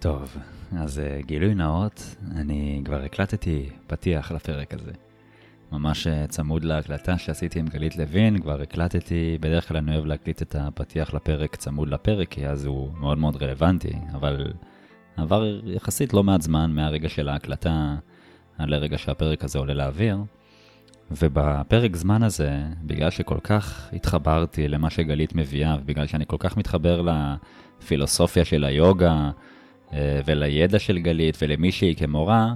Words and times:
טוב, 0.00 0.36
אז 0.78 0.98
uh, 0.98 1.26
גילוי 1.26 1.54
נאות, 1.54 2.16
אני 2.36 2.82
כבר 2.84 3.02
הקלטתי 3.02 3.68
פתיח 3.86 4.32
לפרק 4.32 4.74
הזה. 4.74 4.92
ממש 5.72 6.06
uh, 6.06 6.10
צמוד 6.28 6.64
להקלטה 6.64 7.18
שעשיתי 7.18 7.58
עם 7.58 7.66
גלית 7.66 7.96
לוין, 7.96 8.38
כבר 8.38 8.60
הקלטתי, 8.62 9.38
בדרך 9.40 9.68
כלל 9.68 9.76
אני 9.76 9.94
אוהב 9.94 10.06
להקליט 10.06 10.42
את 10.42 10.56
הפתיח 10.58 11.14
לפרק 11.14 11.56
צמוד 11.56 11.88
לפרק, 11.88 12.28
כי 12.28 12.46
אז 12.46 12.64
הוא 12.64 12.88
מאוד 13.00 13.18
מאוד 13.18 13.42
רלוונטי, 13.42 13.92
אבל 14.14 14.52
עבר 15.16 15.60
יחסית 15.64 16.14
לא 16.14 16.22
מעט 16.22 16.42
זמן 16.42 16.70
מהרגע 16.70 17.08
של 17.08 17.28
ההקלטה 17.28 17.96
עד 18.58 18.68
לרגע 18.68 18.98
שהפרק 18.98 19.44
הזה 19.44 19.58
עולה 19.58 19.74
לאוויר. 19.74 20.18
ובפרק 21.10 21.96
זמן 21.96 22.22
הזה, 22.22 22.62
בגלל 22.82 23.10
שכל 23.10 23.38
כך 23.42 23.88
התחברתי 23.92 24.68
למה 24.68 24.90
שגלית 24.90 25.34
מביאה, 25.34 25.76
ובגלל 25.80 26.06
שאני 26.06 26.24
כל 26.26 26.36
כך 26.38 26.56
מתחבר 26.56 27.02
לפילוסופיה 27.80 28.44
של 28.44 28.64
היוגה, 28.64 29.10
אה, 29.10 29.30
ולידע 30.24 30.78
של 30.78 30.98
גלית 30.98 31.38
ולמי 31.42 31.72
שהיא 31.72 31.96
כמורה, 31.96 32.54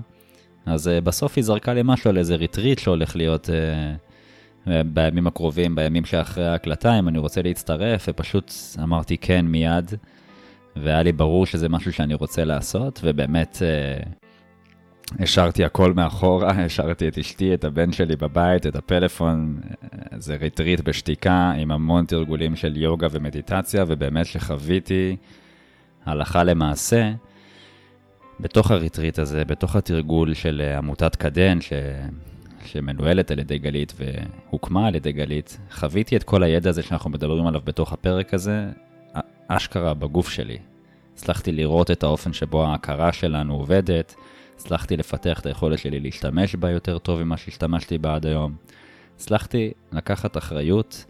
אז 0.66 0.88
אה, 0.88 1.00
בסוף 1.00 1.32
היא 1.36 1.44
זרקה 1.44 1.74
לי 1.74 1.80
משהו 1.84 2.10
על 2.10 2.18
איזה 2.18 2.36
retreat 2.36 2.78
שהולך 2.78 3.16
להיות 3.16 3.50
אה, 3.50 4.82
בימים 4.84 5.26
הקרובים, 5.26 5.74
בימים 5.74 6.04
שאחרי 6.04 6.46
ההקלטה, 6.46 6.98
אם 6.98 7.08
אני 7.08 7.18
רוצה 7.18 7.42
להצטרף, 7.42 8.06
ופשוט 8.08 8.52
אמרתי 8.82 9.16
כן 9.16 9.46
מיד, 9.46 9.94
והיה 10.76 11.02
לי 11.02 11.12
ברור 11.12 11.46
שזה 11.46 11.68
משהו 11.68 11.92
שאני 11.92 12.14
רוצה 12.14 12.44
לעשות, 12.44 13.00
ובאמת 13.04 13.62
השארתי 15.18 15.64
הכל 15.64 15.92
מאחורה, 15.92 16.50
השארתי 16.64 17.08
את 17.08 17.18
אשתי, 17.18 17.54
את 17.54 17.64
הבן 17.64 17.92
שלי 17.92 18.16
בבית, 18.16 18.66
את 18.66 18.76
הפלאפון, 18.76 19.60
זה 20.16 20.36
retreat 20.36 20.80
בשתיקה 20.80 21.52
עם 21.58 21.70
המון 21.70 22.04
תרגולים 22.04 22.56
של 22.56 22.76
יוגה 22.76 23.06
ומדיטציה, 23.10 23.84
ובאמת 23.88 24.26
שחוויתי 24.26 25.16
הלכה 26.04 26.44
למעשה, 26.44 27.12
בתוך 28.40 28.70
הריטריט 28.70 29.18
הזה, 29.18 29.44
בתוך 29.44 29.76
התרגול 29.76 30.34
של 30.34 30.62
אה, 30.64 30.78
עמותת 30.78 31.16
קדן, 31.16 31.60
ש... 31.60 31.72
שמנוהלת 32.64 33.30
על 33.30 33.38
ידי 33.38 33.58
גלית 33.58 33.92
והוקמה 33.96 34.86
על 34.86 34.94
ידי 34.94 35.12
גלית, 35.12 35.58
חוויתי 35.70 36.16
את 36.16 36.22
כל 36.22 36.42
הידע 36.42 36.70
הזה 36.70 36.82
שאנחנו 36.82 37.10
מדברים 37.10 37.46
עליו 37.46 37.60
בתוך 37.64 37.92
הפרק 37.92 38.34
הזה, 38.34 38.68
אשכרה 39.48 39.94
בגוף 39.94 40.28
שלי. 40.30 40.58
הצלחתי 41.14 41.52
לראות 41.52 41.90
את 41.90 42.02
האופן 42.02 42.32
שבו 42.32 42.66
ההכרה 42.66 43.12
שלנו 43.12 43.54
עובדת, 43.54 44.14
הצלחתי 44.54 44.96
לפתח 44.96 45.40
את 45.40 45.46
היכולת 45.46 45.78
שלי 45.78 46.00
להשתמש 46.00 46.54
בה 46.54 46.70
יותר 46.70 46.98
טוב 46.98 47.22
ממה 47.22 47.36
שהשתמשתי 47.36 47.98
בה 47.98 48.14
עד 48.14 48.26
היום. 48.26 48.54
הצלחתי 49.16 49.72
לקחת 49.92 50.36
אחריות 50.36 51.04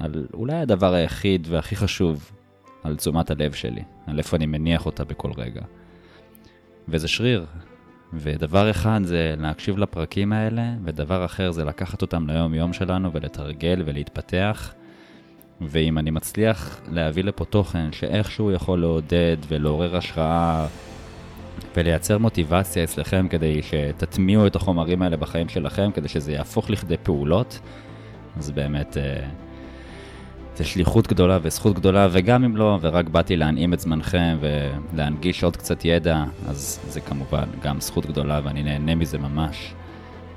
על 0.00 0.26
אולי 0.34 0.56
הדבר 0.56 0.94
היחיד 0.94 1.46
והכי 1.50 1.76
חשוב, 1.76 2.30
על 2.82 2.96
תשומת 2.96 3.30
הלב 3.30 3.52
שלי, 3.52 3.82
על 4.06 4.18
איפה 4.18 4.36
אני 4.36 4.46
מניח 4.46 4.86
אותה 4.86 5.04
בכל 5.04 5.30
רגע. 5.36 5.62
וזה 6.88 7.08
שריר. 7.08 7.46
ודבר 8.14 8.70
אחד 8.70 9.00
זה 9.04 9.34
להקשיב 9.38 9.78
לפרקים 9.78 10.32
האלה, 10.32 10.62
ודבר 10.84 11.24
אחר 11.24 11.50
זה 11.50 11.64
לקחת 11.64 12.02
אותם 12.02 12.26
ליום-יום 12.30 12.72
שלנו 12.72 13.12
ולתרגל 13.12 13.82
ולהתפתח. 13.86 14.74
ואם 15.60 15.98
אני 15.98 16.10
מצליח 16.10 16.80
להביא 16.90 17.24
לפה 17.24 17.44
תוכן 17.44 17.92
שאיכשהו 17.92 18.52
יכול 18.52 18.80
לעודד 18.80 19.36
ולעורר 19.48 19.96
השראה 19.96 20.66
ולייצר 21.76 22.18
מוטיבציה 22.18 22.84
אצלכם 22.84 23.26
כדי 23.30 23.60
שתטמיעו 23.62 24.46
את 24.46 24.56
החומרים 24.56 25.02
האלה 25.02 25.16
בחיים 25.16 25.48
שלכם, 25.48 25.90
כדי 25.94 26.08
שזה 26.08 26.32
יהפוך 26.32 26.70
לכדי 26.70 26.96
פעולות, 27.02 27.60
אז 28.36 28.50
באמת 28.50 28.96
אה, 28.96 29.28
זה 30.56 30.64
שליחות 30.64 31.08
גדולה 31.08 31.38
וזכות 31.42 31.74
גדולה, 31.74 32.08
וגם 32.12 32.44
אם 32.44 32.56
לא, 32.56 32.78
ורק 32.80 33.08
באתי 33.08 33.36
להנעים 33.36 33.74
את 33.74 33.80
זמנכם 33.80 34.38
ולהנגיש 34.40 35.44
עוד 35.44 35.56
קצת 35.56 35.84
ידע, 35.84 36.24
אז 36.46 36.80
זה 36.88 37.00
כמובן 37.00 37.44
גם 37.62 37.80
זכות 37.80 38.06
גדולה 38.06 38.40
ואני 38.44 38.62
נהנה 38.62 38.94
מזה 38.94 39.18
ממש. 39.18 39.74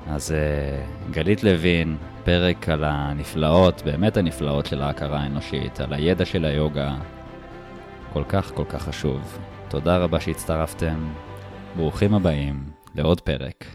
אז 0.07 0.31
uh, 0.31 1.11
גלית 1.13 1.43
לוין, 1.43 1.97
פרק 2.23 2.69
על 2.69 2.83
הנפלאות, 2.83 3.81
באמת 3.85 4.17
הנפלאות 4.17 4.65
של 4.65 4.81
ההכרה 4.81 5.19
האנושית, 5.19 5.79
על 5.79 5.93
הידע 5.93 6.25
של 6.25 6.45
היוגה, 6.45 6.95
כל 8.13 8.23
כך 8.29 8.51
כל 8.53 8.65
כך 8.69 8.83
חשוב. 8.83 9.37
תודה 9.67 9.97
רבה 9.97 10.19
שהצטרפתם, 10.19 11.13
ברוכים 11.75 12.13
הבאים 12.13 12.63
לעוד 12.95 13.21
פרק 13.21 13.65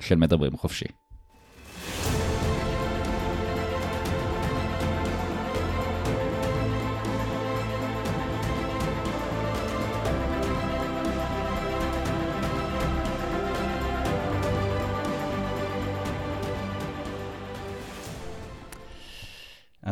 של 0.00 0.14
מדברים 0.14 0.56
חופשי. 0.56 1.03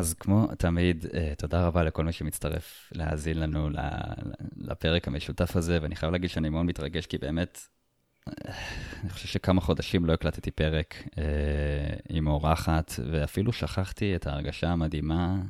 אז 0.03 0.15
כמו 0.15 0.47
תמיד, 0.59 1.07
אה, 1.15 1.33
תודה 1.39 1.67
רבה 1.67 1.85
לכל 1.85 2.05
מי 2.05 2.13
שמצטרף 2.13 2.93
להאזין 2.93 3.39
לנו 3.39 3.69
לפרק 4.57 5.09
המשותף 5.09 5.57
הזה, 5.57 5.79
ואני 5.83 5.97
חייב 5.97 6.13
להגיד 6.13 6.31
שאני 6.31 6.49
מאוד 6.49 6.65
מתרגש, 6.67 7.07
כי 7.07 7.19
באמת, 7.19 7.61
אה, 8.29 8.55
אני 9.03 9.11
חושב 9.11 9.29
שכמה 9.29 9.61
חודשים 9.61 10.05
לא 10.07 10.13
הקלטתי 10.13 10.51
פרק 10.51 10.95
אה, 11.19 11.25
עם 12.09 12.27
אורחת, 12.27 12.93
ואפילו 13.11 13.53
שכחתי 13.53 14.17
את 14.17 14.27
ההרגשה 14.27 14.69
המדהימה 14.69 15.41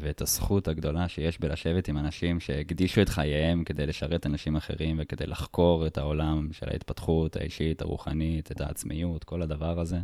ואת 0.00 0.20
הזכות 0.20 0.68
הגדולה 0.68 1.08
שיש 1.08 1.40
בלשבת 1.40 1.88
עם 1.88 1.98
אנשים 1.98 2.40
שהקדישו 2.40 3.02
את 3.02 3.08
חייהם 3.08 3.64
כדי 3.64 3.86
לשרת 3.86 4.26
אנשים 4.26 4.56
אחרים 4.56 4.96
וכדי 5.02 5.26
לחקור 5.26 5.86
את 5.86 5.98
העולם 5.98 6.48
של 6.52 6.68
ההתפתחות 6.68 7.36
האישית, 7.36 7.82
הרוחנית, 7.82 8.52
את 8.52 8.60
העצמיות, 8.60 9.24
כל 9.24 9.42
הדבר 9.42 9.80
הזה. 9.80 9.98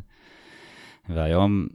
והיום 1.08 1.66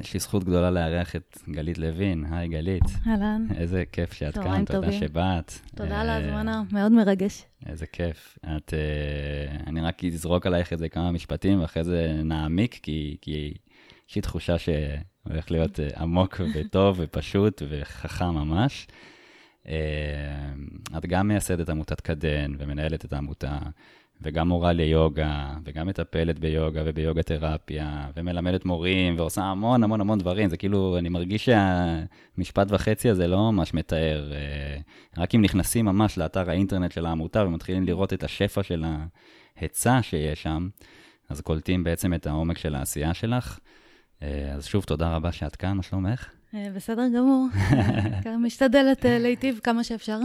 יש 0.00 0.14
לי 0.14 0.20
זכות 0.20 0.44
גדולה 0.44 0.70
לארח 0.70 1.16
את 1.16 1.38
גלית 1.50 1.78
לוין. 1.78 2.24
היי, 2.30 2.48
גלית. 2.48 2.82
אהלן. 3.06 3.46
איזה 3.56 3.84
כיף 3.92 4.12
שאת 4.12 4.34
כאן, 4.34 4.64
תודה 4.64 4.92
שבאת. 4.92 5.52
תודה 5.74 6.00
על 6.00 6.08
ההזמנה, 6.08 6.62
מאוד 6.72 6.92
מרגש. 6.92 7.44
איזה 7.66 7.86
כיף. 7.86 8.38
את, 8.56 8.74
אה, 8.74 9.56
אני 9.66 9.80
רק 9.80 10.04
אזרוק 10.04 10.46
עלייך 10.46 10.72
איזה 10.72 10.88
כמה 10.88 11.10
משפטים, 11.12 11.60
ואחרי 11.60 11.84
זה 11.84 12.20
נעמיק, 12.24 12.78
כי, 12.82 13.16
כי 13.20 13.54
יש 14.08 14.16
לי 14.16 14.22
תחושה 14.22 14.56
שהולך 14.58 15.50
להיות 15.50 15.80
אה, 15.80 15.88
עמוק 15.96 16.40
וטוב 16.54 16.96
ופשוט 17.00 17.62
וחכם 17.68 18.30
ממש. 18.30 18.86
אה, 19.68 20.52
את 20.98 21.06
גם 21.06 21.28
מייסדת 21.28 21.68
עמותת 21.68 22.00
קדן 22.00 22.52
ומנהלת 22.58 23.04
את 23.04 23.12
העמותה. 23.12 23.58
וגם 24.22 24.48
מורה 24.48 24.72
ליוגה, 24.72 25.54
וגם 25.64 25.86
מטפלת 25.86 26.38
ביוגה 26.38 26.82
וביוגה 26.86 27.22
תרפיה, 27.22 28.06
ומלמדת 28.16 28.64
מורים, 28.64 29.14
ועושה 29.18 29.42
המון 29.42 29.84
המון 29.84 30.00
המון 30.00 30.18
דברים. 30.18 30.48
זה 30.48 30.56
כאילו, 30.56 30.98
אני 30.98 31.08
מרגיש 31.08 31.44
שהמשפט 31.44 32.66
וחצי 32.70 33.10
הזה 33.10 33.26
לא 33.26 33.52
ממש 33.52 33.74
מתאר. 33.74 34.32
אה, 34.32 34.76
רק 35.22 35.34
אם 35.34 35.42
נכנסים 35.42 35.84
ממש 35.84 36.18
לאתר 36.18 36.50
האינטרנט 36.50 36.92
של 36.92 37.06
העמותה 37.06 37.44
ומתחילים 37.44 37.86
לראות 37.86 38.12
את 38.12 38.24
השפע 38.24 38.62
של 38.62 38.84
ההיצע 39.56 40.02
שיש 40.02 40.42
שם, 40.42 40.68
אז 41.28 41.40
קולטים 41.40 41.84
בעצם 41.84 42.14
את 42.14 42.26
העומק 42.26 42.58
של 42.58 42.74
העשייה 42.74 43.14
שלך. 43.14 43.58
אה, 44.22 44.52
אז 44.52 44.66
שוב, 44.66 44.84
תודה 44.84 45.16
רבה 45.16 45.32
שאת 45.32 45.56
כאן, 45.56 45.76
מה 45.76 45.82
שלומך? 45.82 46.41
אה, 46.54 46.68
בסדר 46.74 47.08
גמור. 47.16 47.48
משתדלת 48.46 49.06
אה, 49.06 49.18
להיטיב 49.18 49.60
כמה 49.62 49.84
שאפשר. 49.84 50.18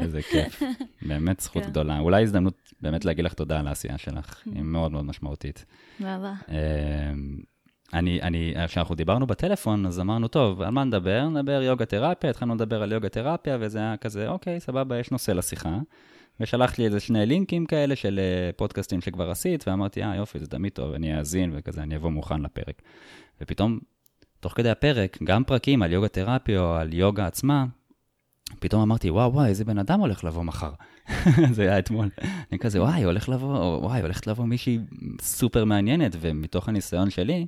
איזה 0.00 0.22
כיף. 0.30 0.62
באמת 1.02 1.40
זכות 1.40 1.62
כן. 1.62 1.68
גדולה. 1.68 1.98
אולי 1.98 2.22
הזדמנות 2.22 2.72
באמת 2.80 3.04
להגיד 3.04 3.24
לך 3.24 3.34
תודה 3.34 3.60
על 3.60 3.66
העשייה 3.66 3.98
שלך, 3.98 4.42
היא 4.54 4.62
מאוד 4.62 4.92
מאוד 4.92 5.04
משמעותית. 5.04 5.64
באהבה. 6.00 6.32
אני, 7.94 8.22
אני, 8.22 8.54
כשאנחנו 8.66 8.94
דיברנו 8.94 9.26
בטלפון, 9.26 9.86
אז 9.86 10.00
אמרנו, 10.00 10.28
טוב, 10.28 10.62
על 10.62 10.70
מה 10.70 10.84
נדבר? 10.84 11.28
נדבר 11.28 11.62
יוגה 11.62 11.84
תרפיה, 11.84 12.30
התחלנו 12.30 12.54
לדבר 12.54 12.82
על 12.82 12.92
יוגה 12.92 13.08
תרפיה, 13.08 13.56
וזה 13.60 13.78
היה 13.78 13.96
כזה, 13.96 14.28
אוקיי, 14.28 14.60
סבבה, 14.60 14.98
יש 14.98 15.10
נושא 15.10 15.32
לשיחה. 15.32 15.78
ושלחת 16.40 16.78
לי 16.78 16.84
איזה 16.84 17.00
שני 17.00 17.26
לינקים 17.26 17.66
כאלה 17.66 17.96
של 17.96 18.20
פודקאסטים 18.56 19.00
שכבר 19.00 19.30
עשית, 19.30 19.68
ואמרתי, 19.68 20.02
אה, 20.02 20.16
יופי, 20.16 20.38
זה 20.38 20.46
תמיד 20.46 20.72
טוב, 20.72 20.92
אני 20.92 21.18
אאזין 21.18 21.52
וכזה, 21.54 21.82
אני 21.82 21.96
אבוא 21.96 22.10
מוכן 22.10 22.42
לפרק. 22.42 22.82
ופתאום 23.40 23.78
תוך 24.46 24.52
כדי 24.56 24.70
הפרק, 24.70 25.18
גם 25.24 25.44
פרקים 25.44 25.82
על 25.82 25.92
יוגה 25.92 26.08
תרפיה 26.08 26.60
או 26.60 26.74
על 26.74 26.94
יוגה 26.94 27.26
עצמה, 27.26 27.66
פתאום 28.58 28.82
אמרתי, 28.82 29.10
וואו, 29.10 29.32
וואי, 29.32 29.48
איזה 29.48 29.64
בן 29.64 29.78
אדם 29.78 30.00
הולך 30.00 30.24
לבוא 30.24 30.42
מחר. 30.42 30.70
זה 31.56 31.62
היה 31.62 31.78
אתמול. 31.78 32.08
אני 32.52 32.58
כזה, 32.58 32.82
וואי, 32.82 33.02
הולך 33.04 33.28
לבוא, 33.28 33.76
וואי, 33.76 34.00
הולכת 34.00 34.26
לבוא 34.26 34.44
מישהי 34.44 34.78
סופר 35.20 35.64
מעניינת, 35.64 36.16
ומתוך 36.20 36.68
הניסיון 36.68 37.10
שלי, 37.10 37.46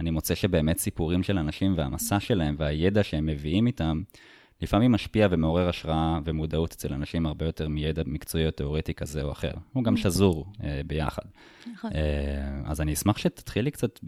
אני 0.00 0.10
מוצא 0.10 0.34
שבאמת 0.34 0.78
סיפורים 0.78 1.22
של 1.22 1.38
אנשים 1.38 1.74
והמסע 1.76 2.20
שלהם 2.20 2.54
והידע 2.58 3.02
שהם 3.02 3.26
מביאים 3.26 3.66
איתם, 3.66 4.02
לפעמים 4.62 4.92
משפיע 4.92 5.28
ומעורר 5.30 5.68
השראה 5.68 6.18
ומודעות 6.24 6.72
אצל 6.72 6.92
אנשים 6.92 7.26
הרבה 7.26 7.46
יותר 7.46 7.68
מידע 7.68 8.02
מקצועי 8.06 8.46
או 8.46 8.50
תיאורטי 8.50 8.94
כזה 8.94 9.22
או 9.22 9.32
אחר. 9.32 9.50
הוא 9.72 9.84
גם 9.84 9.96
שזור 9.96 10.46
uh, 10.56 10.62
ביחד. 10.86 11.22
נכון. 11.72 11.90
Uh, 11.90 11.94
אז 12.64 12.80
אני 12.80 12.92
אשמח 12.92 13.18
שתתחילי 13.18 13.70
קצת 13.70 14.00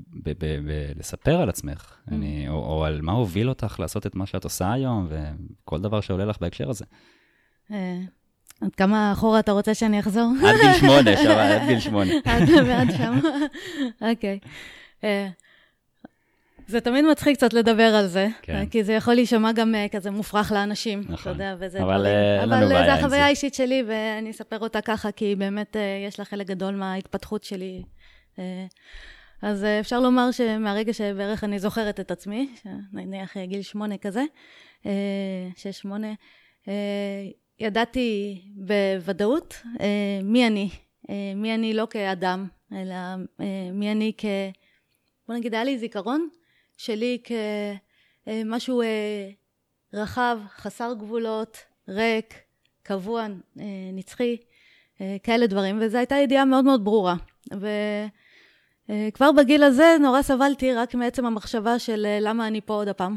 לספר 0.97 1.41
על 1.41 1.49
עצמך, 1.49 1.97
mm. 2.09 2.15
אני, 2.15 2.49
או, 2.49 2.55
או 2.55 2.85
על 2.85 3.01
מה 3.03 3.13
הוביל 3.13 3.49
אותך 3.49 3.81
לעשות 3.81 4.07
את 4.07 4.15
מה 4.15 4.27
שאת 4.27 4.45
עושה 4.45 4.73
היום, 4.73 5.09
וכל 5.11 5.81
דבר 5.81 6.01
שעולה 6.01 6.25
לך 6.25 6.37
בהקשר 6.41 6.71
הזה. 6.71 6.85
Uh, 7.71 7.75
עד 8.61 8.75
כמה 8.75 9.13
אחורה 9.13 9.41
אתה 9.41 9.53
רוצה 9.53 9.75
שאני 9.75 10.01
אחזור? 10.01 10.33
עד 10.47 10.57
גיל 10.61 10.81
שמונה, 10.81 11.17
שם, 11.17 11.31
עד 11.31 11.69
גיל 11.69 11.81
שמונה. 11.81 12.13
עד 12.25 12.49
עד 12.71 12.89
שם, 12.97 13.21
אוקיי. 14.11 14.39
אה, 16.65 16.71
זה 16.73 16.81
תמיד 16.81 17.05
מצחיק 17.05 17.37
קצת 17.37 17.53
לדבר 17.53 17.95
על 17.95 18.07
זה, 18.07 18.29
כן. 18.43 18.67
כי 18.67 18.85
זה 18.85 18.93
יכול 18.93 19.15
להישמע 19.15 19.53
גם 19.53 19.75
אה, 19.75 19.87
כזה 19.89 20.11
מופרך 20.11 20.53
לאנשים, 20.53 21.01
אתה 21.01 21.13
נכון. 21.13 21.33
יודע, 21.33 21.57
וזה 21.61 21.83
אבל, 21.83 21.95
דברים. 21.99 22.07
אה, 22.15 22.41
אין 22.41 22.49
לנו 22.49 22.61
אבל 22.61 22.69
בעיה 22.69 22.81
אה, 22.81 22.87
זה 22.87 22.93
עם 22.93 22.99
החוויה 22.99 23.21
זה. 23.21 23.25
האישית 23.27 23.55
שלי, 23.55 23.83
ואני 23.87 24.31
אספר 24.31 24.59
אותה 24.59 24.81
ככה, 24.81 25.13
כי 25.13 25.35
באמת 25.37 25.77
אה, 25.77 26.05
יש 26.09 26.19
לה 26.19 26.25
חלק 26.25 26.47
גדול 26.47 26.75
מההתפתחות 26.75 27.45
שלי. 27.45 27.83
אה, 28.39 28.67
אז 29.43 29.65
אה, 29.65 29.81
אפשר 29.81 30.01
לומר 30.01 30.31
שמהרגע 30.31 30.93
שבערך 30.93 31.45
אני 31.45 31.59
זוכרת 31.59 32.01
את 32.01 32.11
עצמי, 32.11 32.49
נניח 32.93 33.37
אה, 33.37 33.47
גיל 33.47 33.63
שמונה 33.63 33.99
כזה, 33.99 34.23
אה, 34.87 34.93
שש, 35.57 35.79
שמונה, 35.79 36.13
אה, 36.69 36.73
ידעתי 37.61 38.43
בוודאות 38.57 39.63
אה, 39.81 40.21
מי 40.23 40.47
אני. 40.47 40.71
אה, 41.11 41.33
מי 41.37 41.55
אני 41.55 41.75
לא 41.75 41.87
כאדם, 41.91 42.47
אלא 42.73 42.95
אה, 43.41 43.71
מי 43.73 43.93
אני 43.93 44.13
כ... 44.19 44.25
בוא 45.29 45.37
נגיד, 45.37 45.55
היה 45.55 45.65
לי 45.65 45.79
זיכרון 45.79 46.29
שלי 46.85 47.19
כמשהו 48.27 48.83
אה, 48.83 49.29
רחב, 49.95 50.39
חסר 50.57 50.93
גבולות, 50.99 51.59
ריק, 51.89 52.35
קבוע, 52.83 53.23
אה, 53.61 53.65
נצחי, 53.93 54.37
אה, 55.01 55.17
כאלה 55.23 55.47
דברים, 55.47 55.79
וזו 55.81 55.99
הייתה 55.99 56.15
ידיעה 56.17 56.45
מאוד 56.45 56.65
מאוד 56.65 56.85
ברורה. 56.85 57.15
וכבר 57.53 59.33
בגיל 59.33 59.63
הזה 59.63 59.97
נורא 60.01 60.23
סבלתי 60.23 60.75
רק 60.75 60.95
מעצם 60.95 61.27
המחשבה 61.27 61.79
של 61.79 62.07
למה 62.21 62.47
אני 62.47 62.61
פה 62.61 62.75
עוד 62.75 62.89
הפעם. 62.89 63.17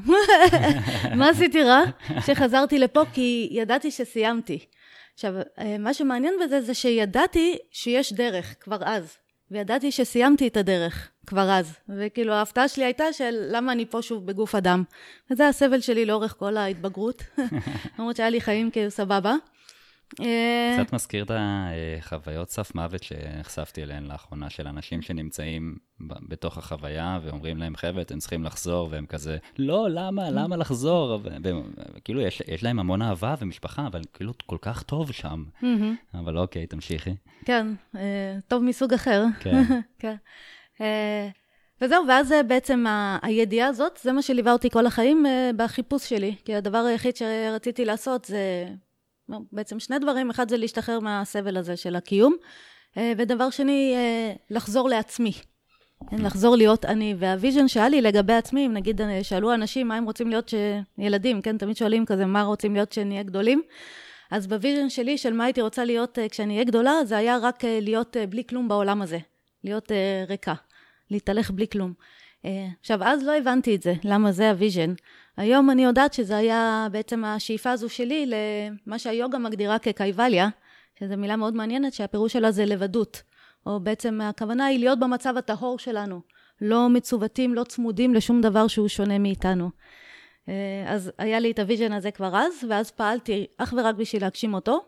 מה 1.18 1.30
עשיתי 1.30 1.64
רע? 1.64 1.82
שחזרתי 2.26 2.80
לפה 2.80 3.04
כי 3.14 3.50
ידעתי 3.52 3.92
שסיימתי. 3.92 4.66
עכשיו, 5.14 5.34
מה 5.80 5.94
שמעניין 5.94 6.34
בזה 6.44 6.62
זה 6.62 6.74
שידעתי 6.74 7.58
שיש 7.72 8.14
דרך 8.14 8.56
כבר 8.60 8.78
אז, 8.86 9.18
וידעתי 9.52 9.92
שסיימתי 9.92 10.48
את 10.48 10.58
הדרך 10.58 11.10
כבר 11.28 11.52
אז, 11.52 11.74
וכאילו 11.90 12.34
ההפתעה 12.34 12.68
שלי 12.68 12.84
הייתה 12.84 13.14
של 13.14 13.36
למה 13.52 13.72
אני 13.72 13.86
פה 13.86 14.02
שוב 14.02 14.26
בגוף 14.26 14.56
אדם. 14.56 14.84
וזה 15.32 15.48
הסבל 15.48 15.82
שלי 15.82 16.06
לאורך 16.06 16.36
כל 16.40 16.58
ההתבגרות, 16.58 17.24
למרות 18.00 18.16
שהיה 18.16 18.30
לי 18.30 18.42
חיים 18.42 18.72
כאילו 18.72 18.92
סבבה. 18.92 19.36
אה, 20.22 20.78
קצת 20.84 20.94
מזכיר 20.94 21.24
את 21.24 21.32
החוויות 21.36 22.50
סף 22.50 22.76
מוות 22.76 23.04
שנחשפתי 23.04 23.84
אליהן 23.84 24.04
לאחרונה, 24.04 24.50
של 24.50 24.68
אנשים 24.68 25.02
שנמצאים 25.02 25.78
בתוך 26.00 26.58
החוויה 26.58 27.20
ואומרים 27.24 27.58
להם, 27.58 27.76
חבר'ה, 27.76 28.02
אתם 28.02 28.18
צריכים 28.18 28.44
לחזור, 28.44 28.88
והם 28.92 29.06
כזה, 29.06 29.38
לא, 29.58 29.88
למה, 29.90 30.30
למה 30.30 30.56
לחזור? 30.58 31.20
וכאילו, 31.96 32.22
יש, 32.22 32.42
יש 32.48 32.64
להם 32.64 32.80
המון 32.80 33.02
אהבה 33.02 33.36
ומשפחה, 33.40 33.88
אבל 33.88 34.02
כאילו, 34.14 34.34
כל 34.46 34.58
כך 34.62 34.84
טוב 34.84 35.12
שם. 35.12 35.44
אבל 36.14 36.38
אוקיי, 36.38 36.68
תמשיכי. 36.68 37.16
כן, 37.46 37.68
אה, 37.96 38.38
טוב 38.48 38.64
מסוג 38.64 38.94
אחר. 38.94 39.24
כן. 39.40 39.64
כן. 40.00 40.16
אה, 40.82 41.30
וזהו, 41.82 42.08
ואז 42.08 42.34
בעצם 42.48 42.88
ה- 42.88 43.18
הידיעה 43.22 43.68
הזאת, 43.68 44.00
זה 44.02 44.12
מה 44.12 44.22
שליווה 44.22 44.52
אותי 44.54 44.70
כל 44.70 44.86
החיים 44.86 45.26
בחיפוש 45.58 46.10
שלי. 46.10 46.36
כי 46.46 46.56
הדבר 46.56 46.78
היחיד 46.78 47.16
שרציתי 47.16 47.86
לעשות 47.86 48.26
זה 48.26 48.68
בעצם 49.52 49.80
שני 49.80 50.00
דברים, 50.00 50.30
אחד 50.30 50.50
זה 50.50 50.58
להשתחרר 50.58 51.00
מהסבל 51.00 51.58
הזה 51.58 51.78
של 51.78 51.96
הקיום, 51.96 52.36
אה, 52.98 53.14
ודבר 53.18 53.50
שני, 53.50 53.94
אה, 53.96 54.34
לחזור 54.50 54.90
לעצמי. 54.90 55.32
כן, 56.10 56.22
לחזור 56.22 56.56
להיות 56.56 56.86
אני. 56.86 57.16
והוויז'ן 57.18 57.68
שהיה 57.68 57.90
לי 57.90 58.02
לגבי 58.02 58.34
עצמי, 58.34 58.66
אם 58.66 58.74
נגיד 58.74 59.02
אה, 59.02 59.24
שאלו 59.24 59.54
אנשים 59.54 59.88
מה 59.88 59.96
הם 59.96 60.04
רוצים 60.04 60.30
להיות 60.30 60.54
ילדים, 60.98 61.42
כן, 61.42 61.58
תמיד 61.58 61.78
שואלים 61.78 62.06
כזה, 62.06 62.26
מה 62.26 62.44
רוצים 62.44 62.74
להיות 62.74 62.90
כשנהיה 62.90 63.24
גדולים? 63.24 63.62
אז 64.32 64.48
ב 64.48 64.54
vision 64.54 64.90
שלי 64.90 65.18
של 65.18 65.34
מה 65.34 65.44
הייתי 65.44 65.62
רוצה 65.62 65.86
להיות 65.86 66.18
כשאני 66.32 66.54
אהיה 66.54 66.64
גדולה, 66.64 67.06
זה 67.06 67.18
היה 67.18 67.38
רק 67.42 67.64
להיות 67.66 68.18
בלי 68.30 68.44
כלום 68.50 68.68
בעולם 68.68 69.02
הזה. 69.02 69.18
להיות 69.64 69.92
ריקה, 70.28 70.54
להתהלך 71.12 71.52
בלי 71.52 71.68
כלום. 71.68 71.94
אה, 72.46 72.68
עכשיו, 72.80 73.04
אז 73.04 73.24
לא 73.24 73.38
הבנתי 73.38 73.76
את 73.76 73.82
זה, 73.82 73.94
למה 74.04 74.32
זה 74.32 74.50
ה 74.50 74.55
vision. 74.55 74.94
היום 75.38 75.70
אני 75.70 75.84
יודעת 75.84 76.14
שזה 76.14 76.38
היה 76.38 76.88
בעצם 76.92 77.26
השאיפה 77.26 77.72
הזו 77.72 77.90
שלי 77.90 78.32
למה 78.86 79.00
שהיוגה 79.00 79.38
מגדירה 79.38 79.80
כ 79.80 79.92
kaivalya, 79.92 80.50
שזו 81.00 81.18
מילה 81.18 81.36
מאוד 81.36 81.56
מעניינת, 81.56 81.94
שהפירוש 81.94 82.34
שלה 82.34 82.52
זה 82.52 82.66
לבדות. 82.66 83.22
או 83.66 83.80
בעצם 83.80 84.22
הכוונה 84.22 84.66
היא 84.66 84.80
להיות 84.80 85.00
במצב 85.00 85.38
הטהור 85.38 85.80
שלנו. 85.80 86.22
לא 86.62 86.90
מצוותים, 86.90 87.54
לא 87.54 87.64
צמודים 87.64 88.14
לשום 88.14 88.42
דבר 88.42 88.68
שהוא 88.68 88.88
שונה 88.88 89.20
מאיתנו. 89.20 89.70
אה, 90.50 90.84
אז 90.88 91.12
היה 91.18 91.40
לי 91.40 91.52
את 91.52 91.60
ה 91.60 91.64
vision 91.64 91.92
הזה 91.92 92.12
כבר 92.12 92.38
אז, 92.38 92.54
ואז 92.70 92.92
פעלתי 92.92 93.48
אך 93.58 93.74
ורק 93.78 93.96
בשביל 93.96 94.22
להגשים 94.22 94.54
אותו, 94.54 94.80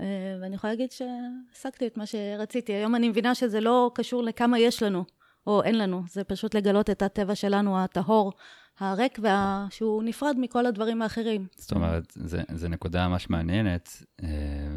אה, 0.00 0.06
ואני 0.42 0.54
יכולה 0.54 0.72
להגיד 0.72 0.90
שהשגתי 0.90 1.86
את 1.86 1.96
מה 1.96 2.06
שרציתי. 2.06 2.72
היום 2.72 2.94
אני 2.94 3.08
מבינה 3.08 3.34
שזה 3.34 3.60
לא 3.60 3.90
קשור 3.94 4.22
לכמה 4.22 4.58
יש 4.58 4.82
לנו, 4.82 5.04
או 5.46 5.62
אין 5.62 5.78
לנו, 5.78 6.02
זה 6.08 6.24
פשוט 6.24 6.54
לגלות 6.54 6.90
את 6.90 7.02
הטבע 7.02 7.34
שלנו 7.34 7.78
הטהור, 7.78 8.32
הריק, 8.78 9.18
וה... 9.22 9.66
שהוא 9.70 10.02
נפרד 10.02 10.36
מכל 10.38 10.66
הדברים 10.66 11.02
האחרים. 11.02 11.46
זאת 11.56 11.72
אומרת, 11.72 12.12
זה 12.54 12.68
נקודה 12.68 13.08
ממש 13.08 13.30
מעניינת, 13.30 14.02
אה, 14.22 14.28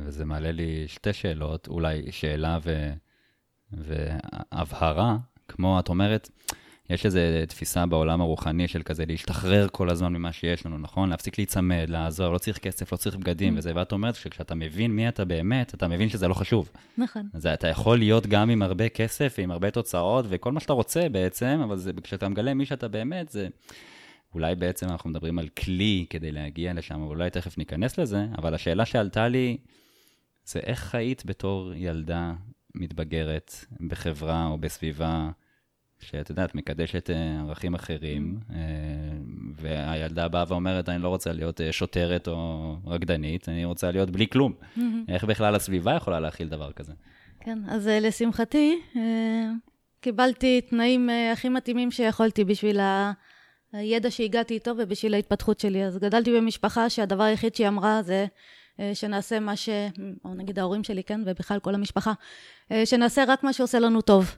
וזה 0.05 0.25
מעלה 0.25 0.51
לי 0.51 0.87
שתי 0.87 1.13
שאלות, 1.13 1.67
אולי 1.67 2.11
שאלה 2.11 2.59
ו, 2.63 2.93
והבהרה, 3.71 5.17
כמו 5.47 5.79
את 5.79 5.89
אומרת, 5.89 6.29
יש 6.89 7.05
איזו 7.05 7.19
תפיסה 7.47 7.85
בעולם 7.85 8.21
הרוחני 8.21 8.67
של 8.67 8.83
כזה 8.83 9.05
להשתחרר 9.05 9.67
כל 9.71 9.89
הזמן 9.89 10.13
ממה 10.13 10.31
שיש 10.31 10.65
לנו, 10.65 10.77
נכון? 10.77 11.09
להפסיק 11.09 11.37
להיצמד, 11.37 11.85
לעזור, 11.87 12.33
לא 12.33 12.37
צריך 12.37 12.57
כסף, 12.57 12.91
לא 12.91 12.97
צריך 12.97 13.15
בגדים 13.15 13.57
וזה, 13.57 13.71
ואת 13.75 13.91
אומרת 13.91 14.15
שכשאתה 14.15 14.55
מבין 14.55 14.91
מי 14.91 15.07
אתה 15.07 15.25
באמת, 15.25 15.73
אתה 15.73 15.87
מבין 15.87 16.09
שזה 16.09 16.27
לא 16.27 16.33
חשוב. 16.33 16.69
נכון. 16.97 17.29
אז 17.33 17.45
אתה 17.45 17.67
יכול 17.67 17.97
להיות 17.97 18.27
גם 18.27 18.49
עם 18.49 18.61
הרבה 18.61 18.89
כסף 18.89 19.35
ועם 19.37 19.51
הרבה 19.51 19.71
תוצאות 19.71 20.25
וכל 20.29 20.51
מה 20.51 20.59
שאתה 20.59 20.73
רוצה 20.73 21.09
בעצם, 21.09 21.61
אבל 21.63 21.77
זה, 21.77 21.91
כשאתה 22.03 22.29
מגלה 22.29 22.53
מי 22.53 22.65
שאתה 22.65 22.87
באמת, 22.87 23.29
זה... 23.29 23.47
אולי 24.33 24.55
בעצם 24.55 24.87
אנחנו 24.89 25.09
מדברים 25.09 25.39
על 25.39 25.47
כלי 25.47 26.05
כדי 26.09 26.31
להגיע 26.31 26.73
לשם, 26.73 27.01
אולי 27.01 27.29
תכף 27.29 27.57
ניכנס 27.57 27.97
לזה, 27.97 28.25
אבל 28.37 28.53
השאלה 28.53 28.85
שעלתה 28.85 29.27
לי, 29.27 29.57
זה 30.45 30.59
איך 30.59 30.79
חיית 30.79 31.25
בתור 31.25 31.73
ילדה 31.75 32.33
מתבגרת 32.75 33.55
בחברה 33.87 34.47
או 34.47 34.57
בסביבה, 34.57 35.29
שאת 35.99 36.29
יודעת, 36.29 36.55
מקדשת 36.55 37.09
אה, 37.09 37.39
ערכים 37.39 37.73
אחרים, 37.73 38.39
אה, 38.53 38.57
והילדה 39.55 40.27
באה 40.27 40.43
ואומרת, 40.47 40.89
אני 40.89 41.03
לא 41.03 41.09
רוצה 41.09 41.33
להיות 41.33 41.61
אה, 41.61 41.71
שוטרת 41.71 42.27
או 42.27 42.75
רקדנית, 42.85 43.49
אני 43.49 43.65
רוצה 43.65 43.91
להיות 43.91 44.09
בלי 44.09 44.27
כלום. 44.27 44.53
איך 45.09 45.23
בכלל 45.23 45.55
הסביבה 45.55 45.95
יכולה 45.95 46.19
להכיל 46.19 46.47
דבר 46.47 46.71
כזה? 46.71 46.93
כן, 47.39 47.59
אז 47.67 47.87
לשמחתי, 47.87 48.81
קיבלתי 50.01 50.61
תנאים 50.61 51.09
הכי 51.33 51.49
מתאימים 51.49 51.91
שיכולתי 51.91 52.43
בשביל. 52.43 52.79
הידע 53.73 54.11
שהגעתי 54.11 54.53
איתו 54.53 54.71
ובשביל 54.77 55.13
ההתפתחות 55.13 55.59
שלי. 55.59 55.83
אז 55.83 55.97
גדלתי 55.97 56.37
במשפחה 56.37 56.89
שהדבר 56.89 57.23
היחיד 57.23 57.55
שהיא 57.55 57.67
אמרה 57.67 58.01
זה 58.03 58.25
שנעשה 58.93 59.39
מה 59.39 59.55
ש... 59.55 59.69
או 60.25 60.33
נגיד 60.33 60.59
ההורים 60.59 60.83
שלי, 60.83 61.03
כן, 61.03 61.21
ובכלל 61.25 61.59
כל 61.59 61.75
המשפחה, 61.75 62.13
שנעשה 62.85 63.23
רק 63.27 63.43
מה 63.43 63.53
שעושה 63.53 63.79
לנו 63.79 64.01
טוב. 64.01 64.37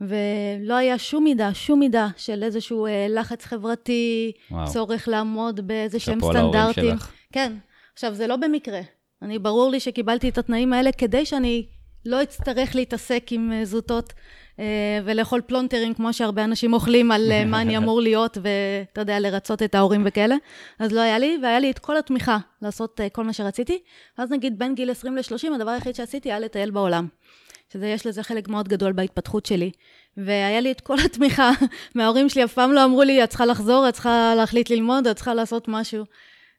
ולא 0.00 0.74
היה 0.74 0.98
שום 0.98 1.24
מידה, 1.24 1.54
שום 1.54 1.80
מידה 1.80 2.08
של 2.16 2.42
איזשהו 2.42 2.86
אה, 2.86 3.06
לחץ 3.08 3.44
חברתי, 3.44 4.32
וואו. 4.50 4.66
צורך 4.72 5.08
לעמוד 5.08 5.66
באיזה 5.66 5.98
שהם 5.98 6.20
שאפו 6.20 6.32
להורים 6.32 6.52
סטנדרטים. 6.52 6.98
שלך. 6.98 7.12
כן. 7.32 7.52
עכשיו, 7.92 8.14
זה 8.14 8.26
לא 8.26 8.36
במקרה. 8.36 8.80
אני, 9.22 9.38
ברור 9.38 9.70
לי 9.70 9.80
שקיבלתי 9.80 10.28
את 10.28 10.38
התנאים 10.38 10.72
האלה 10.72 10.92
כדי 10.92 11.26
שאני 11.26 11.66
לא 12.06 12.22
אצטרך 12.22 12.74
להתעסק 12.74 13.26
עם 13.30 13.52
אה, 13.52 13.64
זוטות 13.64 14.12
אה, 14.58 14.64
ולאכול 15.04 15.40
פלונטרים, 15.40 15.94
כמו 15.94 16.12
שהרבה 16.12 16.44
אנשים 16.44 16.72
אוכלים, 16.72 17.12
על 17.12 17.44
מה 17.46 17.60
אני 17.60 17.76
אמור 17.78 18.00
להיות, 18.00 18.38
ואתה 18.42 19.00
יודע, 19.00 19.20
לרצות 19.20 19.62
את 19.62 19.74
ההורים 19.74 20.02
וכאלה. 20.04 20.36
אז 20.78 20.92
לא 20.92 21.00
היה 21.00 21.18
לי, 21.18 21.38
והיה 21.42 21.58
לי 21.58 21.70
את 21.70 21.78
כל 21.78 21.96
התמיכה 21.96 22.38
לעשות 22.62 23.00
כל 23.12 23.24
מה 23.24 23.32
שרציתי. 23.32 23.78
ואז 24.18 24.30
נגיד 24.30 24.58
בין 24.58 24.74
גיל 24.74 24.90
20 24.90 25.16
ל-30, 25.16 25.54
הדבר 25.54 25.70
היחיד 25.70 25.94
שעשיתי 25.94 26.28
היה 26.28 26.38
לטייל 26.40 26.70
בעולם. 26.70 27.06
שזה, 27.72 27.86
יש 27.86 28.06
לזה 28.06 28.22
חלק 28.22 28.48
מאוד 28.48 28.68
גדול 28.68 28.92
בהתפתחות 28.92 29.46
שלי. 29.46 29.70
והיה 30.16 30.60
לי 30.60 30.72
את 30.72 30.80
כל 30.80 30.96
התמיכה 31.04 31.50
מההורים 31.94 32.28
שלי, 32.28 32.44
אף 32.44 32.52
פעם 32.52 32.72
לא 32.72 32.84
אמרו 32.84 33.02
לי, 33.02 33.24
את 33.24 33.28
צריכה 33.28 33.46
לחזור, 33.46 33.88
את 33.88 33.94
צריכה 33.94 34.34
להחליט 34.36 34.70
ללמוד, 34.70 35.06
את 35.06 35.16
צריכה 35.16 35.34
לעשות 35.34 35.68
משהו. 35.68 36.04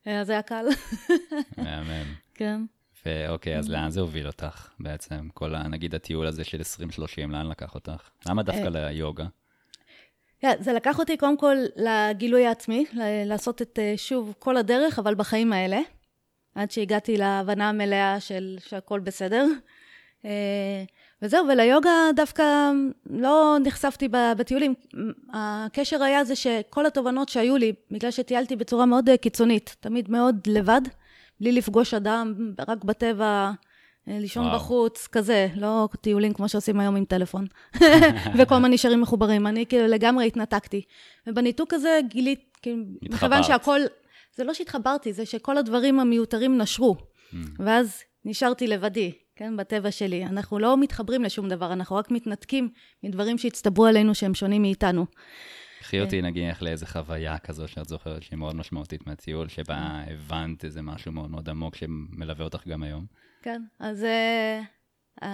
אה, 0.07 0.21
אז 0.21 0.27
זה 0.27 0.33
היה 0.33 0.41
קל. 0.41 0.65
מהמם. 1.57 2.13
כן. 2.33 2.61
ואוקיי, 3.05 3.57
אז 3.57 3.69
לאן 3.69 3.89
זה 3.89 4.01
הוביל 4.01 4.27
אותך 4.27 4.69
בעצם? 4.79 5.29
כל, 5.33 5.57
נגיד, 5.57 5.95
הטיול 5.95 6.27
הזה 6.27 6.43
של 6.43 6.57
2030, 6.57 7.31
לאן 7.31 7.47
לקח 7.47 7.75
אותך? 7.75 8.09
למה 8.29 8.43
דווקא 8.43 8.67
ליוגה? 8.67 9.25
כן, 10.39 10.55
זה 10.59 10.73
לקח 10.73 10.99
אותי 10.99 11.17
קודם 11.17 11.37
כל 11.37 11.55
לגילוי 11.75 12.47
העצמי, 12.47 12.85
לעשות 13.25 13.61
את, 13.61 13.79
אה, 13.81 13.93
שוב, 13.97 14.33
כל 14.39 14.57
הדרך, 14.57 14.99
אבל 14.99 15.15
בחיים 15.15 15.53
האלה, 15.53 15.79
עד 16.55 16.71
שהגעתי 16.71 17.17
להבנה 17.17 17.69
המלאה 17.69 18.19
של 18.19 18.57
שהכל 18.67 18.99
בסדר. 18.99 19.45
וזהו, 21.21 21.47
וליוגה 21.47 21.91
דווקא 22.15 22.71
לא 23.09 23.57
נחשפתי 23.63 24.07
בטיולים. 24.37 24.73
הקשר 25.33 26.03
היה 26.03 26.23
זה 26.23 26.35
שכל 26.35 26.85
התובנות 26.85 27.29
שהיו 27.29 27.57
לי, 27.57 27.73
בגלל 27.91 28.11
שטיילתי 28.11 28.55
בצורה 28.55 28.85
מאוד 28.85 29.09
אה, 29.09 29.17
קיצונית, 29.17 29.75
תמיד 29.79 30.11
מאוד 30.11 30.35
לבד, 30.47 30.81
בלי 31.39 31.51
לפגוש 31.51 31.93
אדם, 31.93 32.33
רק 32.67 32.83
בטבע, 32.83 33.51
אה, 34.07 34.19
לישון 34.19 34.45
וואו. 34.45 34.55
בחוץ, 34.55 35.07
כזה, 35.11 35.47
לא 35.55 35.89
טיולים 36.01 36.33
כמו 36.33 36.49
שעושים 36.49 36.79
היום 36.79 36.95
עם 36.95 37.05
טלפון. 37.05 37.45
וכל 38.37 38.55
הזמן 38.55 38.71
נשארים 38.71 39.01
מחוברים. 39.01 39.47
אני 39.47 39.65
כאילו 39.65 39.87
לגמרי 39.87 40.27
התנתקתי. 40.27 40.81
ובניתוק 41.27 41.73
הזה 41.73 41.99
גילית, 42.07 42.57
כאילו, 42.61 42.83
מכיוון 43.01 43.43
שהכל, 43.43 43.79
זה 44.35 44.43
לא 44.43 44.53
שהתחברתי, 44.53 45.13
זה 45.13 45.25
שכל 45.25 45.57
הדברים 45.57 45.99
המיותרים 45.99 46.57
נשרו. 46.57 46.95
Mm. 46.95 47.35
ואז 47.59 48.03
נשארתי 48.25 48.67
לבדי, 48.67 49.11
כן, 49.41 49.57
בטבע 49.57 49.91
שלי. 49.91 50.25
אנחנו 50.25 50.59
לא 50.59 50.77
מתחברים 50.77 51.23
לשום 51.23 51.49
דבר, 51.49 51.73
אנחנו 51.73 51.95
רק 51.95 52.11
מתנתקים 52.11 52.69
מדברים 53.03 53.37
שהצטברו 53.37 53.85
עלינו 53.85 54.15
שהם 54.15 54.33
שונים 54.33 54.61
מאיתנו. 54.61 55.05
קחי 55.79 56.01
אותי 56.01 56.15
אה. 56.15 56.21
נגיד 56.21 56.43
לאיזה 56.61 56.85
חוויה 56.85 57.37
כזו 57.37 57.67
שאת 57.67 57.87
זוכרת 57.87 58.23
שהיא 58.23 58.37
מאוד 58.39 58.55
משמעותית 58.55 59.07
מהטיול, 59.07 59.47
שבה 59.47 59.73
אה. 59.73 60.03
הבנת 60.13 60.65
איזה 60.65 60.81
משהו 60.81 61.11
מאוד 61.11 61.31
מאוד 61.31 61.49
עמוק 61.49 61.75
שמלווה 61.75 62.43
אותך 62.43 62.67
גם 62.67 62.83
היום. 62.83 63.05
כן, 63.41 63.61
אז 63.79 64.05
uh, 65.21 65.25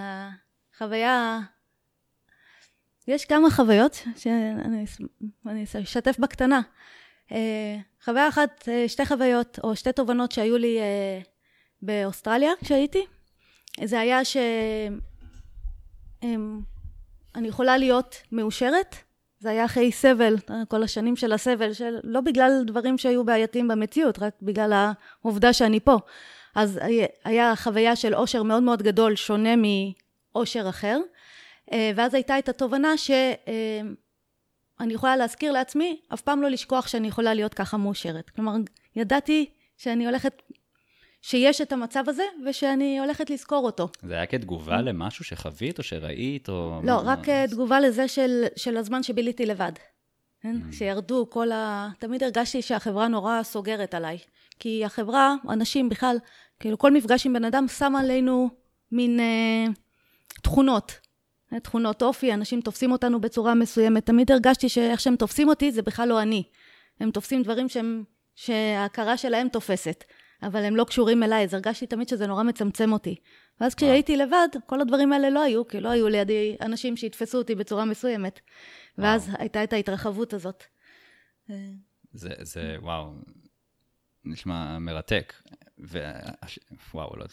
החוויה, 0.74 1.40
יש 3.08 3.24
כמה 3.24 3.50
חוויות 3.50 4.04
שאני 4.16 5.64
אשתף 5.82 6.18
בקטנה. 6.18 6.60
Uh, 7.28 7.32
חוויה 8.04 8.28
אחת, 8.28 8.68
שתי 8.86 9.06
חוויות 9.06 9.58
או 9.64 9.76
שתי 9.76 9.92
תובנות 9.92 10.32
שהיו 10.32 10.58
לי 10.58 10.78
באוסטרליה 11.82 12.50
כשהייתי. 12.64 13.04
זה 13.84 14.00
היה 14.00 14.24
שאני 14.24 14.98
um, 17.36 17.44
יכולה 17.44 17.78
להיות 17.78 18.16
מאושרת 18.32 18.96
זה 19.40 19.50
היה 19.50 19.64
אחרי 19.64 19.92
סבל, 19.92 20.36
כל 20.68 20.82
השנים 20.82 21.16
של 21.16 21.32
הסבל, 21.32 21.72
של, 21.72 21.98
לא 22.04 22.20
בגלל 22.20 22.62
דברים 22.66 22.98
שהיו 22.98 23.24
בעייתיים 23.24 23.68
במציאות, 23.68 24.18
רק 24.18 24.32
בגלל 24.42 24.92
העובדה 25.22 25.52
שאני 25.52 25.80
פה. 25.80 25.96
אז 26.54 26.80
היה 27.24 27.56
חוויה 27.56 27.96
של 27.96 28.14
אושר 28.14 28.42
מאוד 28.42 28.62
מאוד 28.62 28.82
גדול, 28.82 29.16
שונה 29.16 29.54
מאושר 29.56 30.68
אחר, 30.68 31.00
אה, 31.72 31.90
ואז 31.96 32.14
הייתה 32.14 32.38
את 32.38 32.48
התובנה 32.48 32.96
שאני 32.96 33.34
אה, 34.80 34.86
יכולה 34.90 35.16
להזכיר 35.16 35.52
לעצמי, 35.52 36.00
אף 36.14 36.20
פעם 36.20 36.42
לא 36.42 36.48
לשכוח 36.48 36.88
שאני 36.88 37.08
יכולה 37.08 37.34
להיות 37.34 37.54
ככה 37.54 37.76
מאושרת. 37.76 38.30
כלומר, 38.30 38.52
ידעתי 38.96 39.50
שאני 39.76 40.06
הולכת 40.06 40.42
שיש 41.22 41.60
את 41.60 41.72
המצב 41.72 42.04
הזה, 42.06 42.22
ושאני 42.46 42.98
הולכת 42.98 43.30
לזכור 43.30 43.66
אותו. 43.66 43.88
זה 44.02 44.14
היה 44.14 44.26
כתגובה 44.26 44.80
למשהו 44.80 45.24
שחווית 45.24 45.78
או 45.78 45.82
שראית, 45.82 46.48
או... 46.48 46.80
לא, 46.84 47.04
מה... 47.04 47.12
רק 47.12 47.28
תגובה 47.50 47.80
לזה 47.80 48.08
של, 48.08 48.44
של 48.56 48.76
הזמן 48.76 49.02
שביליתי 49.02 49.46
לבד. 49.46 49.72
כן? 50.42 50.56
Mm. 50.56 50.74
שירדו 50.76 51.30
כל 51.30 51.52
ה... 51.52 51.88
תמיד 51.98 52.22
הרגשתי 52.22 52.62
שהחברה 52.62 53.08
נורא 53.08 53.42
סוגרת 53.42 53.94
עליי. 53.94 54.18
כי 54.58 54.84
החברה, 54.84 55.34
אנשים 55.48 55.88
בכלל, 55.88 56.16
כאילו 56.60 56.78
כל 56.78 56.92
מפגש 56.92 57.26
עם 57.26 57.32
בן 57.32 57.44
אדם 57.44 57.68
שם 57.68 57.96
עלינו 57.96 58.50
מין 58.92 59.20
אה, 59.20 59.64
תכונות. 60.42 60.92
אה, 61.52 61.60
תכונות 61.60 62.02
אופי, 62.02 62.34
אנשים 62.34 62.60
תופסים 62.60 62.92
אותנו 62.92 63.20
בצורה 63.20 63.54
מסוימת. 63.54 64.06
תמיד 64.06 64.32
הרגשתי 64.32 64.68
שאיך 64.68 65.00
שהם 65.00 65.16
תופסים 65.16 65.48
אותי, 65.48 65.72
זה 65.72 65.82
בכלל 65.82 66.08
לא 66.08 66.22
אני. 66.22 66.42
הם 67.00 67.10
תופסים 67.10 67.42
דברים 67.42 67.68
שהם, 67.68 68.04
שההכרה 68.34 69.16
שלהם 69.16 69.48
תופסת. 69.48 70.04
אבל 70.42 70.64
הם 70.64 70.76
לא 70.76 70.84
קשורים 70.84 71.22
אליי, 71.22 71.44
אז 71.44 71.54
הרגשתי 71.54 71.86
תמיד 71.86 72.08
שזה 72.08 72.26
נורא 72.26 72.42
מצמצם 72.42 72.92
אותי. 72.92 73.14
ואז 73.60 73.74
כשהייתי 73.74 74.16
לבד, 74.16 74.48
כל 74.66 74.80
הדברים 74.80 75.12
האלה 75.12 75.30
לא 75.30 75.42
היו, 75.42 75.68
כי 75.68 75.80
לא 75.80 75.88
היו 75.88 76.08
לידי 76.08 76.56
אנשים 76.60 76.96
שיתפסו 76.96 77.38
אותי 77.38 77.54
בצורה 77.54 77.84
מסוימת. 77.84 78.40
ואז 78.98 79.28
וואו. 79.28 79.40
הייתה 79.40 79.64
את 79.64 79.72
ההתרחבות 79.72 80.32
הזאת. 80.32 80.64
זה, 82.12 82.30
זה, 82.40 82.76
וואו, 82.82 83.12
נשמע 84.24 84.78
מרתק. 84.78 85.32
ו... 85.80 86.12
וואו, 86.94 87.16
לא 87.16 87.24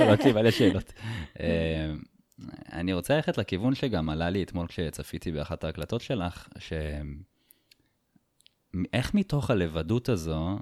יודעת 0.00 0.24
לי 0.24 0.32
מלא 0.32 0.50
שאלות. 0.50 0.92
אה, 1.40 1.92
אני 2.72 2.92
רוצה 2.92 3.16
ללכת 3.16 3.38
לכיוון 3.38 3.74
שגם 3.74 4.10
עלה 4.10 4.30
לי 4.30 4.42
אתמול 4.42 4.66
כשצפיתי 4.66 5.32
באחת 5.32 5.64
ההקלטות 5.64 6.00
שלך, 6.00 6.48
ש... 6.58 6.72
איך 8.92 9.14
מתוך 9.14 9.50
הלבדות 9.50 10.08
הזו, 10.08 10.58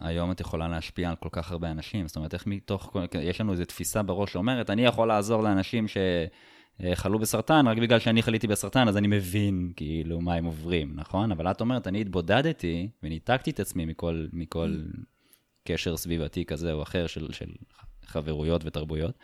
היום 0.00 0.30
את 0.30 0.40
יכולה 0.40 0.68
להשפיע 0.68 1.10
על 1.10 1.16
כל 1.16 1.28
כך 1.32 1.52
הרבה 1.52 1.70
אנשים. 1.70 2.08
זאת 2.08 2.16
אומרת, 2.16 2.34
איך 2.34 2.46
מתוך, 2.46 2.96
יש 3.22 3.40
לנו 3.40 3.52
איזו 3.52 3.64
תפיסה 3.64 4.02
בראש 4.02 4.32
שאומרת, 4.32 4.70
אני 4.70 4.84
יכול 4.84 5.08
לעזור 5.08 5.42
לאנשים 5.42 5.86
שחלו 5.88 7.18
בסרטן, 7.18 7.66
רק 7.68 7.78
בגלל 7.78 7.98
שאני 7.98 8.22
חליתי 8.22 8.46
בסרטן, 8.46 8.88
אז 8.88 8.96
אני 8.96 9.08
מבין, 9.08 9.72
כאילו, 9.76 10.20
מה 10.20 10.34
הם 10.34 10.44
עוברים, 10.44 10.92
נכון? 10.94 11.32
אבל 11.32 11.50
את 11.50 11.60
אומרת, 11.60 11.86
אני 11.86 12.00
התבודדתי 12.00 12.88
וניתקתי 13.02 13.50
את 13.50 13.60
עצמי 13.60 13.84
מכל, 13.84 14.26
מכל 14.32 14.76
קשר 15.64 15.96
סביבתי 15.96 16.44
כזה 16.44 16.72
או 16.72 16.82
אחר 16.82 17.06
של, 17.06 17.32
של 17.32 17.50
חברויות 18.04 18.62
ותרבויות, 18.64 19.18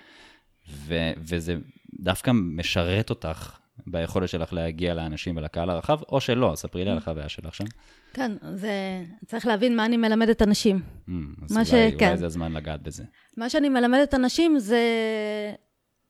ו, 0.70 1.10
וזה 1.18 1.56
דווקא 2.00 2.30
משרת 2.34 3.10
אותך 3.10 3.58
ביכולת 3.86 4.28
שלך 4.28 4.52
להגיע 4.52 4.94
לאנשים 4.94 5.36
ולקהל 5.36 5.70
הרחב, 5.70 5.98
או 6.08 6.20
שלא, 6.20 6.52
ספרי 6.56 6.84
לי 6.84 6.90
על 6.90 6.98
החוויה 6.98 7.28
שלך 7.28 7.54
שם. 7.54 7.64
כן, 8.12 8.32
זה... 8.54 9.04
צריך 9.26 9.46
להבין 9.46 9.76
מה 9.76 9.84
אני 9.84 9.96
מלמדת 9.96 10.42
אנשים. 10.42 10.76
Mm, 10.76 11.12
אז 11.44 11.52
אולי, 11.52 11.64
ש... 11.64 11.74
אולי 11.74 11.96
כן. 11.98 12.16
זה 12.16 12.26
הזמן 12.26 12.52
לגעת 12.52 12.82
בזה. 12.82 13.04
מה 13.36 13.50
שאני 13.50 13.68
מלמדת 13.68 14.14
אנשים 14.14 14.58
זה 14.58 14.80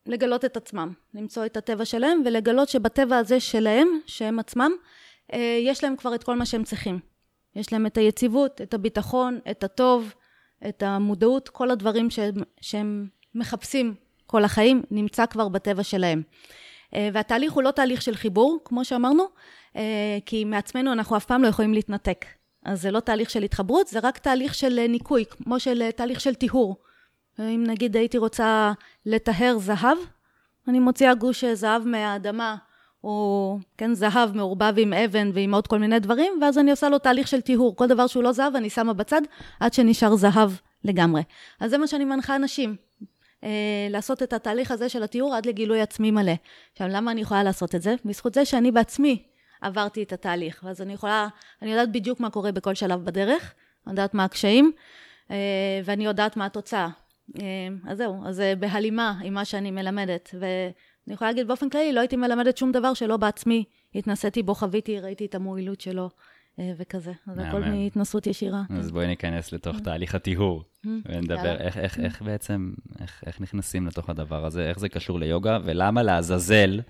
לגלות 0.06 0.44
את 0.44 0.56
עצמם, 0.56 0.92
למצוא 1.14 1.46
את 1.46 1.56
הטבע 1.56 1.85
שלהם, 1.85 2.23
ולגלות 2.25 2.68
שבטבע 2.68 3.16
הזה 3.16 3.40
שלהם, 3.40 3.88
שהם 4.06 4.38
עצמם, 4.38 4.70
אה, 5.32 5.58
יש 5.62 5.85
להם 5.85 5.96
כבר 5.96 6.14
את 6.14 6.25
כל 6.25 6.37
מה 6.37 6.46
שהם 6.46 6.64
צריכים. 6.64 6.99
יש 7.56 7.73
להם 7.73 7.87
את 7.87 7.99
היציבות, 7.99 8.61
את 8.61 8.75
הביטחון, 8.75 9.38
את 9.50 9.64
הטוב, 9.64 10.14
את 10.68 10.82
המודעות, 10.82 11.49
כל 11.49 11.70
הדברים 11.70 12.11
שהם, 12.11 12.35
שהם 12.61 13.08
מחפשים 13.35 13.94
כל 14.26 14.44
החיים, 14.44 14.82
נמצא 14.90 15.26
כבר 15.26 15.49
בטבע 15.49 15.82
שלהם. 15.82 16.23
אה, 16.95 17.09
והתהליך 17.12 17.52
הוא 17.52 17.62
לא 17.62 17.71
תהליך 17.71 18.02
של 18.02 18.14
חיבור, 18.14 18.59
כמו 18.64 18.85
שאמרנו, 18.85 19.25
אה, 19.76 20.19
כי 20.26 20.45
מעצמנו 20.45 20.93
אנחנו 20.93 21.16
אף 21.16 21.25
פעם 21.25 21.43
לא 21.43 21.49
יכולים 21.49 21.75
להתנתק. 21.75 22.25
אז 22.64 22.83
זה 22.83 22.90
לא 22.90 23.00
תהליך 23.00 23.31
של 23.31 23.43
התחברות, 23.43 23.87
זה 23.87 23.99
רק 24.02 24.19
תהליך 24.19 24.55
של 24.55 24.78
אה, 24.78 24.88
ניקוי, 24.88 25.25
כמו 25.25 25.61
של 25.61 25.90
תהליך 25.90 26.21
של 26.21 26.35
טיהור. 26.35 26.76
אם 27.38 27.64
נגיד 27.66 27.97
הייתי 27.97 28.19
רוצה 28.19 28.73
לטהר 29.07 29.59
זהב, 29.59 29.99
אני 30.69 30.78
מוציאה 30.78 31.14
גוש 31.14 31.45
זהב 31.45 31.87
מהאדמה, 31.87 32.57
או 33.05 33.59
כן, 33.78 33.95
זהב 33.95 34.37
מעורבב 34.37 34.75
עם 34.76 34.93
אבן 34.93 35.31
ועם 35.35 35.55
עוד 35.55 35.66
כל 35.66 35.78
מיני 35.78 35.99
דברים, 35.99 36.33
ואז 36.40 36.59
אני 36.59 36.71
עושה 36.71 36.88
לו 36.88 36.99
תהליך 36.99 37.28
של 37.28 37.40
טיהור. 37.40 37.76
כל 37.76 37.87
דבר 37.87 38.07
שהוא 38.07 38.23
לא 38.23 38.33
זהב, 38.33 38.57
אני 38.57 38.71
שמה 38.71 38.93
בצד, 38.93 39.23
עד 39.61 39.73
שנשאר 39.73 40.16
זהב 40.16 40.50
לגמרי. 40.85 41.23
אז 41.61 41.71
זה 41.71 41.78
מה 41.78 41.87
שאני 41.87 42.05
מנחה 42.05 42.37
אנשים. 42.37 42.76
אה, 43.45 43.49
לעשות 43.90 44.23
את 44.23 44.33
התהליך 44.33 44.71
הזה 44.71 44.88
של 44.88 45.02
התיאור 45.02 45.35
עד 45.35 45.47
לגילוי 45.47 45.81
עצמי 45.81 46.11
מלא. 46.11 46.33
עכשיו, 46.73 46.88
למה 46.88 47.11
אני 47.11 47.21
יכולה 47.21 47.43
לעשות 47.43 47.75
את 47.75 47.83
זה? 47.83 47.95
בזכות 48.05 48.35
זה 48.35 48.45
שאני 48.45 48.71
בעצמי 48.71 49.23
עברתי 49.61 50.02
את 50.02 50.12
התהליך. 50.12 50.61
ואז 50.64 50.83
אני 50.83 50.93
יכולה, 50.93 51.28
אני 51.62 51.71
יודעת 51.71 51.93
בדיוק 51.93 52.21
מה 52.21 52.31
קורה 52.31 52.52
בכל 52.52 52.75
שלב 52.75 53.05
בדרך, 53.05 53.55
אני 53.87 53.93
יודעת 53.93 54.14
מה 54.14 54.25
הקשיים, 54.25 54.73
אה, 55.31 55.37
ואני 55.85 56.05
יודעת 56.05 56.37
מה 56.37 56.47
התוצאה. 56.47 56.88
אה, 57.40 57.69
אז 57.87 57.99
זהו, 57.99 58.23
אז 58.26 58.37
זה 58.37 58.55
בהלימה 58.59 59.14
עם 59.25 59.35
מה 59.35 59.45
שאני 59.45 59.71
מלמדת. 59.71 60.35
ואני 60.40 61.14
יכולה 61.14 61.31
להגיד 61.31 61.49
באופן 61.49 61.69
כללי, 61.69 61.93
לא 61.93 62.00
הייתי 62.00 62.16
מלמדת 62.16 62.57
שום 62.57 62.73
דבר 62.73 62.95
שלא 62.95 63.16
בעצמי 63.16 63.64
התנסיתי 63.95 64.43
בו, 64.43 64.55
חוויתי, 64.55 65.00
ראיתי 65.00 65.26
את 65.26 65.35
המועילות 65.35 65.81
שלו. 65.81 66.11
אה, 66.59 66.73
וכזה. 66.77 67.13
אז 67.27 67.39
הכל 67.39 67.61
מהתנסות 67.61 68.27
ישירה. 68.27 68.63
אז 68.71 68.91
בואי 68.91 69.07
ניכנס 69.07 69.53
לתוך. 69.53 69.81
תהליך 69.81 70.15
הטיהור. 70.15 70.65
ונדבר 70.85 71.57
איך. 71.57 72.23
בעצם, 72.23 72.73
איך, 73.27 73.41
נכנסים 73.41 73.87
לתוך 73.87 74.11
הדבר 74.11 74.45
הזה, 74.45 74.69
איך 74.69 74.79
זה 74.79 74.89
קשור 74.89 75.19
ליוגה, 75.19 75.59
ולמה 75.65 76.03
לעזאזל 76.03 76.81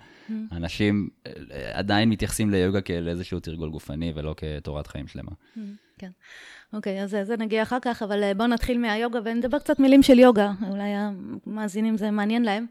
אנשים 0.51 1.09
אה, 1.27 1.31
עדיין 1.73 2.09
מתייחסים 2.09 2.49
ליוגה 2.49 2.81
כאל 2.81 3.09
איזשהו 3.09 3.39
תרגול 3.39 3.69
גופני 3.69 4.13
ולא 4.15 4.35
כתורת 4.37 4.87
חיים 4.87 5.07
שלמה. 5.07 5.31
כן. 5.97 6.09
אוקיי, 6.73 7.03
אז 7.03 7.17
זה 7.23 7.35
נגיע 7.37 7.63
אחר 7.63 7.77
כך, 7.81 8.03
אבל 8.03 8.23
אה, 8.23 8.33
בואו 8.33 8.47
נתחיל 8.47 8.77
מהיוגה 8.77 9.19
ונדבר 9.23 9.59
קצת 9.59 9.79
מילים 9.79 10.03
של 10.03 10.19
יוגה, 10.19 10.51
אולי 10.69 10.89
המאזינים 10.95 11.97
זה 11.97 12.11
מעניין 12.11 12.43
להם. 12.45 12.65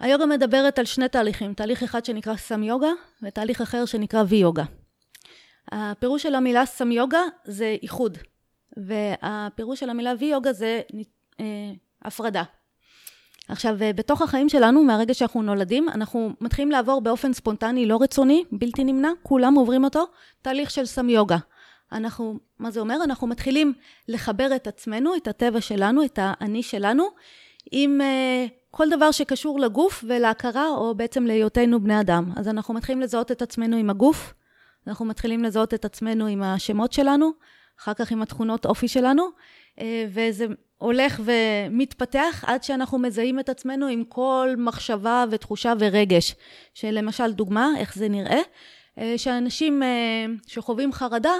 היוגה 0.00 0.26
מדברת 0.26 0.78
על 0.78 0.84
שני 0.84 1.08
תהליכים, 1.08 1.54
תהליך 1.54 1.82
אחד 1.82 2.04
שנקרא 2.04 2.36
סם 2.36 2.62
יוגה, 2.62 2.90
ותהליך 3.22 3.60
אחר 3.60 3.84
שנקרא 3.84 4.24
וי 4.28 4.36
יוגה. 4.36 4.64
הפירוש 5.72 6.22
של 6.22 6.34
המילה 6.34 6.66
סם 6.66 6.92
יוגה 6.92 7.22
זה 7.44 7.76
איחוד, 7.82 8.18
והפירוש 8.76 9.80
של 9.80 9.90
המילה 9.90 10.12
וי 10.18 10.26
יוגה 10.26 10.52
זה 10.52 10.80
אה, 11.40 11.72
הפרדה. 12.02 12.42
עכשיו, 13.48 13.82
אה, 13.82 13.92
בתוך 13.92 14.22
החיים 14.22 14.48
שלנו, 14.48 14.84
מהרגע 14.84 15.14
שאנחנו 15.14 15.42
נולדים, 15.42 15.88
אנחנו 15.88 16.30
מתחילים 16.40 16.70
לעבור 16.70 17.00
באופן 17.00 17.32
ספונטני, 17.32 17.86
לא 17.86 17.98
רצוני, 18.02 18.44
בלתי 18.52 18.84
נמנע, 18.84 19.08
כולם 19.22 19.54
עוברים 19.54 19.84
אותו, 19.84 20.06
תהליך 20.42 20.70
של 20.70 20.86
סם 20.86 21.08
יוגה. 21.08 21.36
אנחנו, 21.92 22.38
מה 22.58 22.70
זה 22.70 22.80
אומר? 22.80 23.04
אנחנו 23.04 23.26
מתחילים 23.26 23.72
לחבר 24.08 24.56
את 24.56 24.66
עצמנו, 24.66 25.16
את 25.16 25.28
הטבע 25.28 25.60
שלנו, 25.60 26.04
את 26.04 26.18
האני 26.22 26.62
שלנו, 26.62 27.06
עם 27.70 28.00
uh, 28.00 28.50
כל 28.70 28.88
דבר 28.90 29.10
שקשור 29.10 29.60
לגוף 29.60 30.04
ולהכרה, 30.08 30.68
או 30.68 30.94
בעצם 30.94 31.26
להיותנו 31.26 31.80
בני 31.80 32.00
אדם. 32.00 32.32
אז 32.36 32.48
אנחנו 32.48 32.74
מתחילים 32.74 33.00
לזהות 33.00 33.32
את 33.32 33.42
עצמנו 33.42 33.76
עם 33.76 33.90
הגוף, 33.90 34.34
אנחנו 34.86 35.04
מתחילים 35.04 35.44
לזהות 35.44 35.74
את 35.74 35.84
עצמנו 35.84 36.26
עם 36.26 36.42
השמות 36.42 36.92
שלנו, 36.92 37.30
אחר 37.80 37.94
כך 37.94 38.12
עם 38.12 38.22
התכונות 38.22 38.66
אופי 38.66 38.88
שלנו, 38.88 39.28
וזה 40.08 40.46
הולך 40.78 41.20
ומתפתח 41.24 42.44
עד 42.46 42.62
שאנחנו 42.62 42.98
מזהים 42.98 43.40
את 43.40 43.48
עצמנו 43.48 43.86
עם 43.86 44.04
כל 44.04 44.54
מחשבה 44.58 45.24
ותחושה 45.30 45.72
ורגש. 45.78 46.34
שלמשל, 46.74 47.32
דוגמה, 47.32 47.68
איך 47.78 47.94
זה 47.94 48.08
נראה, 48.08 48.40
שאנשים 49.16 49.82
שחווים 50.46 50.92
חרדה, 50.92 51.34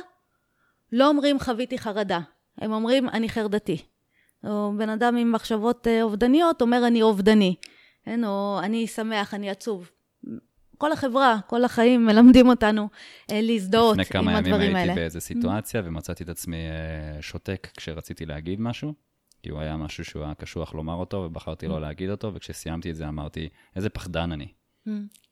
לא 0.92 1.08
אומרים 1.08 1.38
חוויתי 1.38 1.78
חרדה, 1.78 2.20
הם 2.58 2.72
אומרים 2.72 3.08
אני 3.08 3.28
חרדתי. 3.28 3.82
או 4.44 4.72
בן 4.76 4.88
אדם 4.88 5.16
עם 5.16 5.32
מחשבות 5.32 5.86
אובדניות 6.02 6.62
אומר 6.62 6.86
אני 6.86 7.02
אובדני, 7.02 7.54
כן? 8.04 8.24
או 8.24 8.60
אני 8.62 8.86
שמח, 8.86 9.34
אני 9.34 9.50
עצוב. 9.50 9.90
כל 10.78 10.92
החברה, 10.92 11.38
כל 11.46 11.64
החיים 11.64 12.06
מלמדים 12.06 12.48
אותנו 12.48 12.88
אה, 13.30 13.40
להזדהות 13.42 13.98
עם 14.14 14.28
הדברים 14.28 14.28
האלה. 14.28 14.42
לפני 14.42 14.52
כמה 14.52 14.66
ימים 14.66 14.76
הייתי 14.76 14.94
באיזו 14.94 15.20
סיטואציה 15.20 15.82
ומצאתי 15.84 16.24
את 16.24 16.28
עצמי 16.28 16.56
אה, 16.56 17.22
שותק 17.22 17.68
כשרציתי 17.76 18.26
להגיד 18.26 18.60
משהו, 18.60 18.94
כי 19.42 19.50
הוא 19.50 19.60
היה 19.60 19.76
משהו 19.76 20.04
שהוא 20.04 20.24
היה 20.24 20.34
קשוח 20.34 20.74
לומר 20.74 20.94
אותו 20.94 21.16
ובחרתי 21.16 21.66
לא 21.66 21.80
להגיד 21.80 22.10
אותו, 22.10 22.34
וכשסיימתי 22.34 22.90
את 22.90 22.96
זה 22.96 23.08
אמרתי, 23.08 23.48
איזה 23.76 23.88
פחדן 23.88 24.32
אני. 24.32 24.48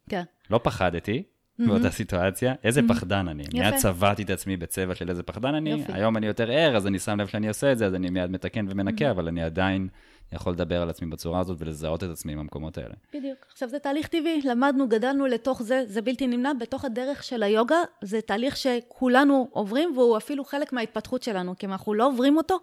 כן. 0.08 0.22
לא 0.50 0.60
פחדתי, 0.62 1.22
באותה 1.58 1.90
סיטואציה, 1.90 2.54
איזה 2.64 2.80
פחדן 2.88 3.28
אני. 3.28 3.44
מיד 3.52 3.74
צבעתי 3.76 4.22
את 4.22 4.30
עצמי 4.30 4.56
בצבע 4.56 4.94
של 4.94 5.10
איזה 5.10 5.22
פחדן 5.22 5.54
אני, 5.54 5.84
היום 5.88 6.16
אני 6.16 6.26
יותר 6.26 6.50
ער, 6.50 6.76
אז 6.76 6.86
אני 6.86 6.98
שם 6.98 7.20
לב 7.20 7.26
שאני 7.26 7.48
עושה 7.48 7.72
את 7.72 7.78
זה, 7.78 7.86
אז 7.86 7.94
אני 7.94 8.10
מיד 8.10 8.30
מתקן 8.30 8.66
ומנקה, 8.68 9.10
אבל 9.10 9.28
אני 9.28 9.42
עדיין 9.42 9.88
יכול 10.33 10.52
לדבר 10.52 10.83
על 10.83 10.90
עצמי 10.90 11.09
בצורה 11.11 11.40
הזאת 11.40 11.57
ולזהות 11.61 12.04
את 12.04 12.11
עצמי 12.11 12.37
במקומות 12.37 12.78
האלה. 12.78 12.95
בדיוק. 13.14 13.38
עכשיו, 13.52 13.69
זה 13.69 13.78
תהליך 13.78 14.09
טבעי, 14.09 14.40
למדנו, 14.45 14.88
גדלנו 14.88 15.26
לתוך 15.26 15.62
זה, 15.62 15.85
זה 15.87 16.02
בלתי 16.02 16.26
נמנע. 16.26 16.52
בתוך 16.61 16.85
הדרך 16.85 17.23
של 17.23 17.43
היוגה, 17.43 17.76
זה 18.02 18.21
תהליך 18.21 18.57
שכולנו 18.57 19.49
עוברים, 19.50 19.99
והוא 19.99 20.16
אפילו 20.16 20.45
חלק 20.45 20.73
מההתפתחות 20.73 21.23
שלנו, 21.23 21.54
כי 21.59 21.66
אם 21.66 21.73
אנחנו 21.73 21.95
לא 21.95 22.07
עוברים 22.07 22.37
אותו, 22.37 22.59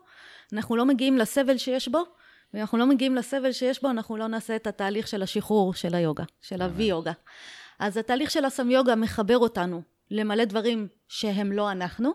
אנחנו 0.54 0.76
לא 0.76 0.86
מגיעים 0.86 1.18
לסבל 1.18 1.58
שיש 1.58 1.88
בו, 1.88 2.04
ואם 2.54 2.62
אנחנו 2.62 2.78
לא 2.78 2.86
מגיעים 2.86 3.16
לסבל 3.16 3.52
שיש 3.52 3.82
בו, 3.82 3.90
אנחנו 3.90 4.18
לא 4.18 4.28
נעשה 4.28 4.56
את 4.56 4.68
התהליך 4.68 5.08
של 5.08 5.24
השחרור 5.24 5.74
של 5.74 5.96
היוגה, 5.96 6.24
של 6.42 6.62
הווי-יוגה. 6.62 7.12
אז 7.80 7.98
התהליך 7.98 8.32
של 8.32 8.46
הסם-יוגה 8.46 8.96
מחבר 8.96 9.38
אותנו 9.38 9.82
למלא 10.12 10.46
דברים 10.46 10.88
שהם 11.08 11.52
לא 11.52 11.72
אנחנו, 11.72 12.12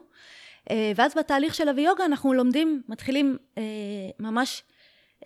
אה, 0.70 0.92
ואז 0.96 1.14
בתהליך 1.16 1.54
של 1.54 1.68
הווי-יוגה 1.68 2.04
אנחנו 2.04 2.32
לומדים, 2.32 2.82
מתחילים 2.88 3.36
אה, 3.58 3.62
ממש 4.20 4.62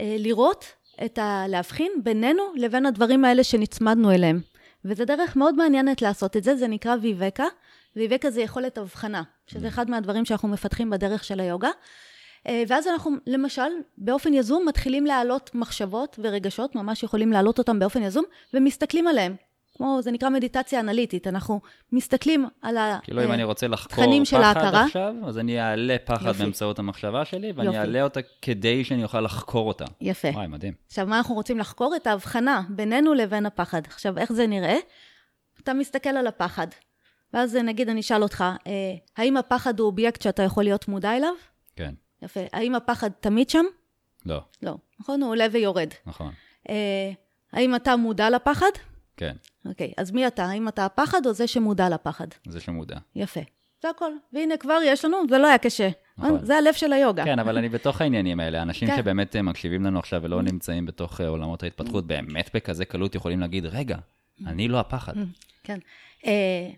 לראות 0.02 0.64
את 1.04 1.18
ה... 1.18 1.44
להבחין 1.48 1.92
בינינו 2.02 2.42
לבין 2.56 2.86
הדברים 2.86 3.24
האלה 3.24 3.44
שנצמדנו 3.44 4.10
אליהם. 4.10 4.40
וזו 4.84 5.04
דרך 5.04 5.36
מאוד 5.36 5.54
מעניינת 5.54 6.02
לעשות 6.02 6.36
את 6.36 6.44
זה, 6.44 6.56
זה 6.56 6.68
נקרא 6.68 6.96
ויבקה. 7.02 7.46
ויבקה 7.96 8.30
זה 8.30 8.40
יכולת 8.40 8.78
הבחנה, 8.78 9.22
שזה 9.46 9.68
אחד 9.68 9.90
מהדברים 9.90 10.24
שאנחנו 10.24 10.48
מפתחים 10.48 10.90
בדרך 10.90 11.24
של 11.24 11.40
היוגה. 11.40 11.70
אה, 12.46 12.62
ואז 12.68 12.86
אנחנו, 12.86 13.10
למשל, 13.26 13.68
באופן 13.98 14.34
יזום 14.34 14.68
מתחילים 14.68 15.06
להעלות 15.06 15.50
מחשבות 15.54 16.18
ורגשות, 16.22 16.74
ממש 16.74 17.02
יכולים 17.02 17.32
להעלות 17.32 17.58
אותם 17.58 17.78
באופן 17.78 18.02
יזום, 18.02 18.24
ומסתכלים 18.54 19.06
עליהם. 19.06 19.36
כמו, 19.76 19.98
זה 20.02 20.10
נקרא 20.10 20.28
מדיטציה 20.28 20.80
אנליטית, 20.80 21.26
אנחנו 21.26 21.60
מסתכלים 21.92 22.46
על 22.62 22.76
התכנים 22.78 23.00
כאילו 23.02 23.24
אם 23.24 23.32
אני 23.32 23.44
רוצה 23.44 23.68
לחקור 23.68 24.04
פחד 24.24 24.74
עכשיו, 24.74 25.14
אז 25.26 25.38
אני 25.38 25.60
אעלה 25.60 25.96
פחד 26.04 26.26
יופי. 26.26 26.42
באמצעות 26.42 26.78
המחשבה 26.78 27.24
שלי, 27.24 27.52
ואני 27.52 27.78
אעלה 27.78 28.02
אותה 28.02 28.20
כדי 28.42 28.84
שאני 28.84 29.04
אוכל 29.04 29.20
לחקור 29.20 29.68
אותה. 29.68 29.84
יפה. 30.00 30.28
וואי, 30.28 30.46
מדהים. 30.46 30.72
עכשיו, 30.86 31.06
מה 31.06 31.18
אנחנו 31.18 31.34
רוצים 31.34 31.58
לחקור? 31.58 31.96
את 31.96 32.06
ההבחנה 32.06 32.62
בינינו 32.68 33.14
לבין 33.14 33.46
הפחד. 33.46 33.82
עכשיו, 33.86 34.18
איך 34.18 34.32
זה 34.32 34.46
נראה? 34.46 34.76
אתה 35.62 35.74
מסתכל 35.74 36.10
על 36.10 36.26
הפחד, 36.26 36.66
ואז 37.34 37.56
נגיד 37.56 37.88
אני 37.88 38.00
אשאל 38.00 38.22
אותך, 38.22 38.44
אה, 38.66 38.72
האם 39.16 39.36
הפחד 39.36 39.80
הוא 39.80 39.86
אובייקט 39.86 40.22
שאתה 40.22 40.42
יכול 40.42 40.64
להיות 40.64 40.88
מודע 40.88 41.16
אליו? 41.16 41.32
כן. 41.76 41.94
יפה. 42.22 42.40
האם 42.52 42.74
הפחד 42.74 43.10
תמיד 43.20 43.50
שם? 43.50 43.64
לא. 44.26 44.40
לא. 44.62 44.74
נכון? 45.00 45.22
הוא 45.22 45.30
עולה 45.30 45.46
ויורד. 45.52 45.88
נכון. 46.06 46.32
אה, 46.68 47.12
האם 47.52 47.74
אתה 47.74 47.96
מודע 47.96 48.30
לפחד? 48.30 48.70
כן. 49.20 49.36
אוקיי, 49.64 49.92
אז 49.96 50.10
מי 50.10 50.26
אתה? 50.26 50.44
האם 50.44 50.68
אתה 50.68 50.84
הפחד 50.84 51.26
או 51.26 51.32
זה 51.32 51.46
שמודע 51.46 51.88
לפחד? 51.88 52.26
זה 52.48 52.60
שמודע. 52.60 52.96
יפה. 53.16 53.40
זה 53.82 53.90
הכל. 53.90 54.12
והנה, 54.32 54.56
כבר 54.56 54.78
יש 54.84 55.04
לנו, 55.04 55.16
זה 55.28 55.38
לא 55.38 55.46
היה 55.46 55.58
קשה. 55.58 55.88
נכון. 56.18 56.44
זה 56.44 56.56
הלב 56.56 56.74
של 56.74 56.92
היוגה. 56.92 57.24
כן, 57.24 57.38
אבל 57.38 57.58
אני 57.58 57.68
בתוך 57.68 58.00
העניינים 58.00 58.40
האלה. 58.40 58.62
אנשים 58.62 58.88
כן. 58.88 58.96
שבאמת 58.96 59.36
אה, 59.36 59.42
מקשיבים 59.42 59.84
לנו 59.84 59.98
עכשיו 59.98 60.22
ולא 60.22 60.42
נמצאים 60.42 60.86
בתוך 60.86 61.20
אה, 61.20 61.28
עולמות 61.28 61.62
ההתפתחות, 61.62 62.06
באמת 62.06 62.50
בכזה 62.54 62.84
קלות 62.84 63.14
יכולים 63.14 63.40
להגיד, 63.40 63.66
רגע, 63.66 63.96
אני 64.46 64.68
לא 64.68 64.80
הפחד. 64.80 65.12
כן. 65.64 65.78
אה, 66.26 66.70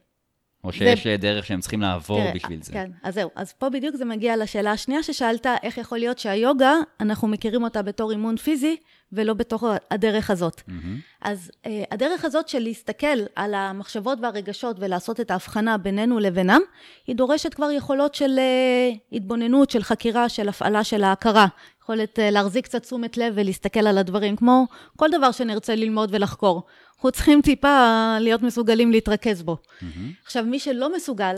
או 0.64 0.72
שיש 0.72 1.04
זה... 1.04 1.16
דרך 1.16 1.46
שהם 1.46 1.60
צריכים 1.60 1.80
לעבור 1.80 2.20
תראה, 2.20 2.34
בשביל 2.34 2.62
זה. 2.62 2.72
כן, 2.72 2.90
אז 3.02 3.14
זהו. 3.14 3.30
אז 3.34 3.52
פה 3.52 3.68
בדיוק 3.70 3.96
זה 3.96 4.04
מגיע 4.04 4.36
לשאלה 4.36 4.72
השנייה 4.72 5.02
ששאלת, 5.02 5.46
איך 5.62 5.78
יכול 5.78 5.98
להיות 5.98 6.18
שהיוגה, 6.18 6.74
אנחנו 7.00 7.28
מכירים 7.28 7.62
אותה 7.62 7.82
בתור 7.82 8.10
אימון 8.10 8.36
פיזי, 8.36 8.76
ולא 9.12 9.34
בתור 9.34 9.68
הדרך 9.90 10.30
הזאת. 10.30 10.56
Mm-hmm. 10.56 10.72
אז 11.20 11.50
uh, 11.64 11.68
הדרך 11.90 12.24
הזאת 12.24 12.48
של 12.48 12.58
להסתכל 12.58 13.18
על 13.36 13.54
המחשבות 13.54 14.18
והרגשות 14.22 14.76
ולעשות 14.80 15.20
את 15.20 15.30
ההבחנה 15.30 15.78
בינינו 15.78 16.18
לבינם, 16.18 16.60
היא 17.06 17.16
דורשת 17.16 17.54
כבר 17.54 17.70
יכולות 17.70 18.14
של 18.14 18.38
uh, 18.38 18.98
התבוננות, 19.12 19.70
של 19.70 19.82
חקירה, 19.82 20.28
של 20.28 20.48
הפעלה 20.48 20.84
של 20.84 21.04
ההכרה. 21.04 21.46
יכולת 21.82 22.18
uh, 22.18 22.22
להחזיק 22.22 22.64
קצת 22.64 22.82
תשומת 22.82 23.16
לב 23.16 23.32
ולהסתכל 23.36 23.86
על 23.86 23.98
הדברים, 23.98 24.36
כמו 24.36 24.66
כל 24.96 25.08
דבר 25.10 25.32
שנרצה 25.32 25.74
ללמוד 25.74 26.08
ולחקור. 26.12 26.62
אנחנו 26.94 27.10
צריכים 27.10 27.40
טיפה 27.42 28.16
להיות 28.20 28.42
מסוגלים 28.42 28.92
להתרכז 28.92 29.42
בו. 29.42 29.56
Mm-hmm. 29.56 29.84
עכשיו, 30.24 30.44
מי 30.44 30.58
שלא 30.58 30.96
מסוגל 30.96 31.34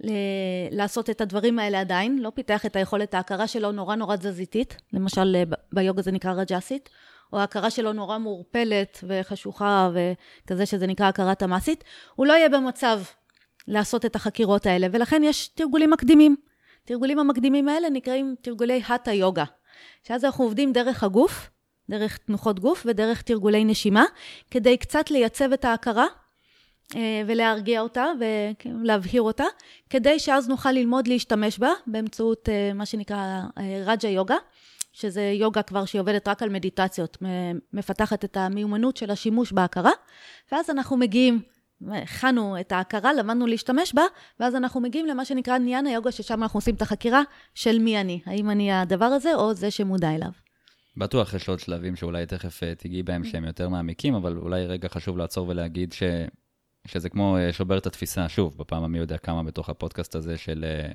ל- 0.00 0.12
לעשות 0.70 1.10
את 1.10 1.20
הדברים 1.20 1.58
האלה 1.58 1.80
עדיין, 1.80 2.18
לא 2.18 2.32
פיתח 2.34 2.66
את 2.66 2.76
היכולת 2.76 3.14
ההכרה 3.14 3.46
שלו 3.46 3.72
נורא 3.72 3.94
נורא 3.94 4.16
תזזיתית, 4.16 4.76
למשל 4.92 5.36
ביוגה 5.72 6.02
זה 6.02 6.12
נקרא 6.12 6.32
רג'סית, 6.32 6.88
או 7.32 7.38
ההכרה 7.38 7.70
שלו 7.70 7.92
נורא 7.92 8.18
מעורפלת 8.18 9.04
וחשוכה 9.08 9.90
וכזה 9.94 10.66
שזה 10.66 10.86
נקרא 10.86 11.06
הכרה 11.06 11.34
תמ"סית, 11.34 11.84
הוא 12.14 12.26
לא 12.26 12.32
יהיה 12.32 12.48
במצב 12.48 13.00
לעשות 13.68 14.04
את 14.04 14.16
החקירות 14.16 14.66
האלה, 14.66 14.86
ולכן 14.92 15.22
יש 15.24 15.48
תרגולים 15.48 15.90
מקדימים. 15.90 16.36
תרגולים 16.84 17.18
המקדימים 17.18 17.68
האלה 17.68 17.90
נקראים 17.90 18.34
תרגולי 18.42 18.82
האטה 18.86 19.12
יוגה, 19.12 19.44
שאז 20.02 20.24
אנחנו 20.24 20.44
עובדים 20.44 20.72
דרך 20.72 21.04
הגוף, 21.04 21.50
דרך 21.90 22.16
תנוחות 22.16 22.60
גוף 22.60 22.86
ודרך 22.86 23.22
תרגולי 23.22 23.64
נשימה, 23.64 24.04
כדי 24.50 24.76
קצת 24.76 25.10
לייצב 25.10 25.52
את 25.52 25.64
ההכרה 25.64 26.06
ולהרגיע 27.26 27.80
אותה 27.80 28.04
ולהבהיר 28.82 29.22
אותה, 29.22 29.44
כדי 29.90 30.18
שאז 30.18 30.48
נוכל 30.48 30.72
ללמוד 30.72 31.08
להשתמש 31.08 31.58
בה 31.58 31.70
באמצעות 31.86 32.48
אה, 32.48 32.72
מה 32.74 32.86
שנקרא 32.86 33.40
אה, 33.58 33.82
רג'ה 33.86 34.08
יוגה, 34.08 34.36
שזה 34.92 35.22
יוגה 35.22 35.62
כבר 35.62 35.84
שהיא 35.84 36.00
עובדת 36.00 36.28
רק 36.28 36.42
על 36.42 36.48
מדיטציות, 36.48 37.18
מפתחת 37.72 38.24
את 38.24 38.36
המיומנות 38.36 38.96
של 38.96 39.10
השימוש 39.10 39.52
בהכרה, 39.52 39.90
ואז 40.52 40.70
אנחנו 40.70 40.96
מגיעים, 40.96 41.42
הכנו 41.90 42.60
את 42.60 42.72
ההכרה, 42.72 43.12
למדנו 43.12 43.46
להשתמש 43.46 43.94
בה, 43.94 44.02
ואז 44.40 44.54
אנחנו 44.54 44.80
מגיעים 44.80 45.06
למה 45.06 45.24
שנקרא 45.24 45.58
ניאנה 45.58 45.92
יוגה, 45.92 46.12
ששם 46.12 46.42
אנחנו 46.42 46.58
עושים 46.58 46.74
את 46.74 46.82
החקירה 46.82 47.22
של 47.54 47.78
מי 47.78 48.00
אני, 48.00 48.20
האם 48.26 48.50
אני 48.50 48.72
הדבר 48.72 49.04
הזה 49.04 49.34
או 49.34 49.54
זה 49.54 49.70
שמודע 49.70 50.14
אליו. 50.14 50.30
בטוח 50.96 51.34
יש 51.34 51.48
עוד 51.48 51.60
שלבים 51.60 51.96
שאולי 51.96 52.26
תכף 52.26 52.60
תיגעי 52.78 53.02
בהם 53.02 53.24
שהם 53.24 53.44
יותר 53.44 53.68
מעמיקים, 53.68 54.14
אבל 54.14 54.36
אולי 54.36 54.66
רגע 54.66 54.88
חשוב 54.88 55.18
לעצור 55.18 55.48
ולהגיד 55.48 55.92
ש... 55.92 56.02
שזה 56.86 57.08
כמו 57.08 57.36
אה, 57.36 57.52
שובר 57.52 57.78
את 57.78 57.86
התפיסה, 57.86 58.28
שוב, 58.28 58.56
בפעם 58.58 58.84
המי 58.84 58.98
יודע 58.98 59.18
כמה 59.18 59.42
בתוך 59.42 59.68
הפודקאסט 59.68 60.14
הזה 60.14 60.38
של 60.38 60.64
אה, 60.64 60.92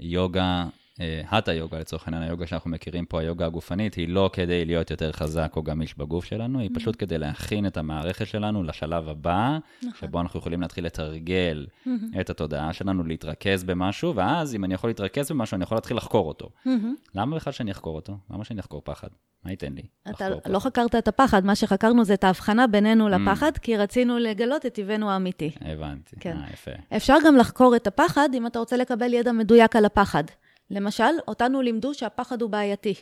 יוגה 0.00 0.66
האטה 0.98 1.50
אה, 1.50 1.56
יוגה, 1.56 1.78
לצורך 1.78 2.06
העניין, 2.06 2.22
היוגה 2.22 2.46
שאנחנו 2.46 2.70
מכירים 2.70 3.04
פה, 3.04 3.20
היוגה 3.20 3.46
הגופנית, 3.46 3.94
היא 3.94 4.08
לא 4.08 4.30
כדי 4.32 4.64
להיות 4.64 4.90
יותר 4.90 5.12
חזק 5.12 5.52
או 5.56 5.62
גמיש 5.62 5.98
בגוף 5.98 6.24
שלנו, 6.24 6.58
היא 6.58 6.70
mm-hmm. 6.70 6.74
פשוט 6.74 6.96
כדי 6.98 7.18
להכין 7.18 7.66
את 7.66 7.76
המערכת 7.76 8.26
שלנו 8.26 8.62
לשלב 8.62 9.08
הבא, 9.08 9.58
נכון. 9.82 10.08
שבו 10.08 10.20
אנחנו 10.20 10.40
יכולים 10.40 10.60
להתחיל 10.60 10.86
לתרגל 10.86 11.66
mm-hmm. 11.66 12.20
את 12.20 12.30
התודעה 12.30 12.72
שלנו, 12.72 13.04
להתרכז 13.04 13.64
במשהו, 13.64 14.16
ואז 14.16 14.54
אם 14.54 14.64
אני 14.64 14.74
יכול 14.74 14.90
להתרכז 14.90 15.30
במשהו, 15.30 15.54
אני 15.54 15.64
יכול 15.64 15.76
להתחיל 15.76 15.96
לחקור 15.96 16.28
אותו. 16.28 16.48
Mm-hmm. 16.66 16.70
למה 17.14 17.36
בכלל 17.36 17.52
שאני 17.52 17.70
אחקור 17.70 17.96
אותו? 17.96 18.16
למה 18.30 18.44
שאני 18.44 18.60
אחקור 18.60 18.82
פחד? 18.84 19.08
מה 19.44 19.50
ייתן 19.50 19.72
לי? 19.72 19.82
אתה 20.10 20.28
לא 20.46 20.58
חקרת 20.58 20.94
את 20.94 21.08
הפחד, 21.08 21.44
מה 21.44 21.54
שחקרנו 21.54 22.04
זה 22.04 22.14
את 22.14 22.24
ההבחנה 22.24 22.66
בינינו 22.66 23.08
לפחד, 23.08 23.58
כי 23.58 23.76
רצינו 23.76 24.18
לגלות 24.18 24.66
את 24.66 24.74
טבענו 24.74 25.10
האמיתי. 25.10 25.50
הבנתי, 25.60 26.16
כן. 26.20 26.36
אה, 26.36 26.44
יפה. 26.52 26.70
אפשר 26.96 27.16
גם 27.26 27.36
לחקור 27.36 27.76
את 27.76 27.86
הפחד 27.86 28.28
אם 28.34 28.46
אתה 28.46 28.58
רוצה 28.58 28.76
לקבל 28.76 29.14
ידע 29.14 29.32
מדויק 29.32 29.76
על 29.76 29.84
הפחד. 29.84 30.24
למשל, 30.70 31.04
אותנו 31.28 31.62
לימדו 31.62 31.94
שהפחד 31.94 32.42
הוא 32.42 32.50
בעייתי. 32.50 32.94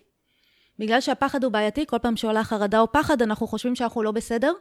בגלל 0.78 1.00
שהפחד 1.00 1.44
הוא 1.44 1.52
בעייתי, 1.52 1.86
כל 1.86 1.98
פעם 1.98 2.16
שעולה 2.16 2.44
חרדה 2.44 2.80
או 2.80 2.92
פחד, 2.92 3.22
אנחנו 3.22 3.46
חושבים 3.46 3.74
שאנחנו 3.74 4.02
לא 4.02 4.10
בסדר, 4.10 4.52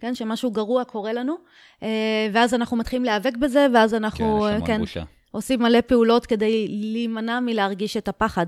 כן? 0.00 0.14
שמשהו 0.14 0.50
גרוע 0.50 0.84
קורה 0.84 1.12
לנו, 1.12 1.34
אה, 1.82 2.28
ואז 2.32 2.54
אנחנו 2.54 2.76
מתחילים 2.76 3.04
להיאבק 3.04 3.36
בזה, 3.36 3.66
ואז 3.74 3.94
אנחנו, 3.94 4.40
כן, 4.40 4.66
כן 4.66 4.80
בושה. 4.80 5.02
עושים 5.30 5.62
מלא 5.62 5.80
פעולות 5.80 6.26
כדי 6.26 6.68
להימנע 6.68 7.40
מלהרגיש 7.40 7.96
את 7.96 8.08
הפחד. 8.08 8.46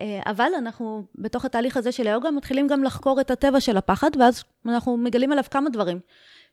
אה, 0.00 0.20
אבל 0.26 0.50
אנחנו, 0.58 1.04
בתוך 1.14 1.44
התהליך 1.44 1.76
הזה 1.76 1.92
של 1.92 2.06
היוגה, 2.06 2.30
מתחילים 2.30 2.66
גם 2.66 2.84
לחקור 2.84 3.20
את 3.20 3.30
הטבע 3.30 3.60
של 3.60 3.76
הפחד, 3.76 4.10
ואז 4.18 4.44
אנחנו 4.66 4.96
מגלים 4.96 5.32
עליו 5.32 5.44
כמה 5.50 5.70
דברים. 5.70 6.00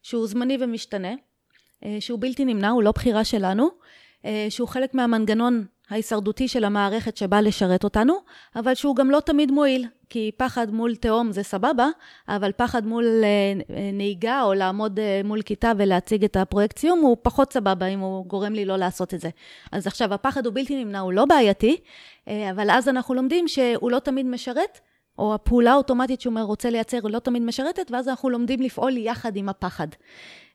שהוא 0.04 0.28
זמני 0.28 0.58
ומשתנה, 0.62 1.14
אה, 1.86 1.98
שהוא 2.00 2.20
בלתי 2.22 2.46
נמנע, 2.46 2.70
הוא 2.70 2.84
לא 2.84 2.92
בחירה 2.92 3.24
שלנו, 3.24 3.64
אה, 3.64 3.70
שהוא 4.50 4.68
חלק 4.68 4.94
מהמנגנון 4.94 5.66
ההישרדותי 5.92 6.48
של 6.48 6.64
המערכת 6.64 7.18
שבא 7.18 7.40
לשרת 7.40 7.84
אותנו, 7.84 8.14
אבל 8.56 8.76
שהוא 8.76 8.96
גם 8.96 9.12
לא 9.12 9.20
תמיד 9.20 9.52
מועיל, 9.52 9.88
כי 10.10 10.32
פחד 10.38 10.72
מול 10.72 10.96
תהום 10.96 11.32
זה 11.32 11.44
סבבה, 11.44 11.88
אבל 12.28 12.52
פחד 12.58 12.86
מול 12.86 13.06
אה, 13.24 13.92
נהיגה 13.94 14.42
או 14.44 14.54
לעמוד 14.54 15.00
אה, 15.00 15.22
מול 15.24 15.42
כיתה 15.42 15.72
ולהציג 15.78 16.24
את 16.24 16.36
הפרויקט 16.36 16.78
סיום 16.78 17.00
הוא 17.00 17.18
פחות 17.22 17.54
סבבה 17.54 17.86
אם 17.86 18.00
הוא 18.00 18.26
גורם 18.26 18.54
לי 18.54 18.66
לא 18.66 18.78
לעשות 18.78 19.14
את 19.14 19.22
זה. 19.22 19.30
אז 19.72 19.88
עכשיו, 19.88 20.14
הפחד 20.14 20.46
הוא 20.46 20.54
בלתי 20.54 20.84
נמנע, 20.84 21.00
הוא 21.00 21.14
לא 21.14 21.26
בעייתי, 21.26 21.78
אה, 22.28 22.52
אבל 22.52 22.72
אז 22.72 22.90
אנחנו 22.90 23.14
לומדים 23.14 23.48
שהוא 23.48 23.92
לא 23.92 24.00
תמיד 24.00 24.26
משרת, 24.26 24.80
או 25.18 25.34
הפעולה 25.34 25.72
האוטומטית 25.72 26.22
שהוא 26.22 26.40
רוצה 26.40 26.70
לייצר 26.70 27.00
לא 27.04 27.20
תמיד 27.20 27.42
משרתת, 27.42 27.92
ואז 27.92 28.08
אנחנו 28.08 28.30
לומדים 28.30 28.62
לפעול 28.62 28.98
יחד 28.98 29.36
עם 29.36 29.50
הפחד. 29.50 29.88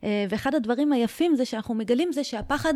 ואחד 0.03 0.55
הדברים 0.55 0.93
היפים 0.93 1.37
זה 1.37 1.45
שאנחנו 1.45 1.75
מגלים 1.75 2.13
זה 2.13 2.25
שהפחד, 2.25 2.75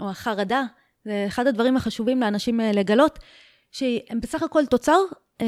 או 0.00 0.10
החרדה, 0.10 0.64
זה 1.04 1.24
אחד 1.26 1.46
הדברים 1.46 1.76
החשובים 1.76 2.20
לאנשים 2.20 2.60
אה, 2.60 2.72
לגלות, 2.72 3.18
שהם 3.70 4.20
בסך 4.20 4.42
הכל 4.42 4.66
תוצר 4.66 4.98
אה, 5.40 5.46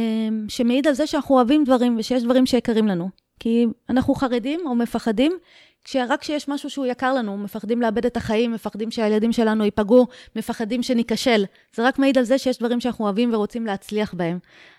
שמעיד 0.49 0.87
על 0.87 0.95
זה 0.95 1.07
שאנחנו 1.07 1.35
אוהבים 1.35 1.65
דברים 1.65 1.97
ושיש 1.99 2.23
דברים 2.23 2.47
שיקרים 2.47 2.87
לנו. 2.87 3.09
כי 3.41 3.67
אנחנו 3.89 4.15
חרדים 4.15 4.61
או 4.67 4.75
מפחדים, 4.75 5.33
כשרק 5.85 6.21
כשיש 6.21 6.49
משהו 6.49 6.71
שהוא 6.71 6.87
יקר 6.87 7.15
לנו, 7.15 7.37
מפחדים 7.37 7.83
לאבד 7.83 8.07
את 8.07 8.17
החיים, 8.17 8.53
מפחדים 8.53 8.91
שהילדים 8.91 9.33
שלנו 9.33 9.65
ייפגעו, 9.65 10.07
מפחדים 10.37 10.83
שניכשל. 10.83 11.45
זה 11.75 11.87
רק 11.87 11.99
מעיד 11.99 12.19
על 12.19 12.25
זה 12.25 12.39
שיש 12.39 12.59
דברים 12.59 12.81
שאנחנו 12.81 13.05
אוהבים 13.05 13.35
ורוצים 13.35 13.67
להצליח 13.67 14.15
בהם. 14.15 14.39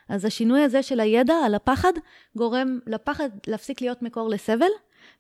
אז 0.10 0.26
השינוי 0.26 0.62
הזה 0.62 0.84
של 0.84 1.00
הידע 1.00 1.34
על 1.46 1.56
הפחד, 1.56 1.94
גורם 2.36 2.80
לפחד 2.88 3.30
להפסיק 3.48 3.82
להיות 3.82 4.02
מקור 4.02 4.30
לסבל, 4.30 4.66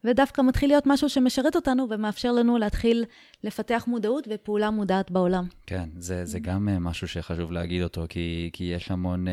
ודווקא 0.03 0.41
מתחיל 0.41 0.69
להיות 0.69 0.83
משהו 0.87 1.09
שמשרת 1.09 1.55
אותנו 1.55 1.87
ומאפשר 1.89 2.31
לנו 2.31 2.57
להתחיל 2.57 3.05
לפתח 3.43 3.83
מודעות 3.87 4.27
ופעולה 4.31 4.69
מודעת 4.71 5.11
בעולם. 5.11 5.47
כן, 5.67 5.89
זה, 5.97 6.25
זה 6.25 6.39
גם 6.39 6.69
אה, 6.69 6.79
משהו 6.79 7.07
שחשוב 7.07 7.51
להגיד 7.51 7.81
אותו, 7.81 8.05
כי, 8.09 8.49
כי 8.53 8.63
יש 8.63 8.91
המון 8.91 9.27
uh, 9.27 9.31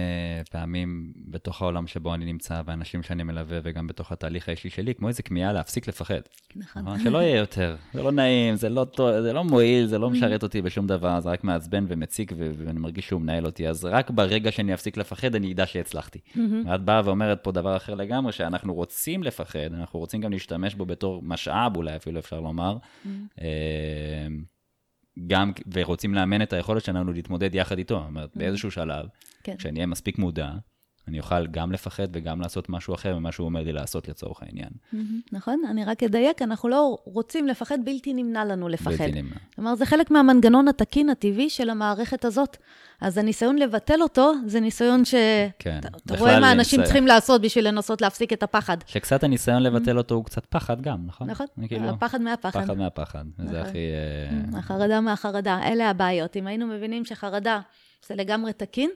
פעמים 0.50 1.12
בתוך 1.16 1.62
העולם 1.62 1.86
שבו 1.86 2.14
אני 2.14 2.24
נמצא, 2.24 2.62
ואנשים 2.66 3.02
שאני 3.02 3.22
מלווה, 3.22 3.58
וגם 3.62 3.86
בתוך 3.86 4.12
התהליך 4.12 4.48
האישי 4.48 4.70
שלי, 4.70 4.94
כמו 4.94 5.08
איזה 5.08 5.22
כמיהה 5.22 5.52
להפסיק 5.52 5.88
לפחד. 5.88 6.20
נכון. 6.56 6.98
שלא 7.04 7.18
יהיה 7.18 7.36
יותר, 7.36 7.76
זה 7.94 8.02
לא 8.02 8.12
נעים, 8.12 8.56
זה 8.56 8.68
לא, 8.68 8.86
זה 9.22 9.32
לא 9.32 9.44
מועיל, 9.44 9.86
זה 9.86 9.98
לא 9.98 10.10
משרת 10.10 10.42
אותי 10.42 10.62
בשום 10.62 10.86
דבר, 10.86 11.20
זה 11.20 11.28
רק 11.28 11.44
מעצבן 11.44 11.84
ומציק, 11.88 12.32
ואני 12.36 12.80
מרגיש 12.80 13.06
שהוא 13.06 13.20
מנהל 13.20 13.46
אותי. 13.46 13.68
אז 13.68 13.84
רק 13.84 14.10
ברגע 14.10 14.52
שאני 14.52 14.74
אפסיק 14.74 14.96
לפחד, 14.96 15.34
אני 15.34 15.52
אדע 15.52 15.66
שהצלחתי. 15.66 16.18
ואת 16.66 16.82
באה 16.84 17.00
ואומרת 17.04 17.38
פה 17.42 17.52
דבר 17.52 17.76
אחר 17.76 17.94
לגמרי, 17.94 18.32
שאנחנו 18.32 18.74
רוצים 18.74 19.22
לפחד, 19.22 19.58
אנחנו 19.74 19.98
רוצים 19.98 20.20
גם 20.20 20.32
להשתמש 20.42 20.74
בו 20.74 20.86
בתור 20.86 21.22
משאב, 21.22 21.76
אולי 21.76 21.96
אפילו 21.96 22.20
אפשר 22.20 22.40
לומר. 22.40 22.76
גם, 25.26 25.52
ורוצים 25.72 26.14
לאמן 26.14 26.42
את 26.42 26.52
היכולת 26.52 26.84
שלנו 26.84 27.12
להתמודד 27.12 27.54
יחד 27.54 27.78
איתו. 27.78 27.94
זאת 27.94 28.08
אומרת, 28.08 28.36
באיזשהו 28.36 28.70
שלב, 28.70 29.06
כן. 29.42 29.56
כשאני 29.56 29.78
אהיה 29.78 29.86
מספיק 29.86 30.18
מודע, 30.18 30.50
אני 31.08 31.18
אוכל 31.18 31.46
גם 31.46 31.72
לפחד 31.72 32.08
וגם 32.12 32.40
לעשות 32.40 32.68
משהו 32.68 32.94
אחר 32.94 33.18
ממה 33.18 33.32
שהוא 33.32 33.44
אומר 33.44 33.62
לי 33.62 33.72
לעשות 33.72 34.08
לצורך 34.08 34.42
העניין. 34.42 34.70
נכון, 35.32 35.62
אני 35.70 35.84
רק 35.84 36.02
אדייק, 36.02 36.42
אנחנו 36.42 36.68
לא 36.68 36.98
רוצים 37.04 37.48
לפחד, 37.48 37.78
בלתי 37.84 38.14
נמנע 38.14 38.44
לנו 38.44 38.68
לפחד. 38.68 38.90
בלתי 38.90 39.22
נמנע. 39.22 39.36
כלומר, 39.54 39.74
זה 39.74 39.86
חלק 39.86 40.10
מהמנגנון 40.10 40.68
התקין 40.68 41.08
הטבעי 41.08 41.50
של 41.50 41.70
המערכת 41.70 42.24
הזאת. 42.24 42.56
אז 43.00 43.18
הניסיון 43.18 43.58
לבטל 43.58 44.02
אותו, 44.02 44.32
זה 44.46 44.60
ניסיון 44.60 45.04
ש... 45.04 45.14
כן. 45.58 45.80
אתה 46.06 46.18
רואה 46.18 46.40
מה 46.40 46.52
אנשים. 46.52 46.84
צריכים 46.84 47.06
לעשות 47.06 47.40
בשביל 47.40 47.68
לנסות 47.68 48.00
להפסיק 48.02 48.32
את 48.32 48.42
הפחד. 48.42 48.76
שקצת 48.86 49.24
הניסיון 49.24 49.62
לבטל 49.62 49.98
אותו 49.98 50.14
הוא 50.14 50.24
קצת 50.24 50.46
פחד 50.46 50.80
גם, 50.80 50.98
נכון? 51.06 51.30
נכון, 51.30 51.46
כאילו, 51.68 51.88
הפחד 51.88 52.20
מהפחד. 52.20 52.64
פחד 52.64 52.76
מהפחד, 52.76 53.24
נכון. 53.38 53.52
זה 53.52 53.62
הכי... 53.62 53.78
אה, 54.52 54.58
החרדה 54.58 55.00
מהחרדה, 55.00 55.60
אלה 55.62 55.90
הבעיות. 55.90 56.36
אם 56.36 56.46
היינו 56.46 56.66
מבינים 56.66 57.04
שחרדה 57.04 57.60
זה 58.06 58.14
לגמרי 58.14 58.52
תקין, 58.52 58.90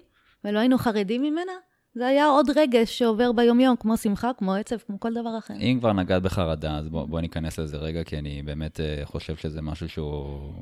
ולא 0.45 0.59
היינו 0.59 0.79
חרדים 0.79 1.23
ממנה, 1.23 1.53
זה 1.97 2.07
היה 2.07 2.27
עוד 2.27 2.51
רגש 2.57 2.99
שעובר 2.99 3.33
ביומיום, 3.33 3.77
כמו 3.77 3.97
שמחה, 3.97 4.31
כמו 4.39 4.55
עצב, 4.55 4.77
כמו 4.87 5.01
כל 5.01 5.15
דבר 5.15 5.39
אחר. 5.39 5.55
אם 5.61 5.77
כבר 5.81 5.93
נגעת 5.93 6.23
בחרדה, 6.23 6.77
אז 6.77 6.89
בואו 6.89 7.07
בוא 7.07 7.21
ניכנס 7.21 7.59
לזה 7.59 7.77
רגע, 7.77 8.05
כי 8.05 8.19
אני 8.19 8.43
באמת 8.43 8.81
uh, 8.81 9.07
חושב 9.07 9.37
שזה 9.37 9.63
משהו 9.63 9.89
שהוא 9.89 10.53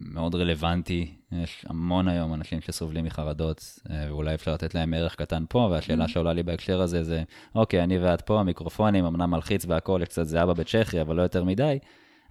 מאוד 0.00 0.34
רלוונטי. 0.34 1.14
יש 1.32 1.64
המון 1.68 2.08
היום 2.08 2.34
אנשים 2.34 2.60
שסובלים 2.60 3.04
מחרדות, 3.04 3.58
uh, 3.58 3.90
ואולי 4.08 4.34
אפשר 4.34 4.54
לתת 4.54 4.74
להם 4.74 4.94
ערך 4.94 5.14
קטן 5.14 5.44
פה, 5.48 5.68
והשאלה 5.70 6.04
mm-hmm. 6.04 6.08
שעולה 6.08 6.32
לי 6.32 6.42
בהקשר 6.42 6.80
הזה 6.80 7.02
זה, 7.02 7.22
אוקיי, 7.54 7.82
אני 7.82 7.98
ואת 7.98 8.20
פה, 8.20 8.40
המיקרופונים, 8.40 9.04
אמנם 9.04 9.30
מלחיץ 9.30 9.64
והכול, 9.68 10.02
יש 10.02 10.08
קצת 10.08 10.24
זהבה 10.26 10.54
בצ'כי, 10.54 11.00
אבל 11.00 11.16
לא 11.16 11.22
יותר 11.22 11.44
מדי. 11.44 11.78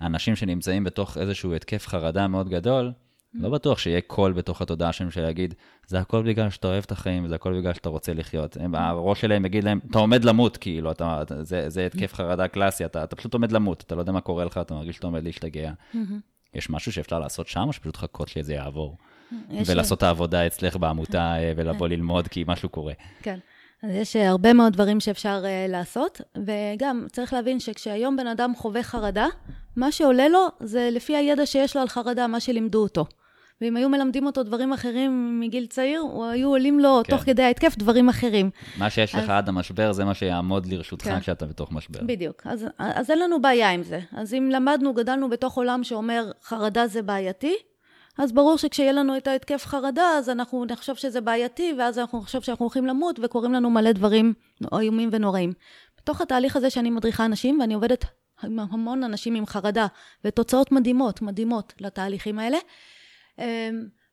אנשים 0.01 0.35
שנמצאים 0.35 0.83
בתוך 0.83 1.17
איזשהו 1.17 1.53
התקף 1.53 1.87
חרדה 1.87 2.27
מאוד 2.27 2.49
גדול, 2.49 2.91
לא 3.35 3.49
בטוח 3.49 3.77
שיהיה 3.77 4.01
קול 4.01 4.33
בתוך 4.33 4.61
התודעה 4.61 4.93
שלהם 4.93 5.11
שיגיד, 5.11 5.53
זה 5.87 5.99
הכל 5.99 6.23
בגלל 6.23 6.49
שאתה 6.49 6.67
אוהב 6.67 6.83
את 6.83 6.91
החיים, 6.91 7.27
זה 7.27 7.35
הכל 7.35 7.59
בגלל 7.59 7.73
שאתה 7.73 7.89
רוצה 7.89 8.13
לחיות. 8.13 8.57
הם, 8.59 8.75
הראש 8.75 9.21
שלהם 9.21 9.45
יגיד 9.45 9.63
להם, 9.63 9.79
אתה 9.89 9.99
עומד 9.99 10.25
למות, 10.25 10.57
כאילו, 10.57 10.91
אתה, 10.91 11.23
זה, 11.41 11.69
זה 11.69 11.85
התקף 11.85 12.13
חרדה 12.13 12.47
קלאסי, 12.47 12.85
אתה, 12.85 13.03
אתה 13.03 13.15
פשוט 13.15 13.33
עומד 13.33 13.51
למות, 13.51 13.83
אתה 13.87 13.95
לא 13.95 13.99
יודע 13.99 14.11
מה 14.11 14.21
קורה 14.21 14.45
לך, 14.45 14.57
אתה 14.57 14.73
מרגיש 14.73 14.95
שאתה 14.95 15.07
עומד 15.07 15.23
להשתגע. 15.23 15.71
יש 16.53 16.69
משהו 16.69 16.91
שאפשר 16.91 17.19
לעשות 17.19 17.47
שם, 17.47 17.63
או 17.67 17.73
שפשוט 17.73 17.95
לחכות 17.95 18.27
שזה 18.27 18.53
יעבור? 18.53 18.97
ולעשות 19.65 19.97
את 19.97 20.03
העבודה 20.03 20.47
אצלך 20.47 20.77
בעמותה 20.77 21.35
אה, 21.35 21.53
ולבוא 21.55 21.87
ללמוד 21.87 22.27
כי 22.27 22.43
משהו 22.47 22.69
קורה. 22.69 22.93
כן. 23.21 23.39
אז 23.83 23.89
יש 23.91 24.15
אה, 24.15 24.29
הרבה 24.29 24.53
מאוד 24.53 24.73
דברים 24.73 24.99
שאפשר 24.99 25.43
uh, 25.43 25.71
לעשות, 25.71 26.21
וגם 26.37 27.05
צריך 27.11 27.33
להבין 27.33 27.59
שכשהיום 27.59 28.17
בן 28.17 28.27
אדם 28.27 28.53
חווה 28.55 28.83
חרדה, 28.83 29.27
מה 29.75 29.91
שעולה 29.91 30.27
לו 30.27 30.47
זה 30.59 30.89
לפי 30.91 31.15
הידע 31.15 31.45
שיש 31.45 31.75
לו 31.75 31.81
על 31.81 31.87
חרדה, 31.87 32.27
מה 32.27 32.39
שלימדו 32.39 32.83
אותו. 32.83 33.05
ואם 33.63 33.77
היו 33.77 33.89
מלמדים 33.89 34.25
אותו 34.25 34.43
דברים 34.43 34.73
אחרים 34.73 35.39
מגיל 35.39 35.65
צעיר, 35.65 36.03
היו 36.31 36.49
עולים 36.49 36.79
לו 36.79 37.01
כן. 37.03 37.11
תוך 37.11 37.21
כדי 37.21 37.43
ההתקף 37.43 37.75
דברים 37.77 38.09
אחרים. 38.09 38.49
מה 38.77 38.89
שיש 38.89 39.15
אז... 39.15 39.23
לך 39.23 39.29
עד 39.29 39.49
המשבר 39.49 39.91
זה 39.91 40.05
מה 40.05 40.13
שיעמוד 40.13 40.65
לרשותך 40.65 41.05
כן. 41.05 41.19
כשאתה 41.19 41.45
בתוך 41.45 41.71
משבר. 41.71 41.99
בדיוק. 42.05 42.41
אז, 42.45 42.65
אז 42.77 43.11
אין 43.11 43.19
לנו 43.19 43.41
בעיה 43.41 43.69
עם 43.69 43.83
זה. 43.83 43.99
אז 44.11 44.33
אם 44.33 44.49
למדנו, 44.51 44.93
גדלנו 44.93 45.29
בתוך 45.29 45.57
עולם 45.57 45.83
שאומר 45.83 46.31
חרדה 46.43 46.87
זה 46.87 47.01
בעייתי, 47.01 47.55
אז 48.17 48.31
ברור 48.31 48.57
שכשיהיה 48.57 48.91
לנו 48.91 49.17
את 49.17 49.27
ההתקף 49.27 49.65
חרדה, 49.65 50.09
אז 50.17 50.29
אנחנו 50.29 50.65
נחשוב 50.65 50.97
שזה 50.97 51.21
בעייתי, 51.21 51.73
ואז 51.77 51.99
אנחנו 51.99 52.19
נחשוב 52.19 52.43
שאנחנו 52.43 52.65
הולכים 52.65 52.85
למות, 52.85 53.19
וקורים 53.23 53.53
לנו 53.53 53.69
מלא 53.69 53.91
דברים 53.91 54.33
איומים 54.79 55.09
ונוראים. 55.11 55.53
בתוך 55.97 56.21
התהליך 56.21 56.55
הזה 56.55 56.69
שאני 56.69 56.89
מדריכה 56.89 57.25
אנשים, 57.25 57.59
ואני 57.59 57.73
עובדת 57.73 58.05
עם 58.43 58.59
המון 58.59 59.03
אנשים 59.03 59.35
עם 59.35 59.45
חרדה, 59.45 59.87
ותוצאות 60.25 60.71
מדהימות, 60.71 61.21
מדהימות 61.21 61.73
לתהליכים 61.79 62.39
האלה, 62.39 62.57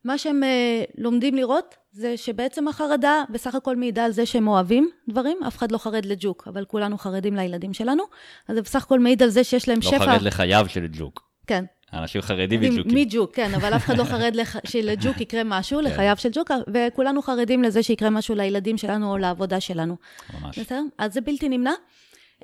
מה 0.04 0.18
שהם 0.18 0.42
אה, 0.42 0.84
לומדים 0.98 1.34
לראות 1.34 1.74
זה 1.92 2.16
שבעצם 2.16 2.68
החרדה 2.68 3.22
בסך 3.30 3.54
הכל 3.54 3.76
מעידה 3.76 4.04
על 4.04 4.12
זה 4.12 4.26
שהם 4.26 4.48
אוהבים 4.48 4.90
דברים, 5.08 5.38
אף 5.46 5.56
אחד 5.56 5.72
לא 5.72 5.78
חרד 5.78 6.04
לג'וק, 6.06 6.48
אבל 6.48 6.64
כולנו 6.64 6.98
חרדים 6.98 7.36
לילדים 7.36 7.72
שלנו, 7.72 8.02
אז 8.48 8.56
זה 8.56 8.62
בסך 8.62 8.82
הכל 8.82 9.00
מעיד 9.00 9.22
על 9.22 9.28
זה 9.28 9.44
שיש 9.44 9.68
להם 9.68 9.78
לא 9.82 9.90
שפע. 9.90 9.98
לא 9.98 10.04
חרד 10.04 10.22
לחייו 10.22 10.66
של 10.68 10.86
ג'וק. 10.92 11.30
כן. 11.46 11.64
אנשים 11.92 12.22
חרדים 12.22 12.60
מג'וקים. 12.60 12.98
מג'וק, 12.98 13.34
כן, 13.34 13.54
אבל 13.54 13.76
אף 13.76 13.84
אחד 13.84 13.98
לא 13.98 14.04
חרד 14.04 14.36
לח... 14.36 14.56
שלג'וק 14.70 15.20
יקרה 15.20 15.42
משהו, 15.44 15.78
כן. 15.78 15.84
לחייו 15.84 16.16
של 16.16 16.28
ג'וק, 16.32 16.50
וכולנו 16.74 17.22
חרדים 17.22 17.62
לזה 17.62 17.82
שיקרה 17.82 18.10
משהו 18.10 18.34
לילדים 18.34 18.78
שלנו 18.78 19.12
או 19.12 19.18
לעבודה 19.18 19.60
שלנו. 19.60 19.96
ממש. 20.40 20.58
בסדר? 20.58 20.82
אז 20.98 21.14
זה 21.14 21.20
בלתי 21.20 21.48
נמנע. 21.48 21.72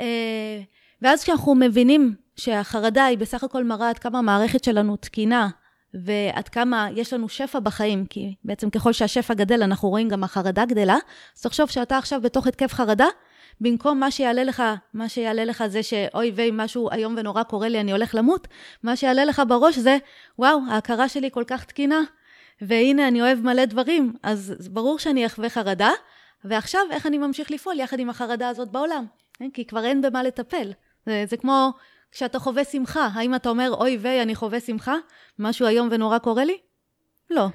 אה, 0.01 0.61
ואז 1.03 1.23
כשאנחנו 1.23 1.55
מבינים 1.55 2.15
שהחרדה 2.37 3.05
היא 3.05 3.19
בסך 3.19 3.45
הכל 3.45 3.65
מראה 3.65 3.89
עד 3.89 3.99
כמה 3.99 4.19
המערכת 4.19 4.65
שלנו 4.65 4.97
תקינה, 4.97 5.49
ועד 6.05 6.49
כמה 6.49 6.89
יש 6.95 7.13
לנו 7.13 7.29
שפע 7.29 7.59
בחיים, 7.59 8.07
כי 8.07 8.35
בעצם 8.45 8.71
ככל 8.71 8.93
שהשפע 8.93 9.35
גדל, 9.35 9.63
אנחנו 9.63 9.89
רואים 9.89 10.09
גם 10.09 10.25
החרדה 10.25 10.65
גדלה. 10.65 10.97
אז 11.37 11.43
תחשוב 11.43 11.71
שאתה 11.71 11.99
עכשיו 11.99 12.21
בתוך 12.21 12.47
התקף 12.47 12.73
חרדה, 12.73 13.07
במקום 13.61 14.01
מה 14.01 14.11
שיעלה 14.11 14.45
לך, 14.45 14.63
מה 14.95 15.09
שיעלה 15.09 15.45
לך 15.45 15.65
זה 15.67 15.83
שאוי 15.83 16.33
ויי, 16.35 16.51
משהו 16.53 16.91
איום 16.93 17.15
ונורא 17.19 17.43
קורה 17.43 17.69
לי, 17.69 17.81
אני 17.81 17.93
הולך 17.93 18.15
למות, 18.15 18.49
מה 18.83 18.97
שיעלה 18.97 19.25
לך 19.25 19.43
בראש 19.49 19.79
זה, 19.79 19.97
וואו, 20.39 20.59
ההכרה 20.71 21.09
שלי 21.09 21.31
כל 21.33 21.45
כך 21.47 21.65
תקינה, 21.65 22.01
והנה, 22.61 23.09
אני 23.09 23.23
אוהב 23.23 23.41
מלא 23.41 23.65
דברים, 23.65 24.13
אז 24.23 24.69
ברור 24.71 24.99
שאני 24.99 25.27
אחווה 25.27 25.49
חרדה, 25.49 25.91
ועכשיו, 26.45 26.81
איך 26.91 27.07
אני 27.07 27.19
ממשיך 27.19 27.51
לפעול 27.51 27.81
יחד 27.81 27.99
עם 27.99 28.11
החרדה 28.11 28.49
הזאת 28.49 28.69
בעולם? 28.69 29.05
כן? 29.35 29.51
כי 29.51 29.65
כבר 29.65 29.85
אין 29.85 30.03
במה 30.03 30.23
לטפל. 30.23 30.73
זה, 31.07 31.25
זה 31.29 31.37
כמו 31.37 31.71
כשאתה 32.13 32.39
חווה 32.39 32.65
שמחה, 32.65 33.09
האם 33.15 33.35
אתה 33.35 33.49
אומר, 33.49 33.71
אוי 33.73 33.99
ויי, 34.01 34.23
אני 34.23 34.35
חווה 34.35 34.61
שמחה? 34.61 34.95
משהו 35.39 35.67
איום 35.67 35.89
ונורא 35.91 36.19
קורה 36.19 36.45
לי? 36.45 36.59
לא. 37.31 37.49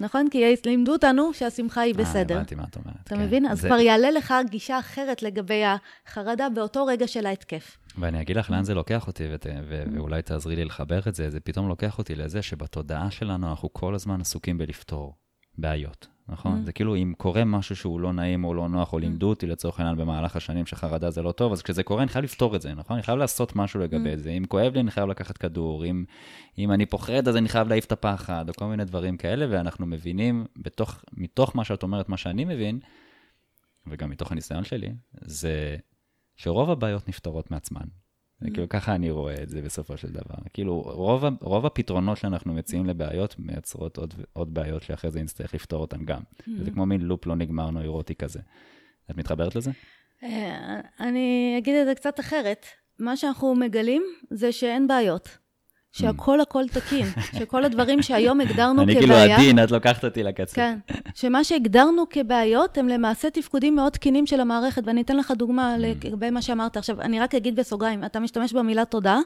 נכון? 0.00 0.28
כי 0.30 0.54
לימדו 0.66 0.92
אותנו 0.92 1.34
שהשמחה 1.34 1.80
היא 1.80 1.94
אה, 1.94 1.98
בסדר. 1.98 2.34
אה, 2.34 2.40
הבנתי 2.40 2.54
מה 2.54 2.64
את 2.70 2.76
אומרת. 2.76 2.96
אתה 3.04 3.14
כן. 3.14 3.22
מבין? 3.22 3.46
אז 3.46 3.60
זה... 3.60 3.68
כבר 3.68 3.78
יעלה 3.78 4.10
לך 4.10 4.34
גישה 4.50 4.78
אחרת 4.78 5.22
לגבי 5.22 5.62
החרדה 6.06 6.48
באותו 6.48 6.86
רגע 6.86 7.06
של 7.06 7.26
ההתקף. 7.26 7.76
ואני 7.98 8.20
אגיד 8.20 8.36
לך 8.36 8.50
לאן 8.50 8.64
זה 8.64 8.74
לוקח 8.74 9.06
אותי, 9.06 9.24
ות... 9.34 9.46
ו... 9.68 9.84
ואולי 9.94 10.22
תעזרי 10.22 10.56
לי 10.56 10.64
לחבר 10.64 11.00
את 11.08 11.14
זה, 11.14 11.30
זה 11.30 11.40
פתאום 11.40 11.68
לוקח 11.68 11.98
אותי 11.98 12.14
לזה 12.14 12.42
שבתודעה 12.42 13.10
שלנו 13.10 13.50
אנחנו 13.50 13.72
כל 13.72 13.94
הזמן 13.94 14.20
עסוקים 14.20 14.58
בלפתור 14.58 15.14
בעיות. 15.58 16.06
נכון? 16.28 16.60
Mm. 16.62 16.66
זה 16.66 16.72
כאילו 16.72 16.96
אם 16.96 17.12
קורה 17.18 17.44
משהו 17.44 17.76
שהוא 17.76 18.00
לא 18.00 18.12
נעים 18.12 18.44
או 18.44 18.54
לא 18.54 18.68
נוח, 18.68 18.92
או 18.92 18.98
Mm. 18.98 19.00
לימדו 19.00 19.28
אותי 19.28 19.46
לצורך 19.46 19.80
העניין 19.80 19.96
במהלך 19.96 20.36
השנים 20.36 20.66
שחרדה 20.66 21.10
זה 21.10 21.22
לא 21.22 21.32
טוב, 21.32 21.52
אז 21.52 21.62
כשזה 21.62 21.82
קורה 21.82 22.02
אני 22.02 22.08
חייב 22.10 22.24
לפתור 22.24 22.56
את 22.56 22.62
זה, 22.62 22.74
נכון? 22.74 22.94
אני 22.96 23.02
חייב 23.02 23.18
לעשות 23.18 23.56
משהו 23.56 23.80
לגבי 23.80 24.14
Mm. 24.14 24.16
זה. 24.16 24.30
אם 24.30 24.44
כואב 24.48 24.72
לי, 24.74 24.80
אני 24.80 24.90
חייב 24.90 25.08
לקחת 25.08 25.38
כדור. 25.38 25.84
אם, 25.84 26.04
אם 26.58 26.72
אני 26.72 26.86
פוחד, 26.86 27.28
אז 27.28 27.36
אני 27.36 27.48
חייב 27.48 27.68
להעיף 27.68 27.84
את 27.84 27.92
הפחד, 27.92 28.48
או 28.48 28.54
כל 28.54 28.64
מיני 28.66 28.84
דברים 28.84 29.16
כאלה, 29.16 29.46
ואנחנו 29.50 29.86
מבינים, 29.86 30.46
בתוך, 30.56 31.04
מתוך 31.12 31.56
מה 31.56 31.64
שאת 31.64 31.82
אומרת, 31.82 32.08
מה 32.08 32.16
שאני 32.16 32.44
מבין, 32.44 32.78
וגם 33.86 34.10
מתוך 34.10 34.32
הניסיון 34.32 34.64
שלי, 34.64 34.92
זה 35.20 35.76
שרוב 36.36 36.70
הבעיות 36.70 37.08
נפתרות 37.08 37.50
מעצמן. 37.50 37.86
כאילו 38.44 38.68
ככה 38.68 38.94
אני 38.94 39.10
רואה 39.10 39.42
את 39.42 39.48
זה 39.48 39.62
בסופו 39.62 39.96
של 39.96 40.08
דבר. 40.08 40.34
כאילו, 40.52 40.80
רוב, 40.80 41.24
רוב 41.40 41.66
הפתרונות 41.66 42.18
שאנחנו 42.18 42.54
מציעים 42.54 42.86
לבעיות 42.86 43.38
מייצרות 43.38 43.96
עוד, 43.96 44.14
עוד 44.32 44.54
בעיות 44.54 44.82
שאחרי 44.82 45.10
זה 45.10 45.22
נצטרך 45.22 45.54
לפתור 45.54 45.80
אותן 45.80 46.04
גם. 46.04 46.20
זה 46.64 46.70
כמו 46.70 46.86
מין 46.86 47.00
לופ 47.00 47.26
לא 47.26 47.36
נגמר 47.36 47.70
נוירוטי 47.70 48.14
כזה. 48.14 48.40
את 49.10 49.16
מתחברת 49.16 49.56
לזה? 49.56 49.70
אה, 50.22 50.80
אני 51.00 51.54
אגיד 51.58 51.74
את 51.74 51.86
זה 51.86 51.94
קצת 51.94 52.20
אחרת. 52.20 52.66
מה 52.98 53.16
שאנחנו 53.16 53.54
מגלים 53.54 54.02
זה 54.30 54.52
שאין 54.52 54.88
בעיות. 54.88 55.38
שהכל 55.98 56.40
הכל 56.40 56.64
תקין. 56.68 57.06
שכל 57.38 57.64
הדברים 57.64 58.02
שהיום 58.02 58.40
הגדרנו 58.40 58.82
אני 58.82 58.94
כבעיה... 58.94 59.26
כאילו 59.26 59.34
עדין, 59.34 59.64
את 59.64 59.70
לוקחת 59.70 60.04
אותי 60.04 60.22
לקצה. 60.22 60.54
כן. 60.56 60.78
שמה 61.14 61.44
שהגדרנו 61.44 62.04
כבעיות 62.10 62.78
הם 62.78 62.88
למעשה 62.88 63.30
תפקודים 63.30 63.76
מאוד 63.76 63.92
תקינים 63.92 64.26
של 64.26 64.40
המערכת, 64.40 64.82
ואני 64.86 65.02
אתן 65.02 65.16
לך 65.16 65.30
דוגמה 65.30 65.78
לגבי 65.78 66.30
מה 66.30 66.42
שאמרת. 66.42 66.76
עכשיו, 66.76 67.00
אני 67.00 67.20
רק 67.20 67.34
אגיד 67.34 67.56
בסוגריים, 67.56 68.04
אתה 68.04 68.20
משתמש 68.20 68.52
במילה 68.52 68.84
תודה, 68.84 69.18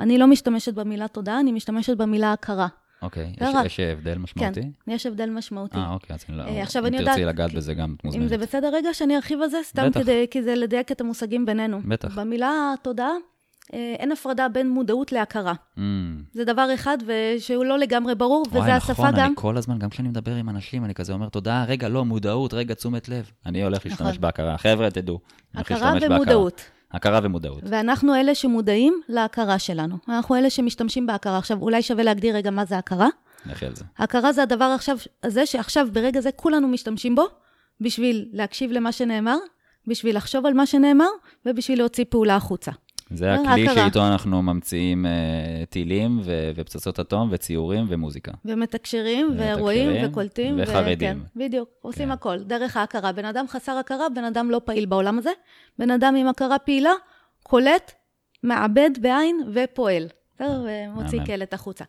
אני 0.00 0.18
לא 0.18 0.26
משתמשת 0.26 0.74
במילה 0.74 1.08
תודה, 1.08 1.40
אני 1.40 1.52
משתמשת 1.52 1.96
במילה 1.96 2.32
הכרה. 2.32 2.66
אוקיי, 3.02 3.32
זה 3.40 3.46
יש. 3.64 3.66
יש 3.66 3.80
הבדל 3.80 4.14
כן, 4.14 4.20
משמעותי? 4.20 4.60
יש 4.86 5.06
הבדל 5.06 5.30
משמעותי. 5.30 5.76
אה, 5.76 5.92
אוקיי, 5.92 6.14
אז 6.14 6.24
אני 6.28 6.38
לא... 6.38 6.42
אה, 6.42 6.62
עכשיו 6.62 6.82
אם 6.82 6.86
אני 6.86 6.98
תרצי 6.98 7.20
יודעת- 7.20 7.34
לגעת 7.34 7.52
בזה 7.52 7.74
גם, 7.74 7.94
את 7.98 8.04
אם 8.04 8.10
מוזמנת. 8.10 8.28
זה 8.28 8.38
בסדר 8.38 8.70
רגע 8.74 8.94
שאני 8.94 9.16
ארחיב 9.16 9.42
על 9.42 9.48
זה, 9.48 9.58
סתם. 9.62 9.88
כדי, 9.94 10.26
כי 10.30 10.42
זה 10.42 10.54
לדייק 10.54 10.92
את 10.92 11.00
המושגים 11.00 11.46
בינינו. 11.46 11.80
בטח. 11.84 12.18
במילה 12.18 12.74
תודה, 12.82 13.08
אין 13.72 14.12
הפרדה 14.12 14.48
בין 14.48 14.68
מודעות 14.68 15.12
להכרה. 15.12 15.52
Mm. 15.76 15.80
זה 16.32 16.44
דבר 16.44 16.74
אחד 16.74 16.98
ושהוא 17.06 17.64
לא 17.64 17.78
לגמרי 17.78 18.14
ברור, 18.14 18.44
וזה 18.48 18.58
וואי, 18.58 18.72
השפה 18.72 18.92
נכון, 18.92 19.10
גם. 19.10 19.26
אני 19.26 19.34
כל 19.36 19.56
הזמן, 19.56 19.78
גם 19.78 19.90
כשאני 19.90 20.08
מדבר 20.08 20.34
עם 20.34 20.48
אנשים, 20.48 20.84
אני 20.84 20.94
כזה 20.94 21.12
אומר, 21.12 21.28
תודה, 21.28 21.64
רגע, 21.68 21.88
לא, 21.88 22.04
מודעות, 22.04 22.54
רגע, 22.54 22.74
תשומת 22.74 23.08
לב. 23.08 23.30
אני 23.46 23.64
הולך 23.64 23.86
להשתמש 23.86 24.08
נכון. 24.08 24.20
בהכרה. 24.20 24.58
חבר'ה, 24.58 24.90
תדעו. 24.90 25.18
הכרה 25.54 25.78
להשתמש 25.78 26.02
בהכרה. 26.02 26.16
ומודעות. 26.16 26.62
הכרה 26.92 27.20
ומודעות. 27.22 27.62
ואנחנו 27.66 28.14
אלה 28.14 28.34
שמודעים 28.34 29.00
להכרה 29.08 29.58
שלנו. 29.58 29.96
אנחנו 30.08 30.36
אלה 30.36 30.50
שמשתמשים 30.50 31.06
בהכרה. 31.06 31.38
עכשיו, 31.38 31.62
אולי 31.62 31.82
שווה 31.82 32.04
להגדיר 32.04 32.36
רגע 32.36 32.50
מה 32.50 32.64
זה 32.64 32.78
הכרה. 32.78 33.08
לכי 33.46 33.66
על 33.66 33.74
זה. 33.74 33.84
הכרה 33.98 34.32
זה 34.32 34.42
הדבר 34.42 34.64
עכשיו, 34.64 34.96
הזה 35.22 35.46
שעכשיו, 35.46 35.88
ברגע 35.92 36.20
זה, 36.20 36.32
כולנו 36.32 36.68
משתמשים 36.68 37.14
בו, 37.14 37.26
בשביל 37.80 38.28
להקשיב 38.32 38.72
למה 38.72 38.92
שנאמר, 38.92 39.36
בשביל 39.86 40.16
לחשוב 40.16 40.46
על 40.46 40.54
מה 40.54 40.66
שנאמר, 40.66 41.08
ובשביל 41.46 41.78
להוציא 41.78 42.04
פעולה 42.08 42.36
החוצה. 42.36 42.70
זה 43.10 43.30
אה, 43.30 43.34
הכלי. 43.34 43.74
שאיתו 43.74 44.06
אנחנו 44.06 44.42
ממציאים 44.42 45.06
אה, 45.06 45.10
טילים 45.70 46.20
ו- 46.24 46.50
ופצצות 46.56 47.00
אטום 47.00 47.28
וציורים 47.32 47.86
ומוזיקה. 47.88 48.32
ומתקשרים, 48.44 49.30
ורואים, 49.36 49.90
וקולטים. 50.04 50.54
וחרדים. 50.58 50.98
כן, 50.98 51.18
בדיוק, 51.36 51.68
עושים 51.82 52.06
כן. 52.06 52.10
הכל, 52.10 52.38
דרך 52.38 52.76
ההכרה. 52.76 53.12
בן 53.12 53.24
אדם 53.24 53.44
חסר 53.48 53.72
הכרה, 53.72 54.08
בן 54.14 54.24
אדם 54.24 54.50
לא 54.50 54.60
פעיל 54.64 54.86
בעולם 54.86 55.18
הזה. 55.18 55.30
בן 55.78 55.90
אדם 55.90 56.14
עם 56.16 56.26
הכרה 56.26 56.58
פעילה, 56.58 56.92
קולט, 57.42 57.92
מעבד 58.42 58.90
בעין 59.00 59.40
ופועל. 59.54 60.08
בסדר? 60.34 60.66
ומוציא 60.66 61.18
מהמם. 61.18 61.26
קלט 61.26 61.54
החוצה. 61.54 61.84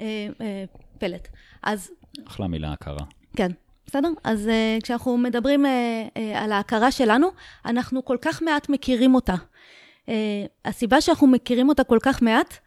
אה, 0.00 0.28
אה, 0.40 0.64
פלט. 0.98 1.28
אז 1.62 1.90
אחלה 2.28 2.46
מילה 2.46 2.72
הכרה. 2.72 3.04
כן, 3.36 3.50
בסדר? 3.86 4.08
אז 4.24 4.46
uh, 4.46 4.82
כשאנחנו 4.82 5.18
מדברים 5.18 5.66
uh, 5.66 5.68
uh, 5.68 6.20
על 6.34 6.52
ההכרה 6.52 6.90
שלנו, 6.90 7.28
אנחנו 7.64 8.04
כל 8.04 8.16
כך 8.22 8.42
מעט 8.42 8.68
מכירים 8.68 9.14
אותה. 9.14 9.34
Uh, 10.06 10.10
הסיבה 10.64 11.00
שאנחנו 11.00 11.26
מכירים 11.26 11.68
אותה 11.68 11.84
כל 11.84 11.98
כך 12.02 12.22
מעט, 12.22 12.58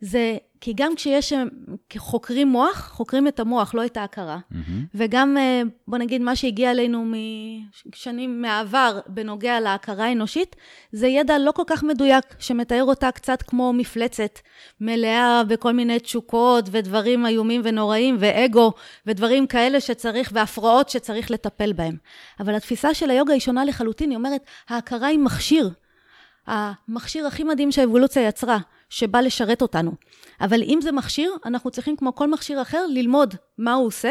זה 0.00 0.36
כי 0.60 0.72
גם 0.76 0.94
כשיש 0.94 1.32
אה, 1.32 1.42
חוקרים 1.96 2.48
מוח, 2.48 2.90
חוקרים 2.92 3.28
את 3.28 3.40
המוח, 3.40 3.74
לא 3.74 3.84
את 3.86 3.96
ההכרה. 3.96 4.38
מהמם. 4.50 4.84
וגם, 4.94 5.36
אה, 5.38 5.62
בוא 5.88 5.98
נגיד, 5.98 6.22
מה 6.22 6.36
שהגיע 6.36 6.70
אלינו 6.70 7.12
משנים 7.86 8.42
מהעבר 8.42 9.00
בנוגע 9.06 9.60
להכרה 9.60 10.04
האנושית, 10.04 10.56
זה 10.92 11.06
ידע 11.06 11.38
לא 11.38 11.52
כל 11.52 11.62
כך 11.66 11.82
מדויק, 11.82 12.24
שמתאר 12.38 12.84
אותה 12.84 13.10
קצת 13.10 13.42
כמו 13.42 13.72
מפלצת, 13.72 14.38
מלאה 14.80 15.42
בכל 15.44 15.72
מיני 15.72 15.98
תשוקות 15.98 16.64
ודברים 16.70 17.26
איומים 17.26 17.60
ונוראים, 17.64 18.16
ואגו, 18.18 18.72
ודברים 19.06 19.46
כאלה 19.46 19.80
שצריך, 19.80 20.30
והפרעות 20.34 20.88
שצריך 20.88 21.30
לטפל 21.30 21.72
בהם. 21.72 21.96
אבל 22.40 22.54
התפיסה 22.54 22.94
של 22.94 23.10
היוגה 23.10 23.32
היא 23.32 23.40
שונה 23.40 23.64
לחלוטין, 23.64 24.10
היא 24.10 24.16
אומרת, 24.16 24.44
ההכרה 24.68 25.06
היא 25.06 25.18
מכשיר. 25.18 25.70
המכשיר 26.46 27.26
הכי 27.26 27.44
מדהים 27.44 27.72
שהאבולוציה 27.72 28.28
יצרה, 28.28 28.58
שבא 28.90 29.20
לשרת 29.20 29.62
אותנו. 29.62 29.92
אבל 30.40 30.62
אם 30.62 30.78
זה 30.82 30.92
מכשיר, 30.92 31.32
אנחנו 31.44 31.70
צריכים 31.70 31.96
כמו 31.96 32.14
כל 32.14 32.30
מכשיר 32.30 32.62
אחר 32.62 32.86
ללמוד 32.86 33.34
מה 33.58 33.74
הוא 33.74 33.86
עושה, 33.86 34.10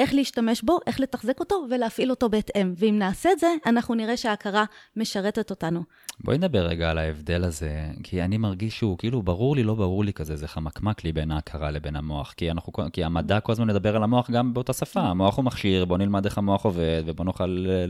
איך 0.00 0.14
להשתמש 0.14 0.62
בו, 0.62 0.78
איך 0.86 1.00
לתחזק 1.00 1.40
אותו 1.40 1.66
ולהפעיל 1.70 2.10
אותו 2.10 2.28
בהתאם. 2.28 2.72
ואם 2.76 2.98
נעשה 2.98 3.32
את 3.32 3.38
זה, 3.38 3.46
אנחנו 3.66 3.94
נראה 3.94 4.16
שההכרה 4.16 4.64
משרתת 4.96 5.50
אותנו. 5.50 5.82
בואי 6.20 6.38
נדבר 6.38 6.66
רגע 6.66 6.90
על 6.90 6.98
ההבדל 6.98 7.44
הזה, 7.44 7.86
כי 8.02 8.22
אני 8.22 8.38
מרגיש 8.38 8.78
שהוא 8.78 8.98
כאילו 8.98 9.22
ברור 9.22 9.56
לי, 9.56 9.62
לא 9.62 9.74
ברור 9.74 10.04
לי 10.04 10.12
כזה, 10.12 10.36
זה 10.36 10.48
חמקמק 10.48 11.04
לי 11.04 11.12
בין 11.12 11.30
ההכרה 11.30 11.70
לבין 11.70 11.96
המוח, 11.96 12.32
כי, 12.36 12.50
אנחנו, 12.50 12.72
כי 12.92 13.04
המדע 13.04 13.40
כל 13.40 13.52
הזמן 13.52 13.66
מדבר 13.66 13.96
על 13.96 14.02
המוח 14.02 14.30
גם 14.30 14.54
באותה 14.54 14.72
שפה, 14.72 15.00
המוח 15.00 15.36
הוא 15.36 15.44
מכשיר, 15.44 15.84
בוא 15.84 15.98
נלמד 15.98 16.24
איך 16.24 16.38
המוח 16.38 16.64
עובד, 16.64 17.02
ובוא 17.06 17.24
נוכל, 17.24 17.66
אה, 17.68 17.86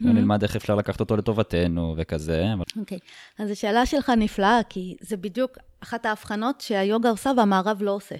בוא 0.00 0.12
נלמד 0.12 0.42
איך 0.42 0.56
אפשר 0.56 0.74
לקחת 0.74 1.00
אותו 1.00 1.16
לטובתנו 1.16 1.94
וכזה, 1.96 2.46
אוקיי, 2.76 2.98
okay. 2.98 3.42
אז 3.42 3.50
השאלה 3.50 3.86
שלך 3.86 4.12
נפלאה, 4.16 4.60
כי 4.68 4.96
זה 5.00 5.16
בדיוק 5.16 5.58
אחת 5.82 6.06
ההבחנות 6.06 6.60
שהיוגה 6.60 7.10
עושה 7.10 7.30
והמערב 7.36 7.82
לא 7.82 7.90
עושה. 7.90 8.14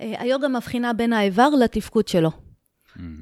אה, 0.00 0.14
היוגה 0.18 0.48
מבחינה 0.48 0.92
בין 0.92 1.12
האיבר 1.12 1.48
לתפקוד 1.48 2.08
שלו. 2.08 2.30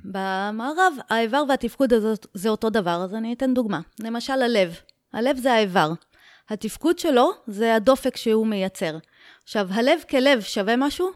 במערב, 0.04 0.92
האיבר 1.08 1.42
והתפקוד 1.48 1.92
הזאת 1.92 2.26
זה 2.34 2.48
אותו 2.48 2.70
דבר, 2.70 3.04
אז 3.04 3.14
אני 3.14 3.32
אתן 3.32 3.54
דוגמה. 3.54 3.80
למשל, 4.00 4.32
הלב. 4.32 4.76
הלב 5.12 5.36
זה 5.36 5.52
האיבר. 5.52 5.92
התפקוד 6.48 6.98
שלו 6.98 7.30
זה 7.46 7.74
הדופק 7.74 8.16
שהוא 8.16 8.46
מייצר. 8.46 8.98
עכשיו, 9.44 9.68
הלב 9.70 10.00
כלב 10.10 10.40
שווה 10.40 10.76
משהו? 10.76 11.10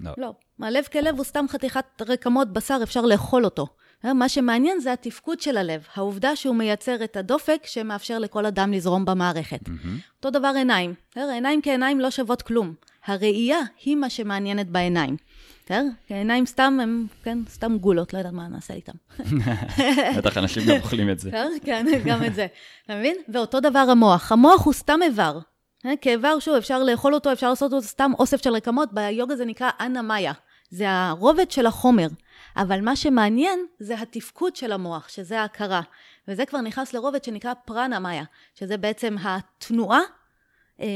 לא. 0.00 0.12
לא. 0.18 0.34
הלב 0.60 0.84
כלב 0.84 1.16
הוא 1.16 1.24
סתם 1.24 1.44
חתיכת 1.48 1.84
רקמות 2.08 2.52
בשר, 2.52 2.78
אפשר 2.82 3.00
לאכול 3.00 3.44
אותו. 3.44 3.66
אה, 4.04 4.14
מה 4.14 4.28
שמעניין 4.28 4.80
זה 4.80 4.92
התפקוד 4.92 5.40
של 5.40 5.56
הלב, 5.56 5.86
העובדה 5.94 6.36
שהוא 6.36 6.56
מייצר 6.56 7.04
את 7.04 7.16
הדופק 7.16 7.62
שמאפשר 7.64 8.18
לכל 8.18 8.46
אדם 8.46 8.72
לזרום 8.72 9.04
במערכת. 9.04 9.68
מהמם. 9.68 9.98
אותו 10.16 10.30
דבר 10.30 10.52
עיניים. 10.56 10.94
בסדר? 11.10 11.28
עיניים 11.28 11.62
כעיניים 11.62 12.00
לא 12.00 12.10
שוות 12.10 12.42
כלום. 12.42 12.74
הראייה 13.06 13.58
היא 13.84 13.96
מה 13.96 14.10
שמעניינת 14.10 14.68
בעיניים. 14.68 15.16
בסדר? 15.64 15.84
כי 16.06 16.14
העיניים 16.14 16.46
סתם 16.46 16.78
הם, 16.82 17.06
כן, 17.22 17.38
סתם 17.48 17.78
גולות, 17.78 18.12
לא 18.14 18.18
יודעת 18.18 18.32
מה 18.32 18.48
נעשה 18.48 18.74
איתם. 18.74 18.92
בטח 20.18 20.38
אנשים 20.38 20.62
גם 20.68 20.76
אוכלים 20.76 21.10
את 21.10 21.18
זה. 21.18 21.30
כן, 21.64 21.86
גם 22.04 22.24
את 22.24 22.34
זה. 22.34 22.46
אתה 22.84 22.94
מבין? 22.94 23.16
ואותו 23.28 23.60
דבר 23.60 23.86
המוח. 23.90 24.32
המוח 24.32 24.64
הוא 24.64 24.72
סתם 24.72 25.00
איבר. 25.02 25.38
אה, 25.86 25.96
כאיבר, 26.00 26.38
שוב, 26.38 26.54
אפשר 26.54 26.82
לאכול 26.82 27.14
אותו, 27.14 27.32
אפשר 27.32 27.48
לעשות 27.50 27.72
אותו 27.72 27.86
סתם 27.86 28.12
אוסף 28.18 28.44
של 28.44 28.50
רקמות, 28.50 28.92
ביוגה 28.92 29.36
זה 29.36 29.44
נקרא 29.44 29.70
אנה 29.80 30.02
מאיה. 30.02 30.32
זה 30.70 30.90
הרובד 30.90 31.50
של 31.50 31.66
החומר. 31.66 32.08
אבל 32.56 32.80
מה 32.80 32.96
שמעניין 32.96 33.66
זה 33.78 34.00
התפקוד 34.00 34.56
של 34.56 34.72
המוח, 34.72 35.08
שזה 35.08 35.40
ההכרה. 35.40 35.80
וזה 36.28 36.46
כבר 36.46 36.60
נכנס 36.60 36.92
לרובד 36.92 37.24
שנקרא 37.24 37.52
פרנה 37.64 37.98
מאיה, 37.98 38.24
שזה 38.54 38.76
בעצם 38.76 39.16
התנועה, 39.22 40.00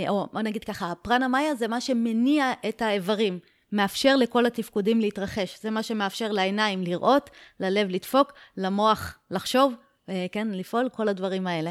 או 0.09 0.29
בוא 0.33 0.43
נגיד 0.43 0.65
ככה, 0.65 0.91
הפרנה 0.91 1.29
מאיה 1.29 1.55
זה 1.55 1.69
מה 1.69 1.81
שמניע 1.81 2.53
את 2.69 2.83
האיברים. 2.83 3.39
מאפשר 3.73 4.17
לכל 4.17 4.47
התפקודים 4.47 5.01
להתרחש. 5.01 5.63
זה 5.63 5.71
מה 5.71 5.83
שמאפשר 5.83 6.33
לעיניים 6.33 6.83
לראות, 6.83 7.31
ללב 7.61 7.89
לדפוק, 7.89 8.33
למוח 8.57 9.19
לחשוב, 9.31 9.75
אה, 10.09 10.27
כן, 10.33 10.49
לפעול, 10.49 10.89
כל 10.89 11.09
הדברים 11.09 11.47
האלה. 11.47 11.71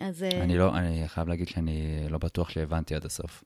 אז... 0.00 0.22
אה, 0.22 0.42
אני 0.42 0.58
לא, 0.58 0.76
אני 0.76 1.08
חייב 1.08 1.28
להגיד 1.28 1.48
שאני 1.48 2.06
לא 2.10 2.18
בטוח 2.18 2.50
שהבנתי 2.50 2.94
עד 2.94 3.04
הסוף. 3.04 3.44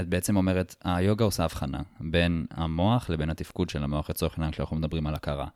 את 0.00 0.08
בעצם 0.08 0.36
אומרת, 0.36 0.74
היוגה 0.84 1.24
עושה 1.24 1.44
הבחנה 1.44 1.82
בין 2.00 2.46
המוח 2.50 3.10
לבין 3.10 3.30
התפקוד 3.30 3.70
של 3.70 3.82
המוח, 3.82 4.10
לצורך 4.10 4.32
העניין 4.32 4.52
כשאנחנו 4.52 4.76
מדברים 4.76 5.06
על 5.06 5.14
הכרה. 5.14 5.46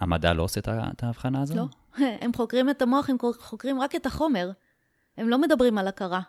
המדע 0.00 0.32
לא 0.32 0.42
עושה 0.42 0.60
את 0.60 1.02
ההבחנה 1.02 1.42
הזו? 1.42 1.54
לא. 1.54 1.66
הם 2.22 2.32
חוקרים 2.36 2.70
את 2.70 2.82
המוח, 2.82 3.10
הם 3.10 3.16
חוקרים 3.38 3.80
רק 3.80 3.96
את 3.96 4.06
החומר. 4.06 4.50
הם 5.16 5.28
לא 5.28 5.38
מדברים 5.38 5.78
על 5.78 5.88
הכרה. 5.88 6.20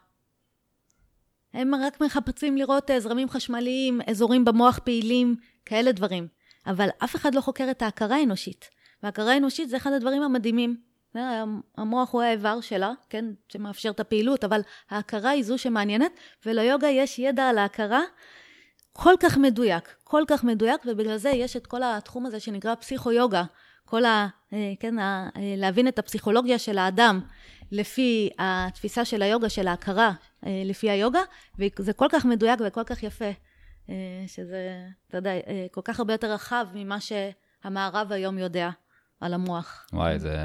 הם 1.53 1.75
רק 1.75 2.01
מחפשים 2.01 2.57
לראות 2.57 2.91
אה, 2.91 2.99
זרמים 2.99 3.29
חשמליים, 3.29 4.01
אזורים 4.07 4.45
במוח 4.45 4.79
פעילים, 4.79 5.35
כאלה 5.65 5.91
דברים. 5.91 6.27
אבל 6.67 6.89
אף 7.03 7.15
אחד 7.15 7.35
לא 7.35 7.41
חוקר 7.41 7.71
את 7.71 7.81
ההכרה 7.81 8.15
האנושית. 8.15 8.69
וההכרה 9.03 9.33
האנושית 9.33 9.69
זה 9.69 9.77
אחד 9.77 9.91
הדברים 9.93 10.21
המדהימים. 10.21 10.77
אה, 11.15 11.43
המוח 11.77 12.13
הוא 12.13 12.21
האיבר 12.21 12.61
שלה, 12.61 12.91
כן, 13.09 13.25
שמאפשר 13.49 13.89
את 13.89 13.99
הפעילות, 13.99 14.43
אבל 14.43 14.61
ההכרה 14.89 15.29
היא 15.29 15.43
זו 15.43 15.57
שמעניינת, 15.57 16.11
וליוגה 16.45 16.87
יש 16.87 17.19
ידע 17.19 17.49
על 17.49 17.57
ההכרה 17.57 18.01
כל 18.93 19.13
כך 19.19 19.37
מדויק, 19.37 19.95
כל 20.03 20.23
כך 20.27 20.43
מדויק, 20.43 20.81
ובגלל 20.85 21.17
זה 21.17 21.29
יש 21.29 21.57
את 21.57 21.67
כל 21.67 21.83
התחום 21.83 22.25
הזה 22.25 22.39
שנקרא 22.39 22.75
פסיכו-יוגה. 22.75 23.43
כל 23.85 24.05
ה... 24.05 24.27
אה, 24.53 24.73
כן, 24.79 24.99
ה, 24.99 25.29
להבין 25.57 25.87
את 25.87 25.99
הפסיכולוגיה 25.99 26.59
של 26.59 26.77
האדם 26.77 27.19
לפי 27.71 28.29
התפיסה 28.39 29.05
של 29.05 29.21
היוגה, 29.21 29.49
של 29.49 29.67
ההכרה 29.67 30.11
אה, 30.45 30.63
לפי 30.65 30.89
היוגה, 30.89 31.21
וזה 31.59 31.93
כל 31.93 32.07
כך 32.11 32.25
מדויק 32.25 32.59
וכל 32.67 32.83
כך 32.83 33.03
יפה, 33.03 33.31
שזה, 34.27 34.87
אתה 35.07 35.17
יודע, 35.17 35.31
כל 35.71 35.81
כך 35.83 35.99
הרבה 35.99 36.13
יותר 36.13 36.33
רחב 36.33 36.67
ממה 36.73 36.97
שהמערב 36.99 38.11
היום 38.11 38.37
יודע 38.37 38.69
על 39.21 39.33
המוח. 39.33 39.87
וואי, 39.93 40.19
זה, 40.19 40.35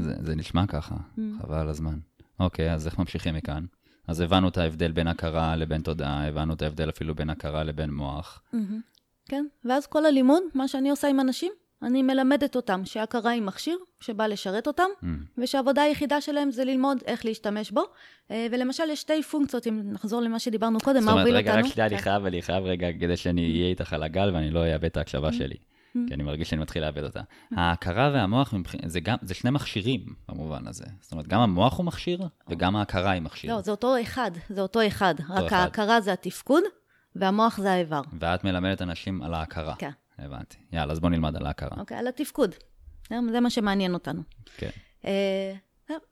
זה, 0.00 0.14
זה 0.20 0.34
נשמע 0.36 0.66
ככה, 0.66 0.94
mm. 0.94 1.20
חבל 1.42 1.56
על 1.56 1.68
הזמן. 1.68 1.98
אוקיי, 2.40 2.72
אז 2.72 2.86
איך 2.86 2.98
ממשיכים 2.98 3.34
מכאן? 3.34 3.64
אז 4.06 4.20
הבנו 4.20 4.48
את 4.48 4.58
ההבדל 4.58 4.92
בין 4.92 5.08
הכרה 5.08 5.56
לבין 5.56 5.82
תודעה, 5.82 6.28
הבנו 6.28 6.54
את 6.54 6.62
ההבדל 6.62 6.88
אפילו 6.88 7.14
בין 7.14 7.30
הכרה 7.30 7.64
לבין 7.64 7.90
מוח. 7.90 8.42
Mm-hmm. 8.54 8.92
כן, 9.28 9.46
ואז 9.64 9.86
כל 9.86 10.06
הלימוד, 10.06 10.42
מה 10.54 10.68
שאני 10.68 10.90
עושה 10.90 11.08
עם 11.08 11.20
אנשים, 11.20 11.52
אני 11.82 12.02
מלמדת 12.02 12.56
אותם 12.56 12.84
שהכרה 12.84 13.30
היא 13.30 13.42
מכשיר 13.42 13.78
שבא 14.00 14.26
לשרת 14.26 14.66
אותם, 14.66 14.88
mm. 15.02 15.06
ושהעבודה 15.38 15.82
היחידה 15.82 16.20
שלהם 16.20 16.50
זה 16.50 16.64
ללמוד 16.64 16.98
איך 17.06 17.24
להשתמש 17.24 17.70
בו. 17.70 17.82
אה, 18.30 18.46
ולמשל, 18.50 18.82
יש 18.90 19.00
שתי 19.00 19.22
פונקציות, 19.22 19.66
אם 19.66 19.80
נחזור 19.84 20.20
למה 20.20 20.38
שדיברנו 20.38 20.78
קודם, 20.80 21.04
מה 21.04 21.12
הוביל 21.12 21.36
אותנו. 21.36 21.40
זאת 21.40 21.48
אומרת, 21.48 21.58
רגע, 21.58 21.68
רק 21.68 21.74
שנייה, 21.74 21.86
אני 21.86 21.98
חייב, 21.98 22.24
אני 22.24 22.42
חייב 22.42 22.64
רגע, 22.64 22.88
כדי 23.00 23.16
שאני 23.16 23.52
אהיה 23.52 23.68
איתך 23.68 23.92
על 23.92 24.02
הגל 24.02 24.30
ואני 24.34 24.50
לא 24.50 24.72
אאבד 24.72 24.84
את 24.84 24.96
ההקשבה 24.96 25.28
mm. 25.28 25.32
שלי. 25.32 25.54
Mm. 25.54 25.98
כי 26.08 26.14
אני 26.14 26.22
מרגיש 26.22 26.50
שאני 26.50 26.60
מתחיל 26.62 26.84
לאבד 26.84 27.04
אותה. 27.04 27.20
ההכרה 27.56 28.10
והמוח, 28.14 28.54
זה, 28.86 29.00
גם, 29.00 29.16
זה 29.22 29.34
שני 29.34 29.50
מכשירים 29.50 30.00
במובן 30.28 30.66
הזה. 30.66 30.84
זאת 31.00 31.12
אומרת, 31.12 31.28
גם 31.28 31.40
המוח 31.40 31.78
הוא 31.78 31.86
מכשיר, 31.86 32.20
וגם 32.48 32.76
ההכרה 32.76 33.10
היא 33.10 33.22
מכשיר. 33.22 33.54
לא, 33.54 33.60
זה 33.60 33.70
אותו 33.70 34.00
אחד, 34.02 34.30
זה 34.48 34.60
אותו 34.60 34.86
אחד. 34.86 35.14
רק 35.28 35.52
ההכרה 35.52 36.00
זה 36.00 36.12
התפקוד, 36.12 36.62
והמוח 37.16 37.60
זה 37.60 37.72
האיבר. 37.72 38.00
ואת 38.20 38.44
מלמדת 38.44 38.82
אנשים 38.82 39.22
על 39.22 39.34
ההכרה. 39.34 39.74
כן. 39.78 39.90
הבנתי. 40.18 40.56
יאללה, 40.72 40.92
אז 40.92 41.00
בוא 41.00 41.10
נלמד 41.10 41.36
על 41.36 41.46
ההכרה. 41.46 41.80
אוקיי, 41.80 41.96
על 41.96 42.06
התפקוד. 42.06 42.54
זה 43.08 43.40
מה 43.40 43.50
שמעניין 43.50 43.94
אותנו. 43.94 44.22
כן. 44.56 44.70
אה, 45.04 45.54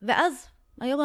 ואז, 0.03 0.47
היום, 0.81 1.01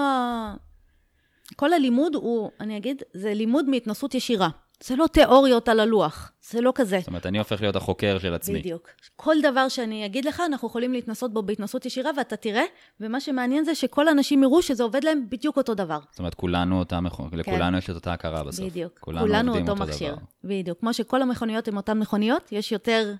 כל 1.55 1.73
הלימוד 1.73 2.15
הוא, 2.15 2.51
אני 2.59 2.77
אגיד, 2.77 3.03
זה 3.13 3.33
לימוד 3.33 3.69
מהתנסות 3.69 4.15
ישירה. 4.15 4.49
זה 4.85 4.95
לא 4.95 5.07
תיאוריות 5.07 5.69
על 5.69 5.79
הלוח, 5.79 6.31
זה 6.49 6.61
לא 6.61 6.71
כזה. 6.75 6.99
זאת 6.99 7.07
אומרת, 7.07 7.25
אני 7.25 7.37
הופך 7.37 7.61
להיות 7.61 7.75
החוקר 7.75 8.17
של 8.19 8.33
עצמי. 8.33 8.59
בדיוק. 8.59 8.89
כל 9.15 9.35
דבר 9.43 9.69
שאני 9.69 10.05
אגיד 10.05 10.25
לך, 10.25 10.43
אנחנו 10.45 10.67
יכולים 10.67 10.93
להתנסות 10.93 11.33
בו 11.33 11.43
בהתנסות 11.43 11.85
ישירה, 11.85 12.11
ואתה 12.17 12.35
תראה, 12.35 12.63
ומה 12.99 13.19
שמעניין 13.19 13.65
זה 13.65 13.75
שכל 13.75 14.07
האנשים 14.07 14.43
יראו 14.43 14.61
שזה 14.61 14.83
עובד 14.83 15.03
להם 15.03 15.29
בדיוק 15.29 15.57
אותו 15.57 15.73
דבר. 15.75 15.99
זאת 16.11 16.19
אומרת, 16.19 16.33
כולנו 16.33 16.79
אותה 16.79 16.99
מכונית, 16.99 17.31
כן. 17.33 17.39
לכולנו 17.39 17.77
יש 17.77 17.89
את 17.89 17.95
אותה 17.95 18.13
הכרה 18.13 18.43
בסוף. 18.43 18.65
בדיוק. 18.65 18.99
כולנו, 18.99 19.27
כולנו 19.27 19.57
אותו, 19.57 19.71
אותו 19.71 19.83
מכשיר. 19.83 20.15
דבר. 20.15 20.23
בדיוק. 20.43 20.79
כמו 20.79 20.93
שכל 20.93 21.21
המכוניות 21.21 21.67
הן 21.67 21.77
אותן 21.77 21.99
מכוניות, 21.99 22.51
יש 22.51 22.71
יותר 22.71 23.13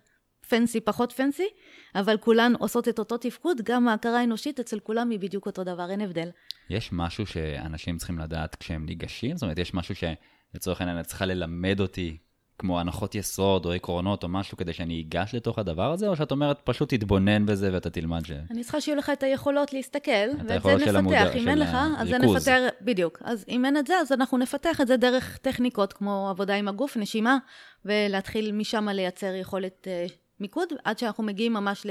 פנסי, 0.49 0.81
פחות 0.81 1.11
פנסי, 1.11 1.47
אבל 1.95 2.17
כולן 2.17 2.53
עושות 2.59 2.87
את 2.87 2.99
אותו 2.99 3.17
תפקוד, 3.17 3.61
גם 3.63 3.87
ההכרה 3.87 4.19
האנושית 4.19 4.59
אצל 4.59 4.79
כולם 4.79 5.09
היא 5.09 5.19
בדיוק 5.19 5.45
אותו 5.45 5.63
דבר, 5.63 5.89
אין 5.89 6.01
הבדל. 6.01 6.29
יש 6.69 6.89
משהו 6.93 7.25
שאנשים 7.25 7.97
צריכים 7.97 8.19
לדעת 8.19 8.55
כשהם 8.55 8.85
ניגשים? 8.85 9.37
זאת 9.37 9.43
אומרת, 9.43 9.57
יש 9.57 9.73
משהו 9.73 9.95
ש... 9.95 10.03
לצורך 10.55 10.81
העניין, 10.81 10.99
את 10.99 11.05
צריכה 11.05 11.25
ללמד 11.25 11.79
אותי 11.79 12.17
כמו 12.59 12.79
הנחות 12.79 13.15
יסוד 13.15 13.65
או 13.65 13.71
עקרונות 13.71 14.23
או 14.23 14.29
משהו 14.29 14.57
כדי 14.57 14.73
שאני 14.73 15.01
אגש 15.07 15.35
לתוך 15.35 15.59
הדבר 15.59 15.91
הזה, 15.91 16.07
או 16.07 16.15
שאת 16.15 16.31
אומרת, 16.31 16.61
פשוט 16.63 16.93
תתבונן 16.93 17.45
בזה 17.45 17.69
ואתה 17.73 17.89
תלמד 17.89 18.25
ש... 18.25 18.31
אני 18.51 18.63
צריכה 18.63 18.81
שיהיו 18.81 18.97
לך 18.97 19.09
את 19.09 19.23
היכולות 19.23 19.73
להסתכל, 19.73 20.11
ואת 20.47 20.63
זה 20.63 20.75
נפתח. 20.75 20.95
המודע, 20.95 21.33
אם 21.33 21.47
אין 21.47 21.59
לך, 21.59 21.77
אז 21.97 22.07
זה 22.07 22.17
נפטר, 22.17 22.67
בדיוק. 22.81 23.21
אז 23.23 23.45
אם 23.49 23.65
אין 23.65 23.77
את 23.77 23.87
זה, 23.87 23.93
אז 23.97 24.11
אנחנו 24.11 24.37
נפתח 24.37 24.81
את 24.81 24.87
זה 24.87 24.97
דרך 24.97 25.37
טכניקות 25.37 25.93
כמו 25.93 26.27
עבודה 26.29 26.55
עם 26.55 26.67
הגוף, 26.67 26.97
נשימה, 26.97 27.37
ולהתחיל 27.85 28.51
משם 28.51 28.89
לייצר 28.89 29.33
יכולת 29.33 29.87
uh, 29.87 30.11
מיקוד, 30.39 30.69
עד 30.83 30.99
שאנחנו 30.99 31.23
מגיעים 31.23 31.53
ממש 31.53 31.85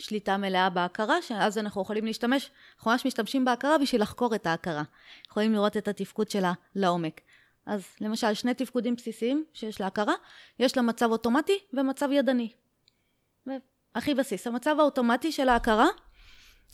לשליטה 0.00 0.36
מלאה 0.36 0.70
בהכרה, 0.70 1.22
שאז 1.22 1.58
אנחנו 1.58 1.82
יכולים 1.82 2.06
להשתמש, 2.06 2.50
אנחנו 2.76 2.90
ממש 2.90 3.06
משתמשים 3.06 3.44
בהכרה 3.44 3.78
בשביל 3.78 4.02
לחקור 4.02 4.34
את 4.34 4.46
ההכרה. 4.46 4.82
יכולים 5.30 5.52
לראות 5.52 5.76
את 5.76 5.88
התפקוד 5.88 6.30
שלה 6.30 6.52
לעומק. 6.74 7.20
אז 7.70 7.86
למשל, 8.00 8.34
שני 8.34 8.54
תפקודים 8.54 8.94
בסיסיים 8.94 9.44
שיש 9.52 9.80
להכרה, 9.80 10.14
יש 10.58 10.76
לה 10.76 10.82
מצב 10.82 11.10
אוטומטי 11.10 11.58
ומצב 11.72 12.08
ידני. 12.12 12.52
הכי 13.94 14.14
בסיס. 14.14 14.46
המצב 14.46 14.76
האוטומטי 14.78 15.32
של 15.32 15.48
ההכרה, 15.48 15.86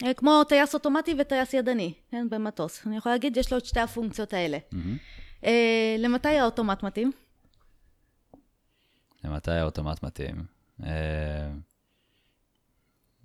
אה, 0.04 0.14
כמו 0.14 0.44
טייס 0.44 0.74
אוטומטי 0.74 1.14
וטייס 1.18 1.54
ידני, 1.54 1.94
כן, 2.10 2.28
במטוס. 2.30 2.86
אני 2.86 2.96
יכולה 2.96 3.14
להגיד, 3.14 3.36
יש 3.36 3.52
לו 3.52 3.58
את 3.58 3.64
שתי 3.64 3.80
הפונקציות 3.80 4.32
האלה. 4.32 4.58
Mm-hmm. 4.58 5.44
אה, 5.44 5.96
למתי 5.98 6.28
האוטומט 6.28 6.82
מתאים? 6.82 7.12
למתי 9.24 9.50
האוטומט 9.50 10.02
מתאים? 10.02 10.44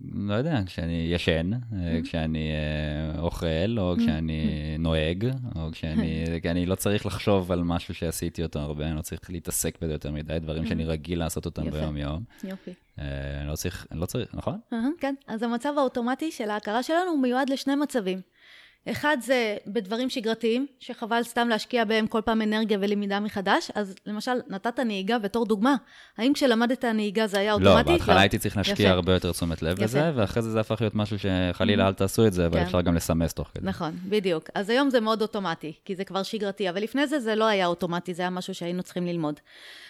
אה, 0.05 0.09
לא 0.13 0.33
יודע, 0.33 0.59
כשאני 0.65 1.07
ישן, 1.11 1.51
mm-hmm. 1.53 1.75
כשאני 2.03 2.51
אה, 2.51 3.21
אוכל, 3.21 3.77
או 3.77 3.93
mm-hmm. 3.93 3.99
כשאני 3.99 4.75
נוהג, 4.79 5.29
או 5.55 5.71
כשאני... 5.71 6.25
כי 6.41 6.51
אני 6.51 6.65
לא 6.65 6.75
צריך 6.75 7.05
לחשוב 7.05 7.51
על 7.51 7.63
משהו 7.63 7.93
שעשיתי 7.93 8.43
אותו 8.43 8.59
הרבה, 8.59 8.87
אני 8.87 8.95
לא 8.95 9.01
צריך 9.01 9.29
להתעסק 9.29 9.77
בזה 9.81 9.93
יותר 9.93 10.11
מדי, 10.11 10.39
דברים 10.39 10.65
שאני 10.65 10.83
mm-hmm. 10.83 10.87
רגיל 10.87 11.19
לעשות 11.19 11.45
אותם 11.45 11.69
ביום-יום. 11.69 12.23
יופי. 12.43 12.71
אה, 12.99 13.41
אני 13.41 13.47
לא 13.47 13.55
צריך, 13.55 13.87
אני 13.91 13.99
לא 13.99 14.05
צריך, 14.05 14.35
נכון? 14.35 14.59
כן, 14.99 15.15
אז 15.27 15.43
המצב 15.43 15.73
האוטומטי 15.77 16.31
של 16.31 16.49
ההכרה 16.49 16.83
שלנו 16.83 17.11
הוא 17.11 17.19
מיועד 17.19 17.49
לשני 17.49 17.75
מצבים. 17.75 18.21
אחד 18.89 19.17
זה 19.21 19.57
בדברים 19.67 20.09
שגרתיים, 20.09 20.67
שחבל 20.79 21.23
סתם 21.23 21.49
להשקיע 21.49 21.85
בהם 21.85 22.07
כל 22.07 22.21
פעם 22.21 22.41
אנרגיה 22.41 22.77
ולמידה 22.81 23.19
מחדש. 23.19 23.71
אז 23.75 23.95
למשל, 24.05 24.31
נתת 24.47 24.79
נהיגה 24.79 25.19
בתור 25.19 25.45
דוגמה. 25.45 25.75
האם 26.17 26.33
כשלמדת 26.33 26.85
נהיגה 26.85 27.27
זה 27.27 27.39
היה 27.39 27.53
אוטומטי? 27.53 27.89
לא, 27.89 27.97
בהתחלה 27.97 28.15
לא. 28.15 28.19
הייתי 28.19 28.39
צריך 28.39 28.57
להשקיע 28.57 28.85
יפה. 28.85 28.93
הרבה 28.93 29.13
יותר 29.13 29.31
תשומת 29.31 29.61
לב 29.61 29.83
בזה, 29.83 30.11
ואחרי 30.15 30.43
זה 30.43 30.51
זה 30.51 30.59
הפך 30.59 30.81
להיות 30.81 30.95
משהו 30.95 31.17
שחלילה 31.19 31.87
אל 31.87 31.93
תעשו 31.93 32.27
את 32.27 32.33
זה, 32.33 32.45
אבל 32.45 32.59
כן. 32.59 32.65
אפשר 32.65 32.81
גם 32.81 32.95
לסמס 32.95 33.33
תוך 33.33 33.47
כדי. 33.55 33.67
נכון, 33.67 33.91
בדיוק. 34.09 34.49
אז 34.55 34.69
היום 34.69 34.89
זה 34.89 34.99
מאוד 34.99 35.21
אוטומטי, 35.21 35.73
כי 35.85 35.95
זה 35.95 36.03
כבר 36.03 36.23
שגרתי, 36.23 36.69
אבל 36.69 36.83
לפני 36.83 37.07
זה 37.07 37.19
זה 37.19 37.35
לא 37.35 37.45
היה 37.45 37.65
אוטומטי, 37.65 38.13
זה 38.13 38.21
היה 38.21 38.29
משהו 38.29 38.55
שהיינו 38.55 38.83
צריכים 38.83 39.05
ללמוד. 39.05 39.39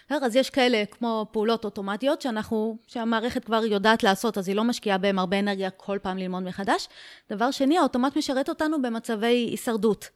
אז 0.09 0.35
יש 0.35 0.49
כאלה 0.49 0.83
כמו 0.91 1.25
פעולות 1.31 1.65
אוטומטיות 1.65 2.21
שאנחנו, 2.21 2.77
שהמערכת 2.87 3.45
כבר 3.45 3.65
יודעת 3.65 4.03
לעשות, 4.03 4.37
אז 4.37 4.47
היא 4.47 4.55
לא 4.55 4.63
משקיעה 4.63 4.97
בהם 4.97 5.19
הרבה 5.19 5.39
אנרגיה 5.39 5.69
כל 5.69 5.97
פעם 6.01 6.17
ללמוד 6.17 6.43
מחדש. 6.43 6.87
דבר 7.29 7.51
שני, 7.51 7.77
האוטומט 7.77 8.17
משרת 8.17 8.49
אותנו 8.49 8.80
במצבי 8.81 9.27
הישרדות. 9.27 10.09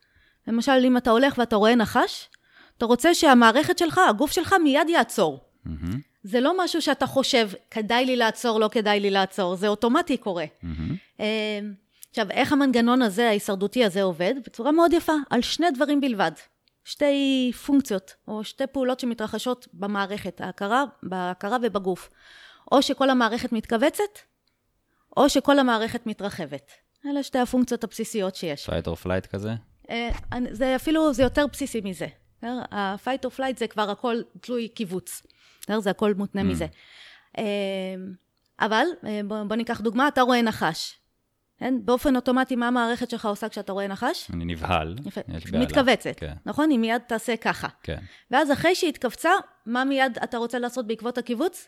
למשל, 0.48 0.82
אם 0.86 0.98
אתה 0.98 1.10
הולך 1.10 1.38
ואתה 1.38 1.56
רואה 1.56 1.76
נחש, 1.76 2.30
אתה 2.78 2.86
רוצה 2.86 3.14
שהמערכת 3.14 3.78
שלך, 3.78 4.02
הגוף 4.10 4.32
שלך 4.32 4.56
מיד 4.64 4.90
יעצור. 4.90 5.40
Mm-hmm. 5.68 5.96
זה 6.24 6.40
לא 6.40 6.64
משהו 6.64 6.82
שאתה 6.82 7.08
חושב, 7.08 7.50
כדאי 7.72 8.06
לי 8.06 8.16
לעצור, 8.16 8.60
לא 8.60 8.70
כדאי 8.72 9.00
לי 9.00 9.10
לעצור, 9.10 9.56
זה 9.56 9.68
אוטומטי 9.68 10.18
קורה. 10.18 10.46
Mm-hmm. 10.46 11.22
עכשיו, 12.10 12.32
איך 12.32 12.52
המנגנון 12.52 13.02
הזה, 13.02 13.28
ההישרדותי 13.28 13.86
הזה 13.86 14.04
עובד? 14.04 14.34
בצורה 14.46 14.72
מאוד 14.72 14.94
יפה, 14.94 15.14
על 15.30 15.42
שני 15.42 15.72
דברים 15.72 16.02
בלבד. 16.02 16.32
שתי 16.84 17.52
פונקציות, 17.66 18.14
או 18.28 18.44
שתי 18.44 18.68
פעולות 18.68 19.00
שמתרחשות 19.00 19.68
במערכת, 19.74 20.42
ההכרה, 20.42 20.84
בהכרה 21.04 21.58
ובגוף. 21.64 22.10
או 22.72 22.82
שכל 22.82 23.10
המערכת 23.10 23.52
מתכווצת, 23.52 24.20
או 25.18 25.30
שכל 25.30 25.60
המערכת 25.60 26.06
מתרחבת. 26.06 26.72
אלה 27.10 27.24
שתי 27.24 27.40
הפונקציות 27.40 27.84
הבסיסיות 27.84 28.36
שיש. 28.36 28.70
fight 28.70 28.88
or 28.88 29.06
flight 29.06 29.28
כזה? 29.28 29.54
אה, 29.90 30.10
זה 30.52 30.76
אפילו, 30.76 31.14
זה 31.14 31.24
יותר 31.24 31.48
בסיסי 31.48 31.82
מזה. 31.84 32.08
ה-fight 32.44 33.26
or 33.26 33.38
flight 33.38 33.58
זה 33.58 33.68
כבר 33.68 33.90
הכל 33.90 34.22
תלוי 34.42 34.68
קיבוץ. 34.68 35.22
זה 35.80 35.90
הכל 35.90 36.14
מותנה 36.14 36.42
mm. 36.42 36.44
מזה. 36.44 36.68
אה, 37.38 37.44
אבל, 38.60 38.86
אה, 39.06 39.22
בוא, 39.28 39.44
בוא 39.44 39.56
ניקח 39.56 39.82
דוגמה, 39.82 40.08
אתה 40.08 40.22
רואה 40.22 40.42
נחש. 40.42 41.00
כן? 41.58 41.74
באופן 41.86 42.16
אוטומטי, 42.16 42.56
מה 42.56 42.68
המערכת 42.68 43.10
שלך 43.10 43.26
עושה 43.26 43.50
כשאתה 43.50 43.72
רואה 43.72 43.88
נחש? 43.88 44.32
אני 44.34 44.46
נבהל. 44.46 44.96
יפה. 45.06 45.22
מתכווצת, 45.54 46.14
כן. 46.18 46.34
נכון? 46.46 46.70
היא 46.70 46.80
מיד 46.80 47.02
תעשה 47.08 47.38
ככה. 47.38 47.68
כן. 47.84 47.98
ואז 48.32 48.52
אחרי 48.52 48.76
שהיא 48.76 48.90
התכווצה, 48.90 49.30
מה 49.66 49.84
מיד 49.84 50.18
אתה 50.24 50.38
רוצה 50.38 50.60
לעשות 50.60 50.88
בעקבות 50.88 51.18
הקיבוץ? 51.18 51.68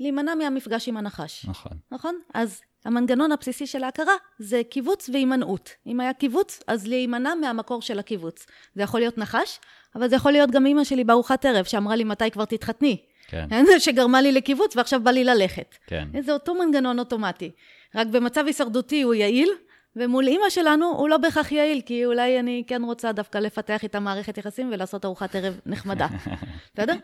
להימנע 0.00 0.34
מהמפגש 0.34 0.88
עם 0.88 0.96
הנחש. 0.96 1.46
נכון. 1.48 1.72
נכון? 1.90 2.20
אז 2.34 2.60
המנגנון 2.84 3.32
הבסיסי 3.32 3.66
של 3.66 3.84
ההכרה 3.84 4.12
זה 4.38 4.62
קיבוץ 4.70 5.10
והימנעות. 5.12 5.70
אם 5.86 6.00
היה 6.00 6.12
קיבוץ, 6.12 6.60
אז 6.66 6.86
להימנע 6.86 7.34
מהמקור 7.34 7.82
של 7.82 7.98
הקיבוץ. 7.98 8.46
זה 8.74 8.82
יכול 8.82 9.00
להיות 9.00 9.18
נחש, 9.18 9.60
אבל 9.94 10.08
זה 10.08 10.16
יכול 10.16 10.32
להיות 10.32 10.50
גם 10.50 10.66
אימא 10.66 10.84
שלי 10.84 11.04
בארוחת 11.04 11.44
ערב, 11.44 11.64
שאמרה 11.64 11.96
לי 11.96 12.04
מתי 12.04 12.30
כבר 12.30 12.44
תתחתני. 12.44 12.96
כן. 13.26 13.48
שגרמה 13.78 14.20
לי 14.22 14.32
לקיבוץ 14.32 14.76
ועכשיו 14.76 15.00
בא 15.00 15.10
לי 15.10 15.24
ללכת. 15.24 15.74
כן. 15.86 16.08
זה 16.20 16.32
אותו 16.32 16.54
מנגנון 16.54 16.98
אוטומטי. 16.98 17.50
רק 17.94 18.06
במצב 18.06 18.46
הישרדותי 18.46 19.02
הוא 19.02 19.14
יעיל, 19.14 19.50
ומול 19.96 20.26
אימא 20.26 20.50
שלנו 20.50 20.86
הוא 20.86 21.08
לא 21.08 21.16
בהכרח 21.16 21.52
יעיל, 21.52 21.80
כי 21.86 22.04
אולי 22.04 22.40
אני 22.40 22.62
כן 22.66 22.82
רוצה 22.82 23.12
דווקא 23.12 23.38
לפתח 23.38 23.82
איתה 23.82 24.00
מערכת 24.00 24.38
יחסים 24.38 24.70
ולעשות 24.72 25.04
ארוחת 25.04 25.34
ערב 25.34 25.60
נחמדה. 25.66 26.06
בסדר? 26.74 26.94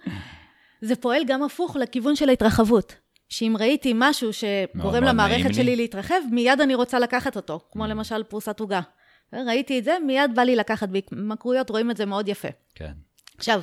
זה 0.81 0.97
פועל 0.97 1.25
גם 1.25 1.43
הפוך 1.43 1.77
לכיוון 1.77 2.17
של 2.17 2.29
ההתרחבות. 2.29 2.95
שאם 3.31 3.57
ראיתי 3.59 3.93
משהו 3.95 4.31
שגורם 4.33 5.05
למערכת 5.05 5.55
שלי 5.55 5.65
לי. 5.65 5.77
להתרחב, 5.77 6.21
מיד 6.31 6.61
אני 6.61 6.75
רוצה 6.75 6.99
לקחת 6.99 7.37
אותו, 7.37 7.61
כמו 7.73 7.85
mm. 7.85 7.89
למשל 7.89 8.23
פרוסת 8.23 8.61
עוגה. 8.61 8.81
ראיתי 9.33 9.79
את 9.79 9.85
זה, 9.85 9.97
מיד 10.07 10.31
בא 10.35 10.43
לי 10.43 10.57
לקחת, 10.57 10.89
בהתמכרויות 10.89 11.71
רואים 11.71 11.91
את 11.91 11.97
זה 11.97 12.07
מאוד 12.07 12.29
יפה. 12.29 12.49
כן. 12.75 12.93
עכשיו, 13.37 13.61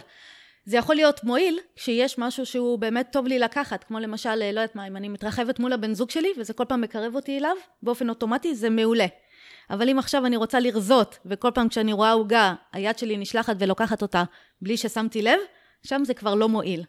זה 0.66 0.78
יכול 0.78 0.96
להיות 0.96 1.24
מועיל 1.24 1.60
כשיש 1.76 2.18
משהו 2.18 2.46
שהוא 2.46 2.80
באמת 2.80 3.08
טוב 3.12 3.28
לי 3.28 3.40
לקחת, 3.40 3.84
כמו 3.84 4.00
למשל, 4.00 4.36
לא 4.36 4.44
יודעת 4.44 4.76
מה, 4.76 4.88
אם 4.88 4.98
אני 4.98 5.10
מתרחבת 5.10 5.60
מול 5.60 5.74
הבן 5.74 5.94
זוג 5.94 6.10
שלי 6.10 6.30
וזה 6.38 6.54
כל 6.54 6.66
פעם 6.66 6.82
מקרב 6.82 7.16
אותי 7.16 7.38
אליו, 7.38 7.56
באופן 7.84 8.10
אוטומטי 8.10 8.56
זה 8.56 8.70
מעולה. 8.70 9.06
אבל 9.70 9.90
אם 9.90 10.00
עכשיו 10.00 10.26
אני 10.26 10.38
רוצה 10.38 10.60
לרזות, 10.60 11.20
וכל 11.26 11.52
פעם 11.54 11.70
כשאני 11.70 11.94
רואה 11.94 12.12
עוגה, 12.12 12.54
היד 12.74 12.98
שלי 12.98 13.18
נשלחת 13.18 13.56
ולוקחת 13.60 14.02
אותה 14.02 14.24
בלי 14.62 14.78
ששמתי 14.78 15.22
לב, 15.22 15.40
שם 15.84 16.02
זה 16.06 16.14
כבר 16.14 16.36
לא 16.36 16.50
מועיל. 16.50 16.84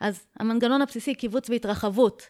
אז 0.00 0.26
המנגנון 0.40 0.82
הבסיסי, 0.82 1.14
קיבוץ 1.14 1.50
והתרחבות, 1.50 2.28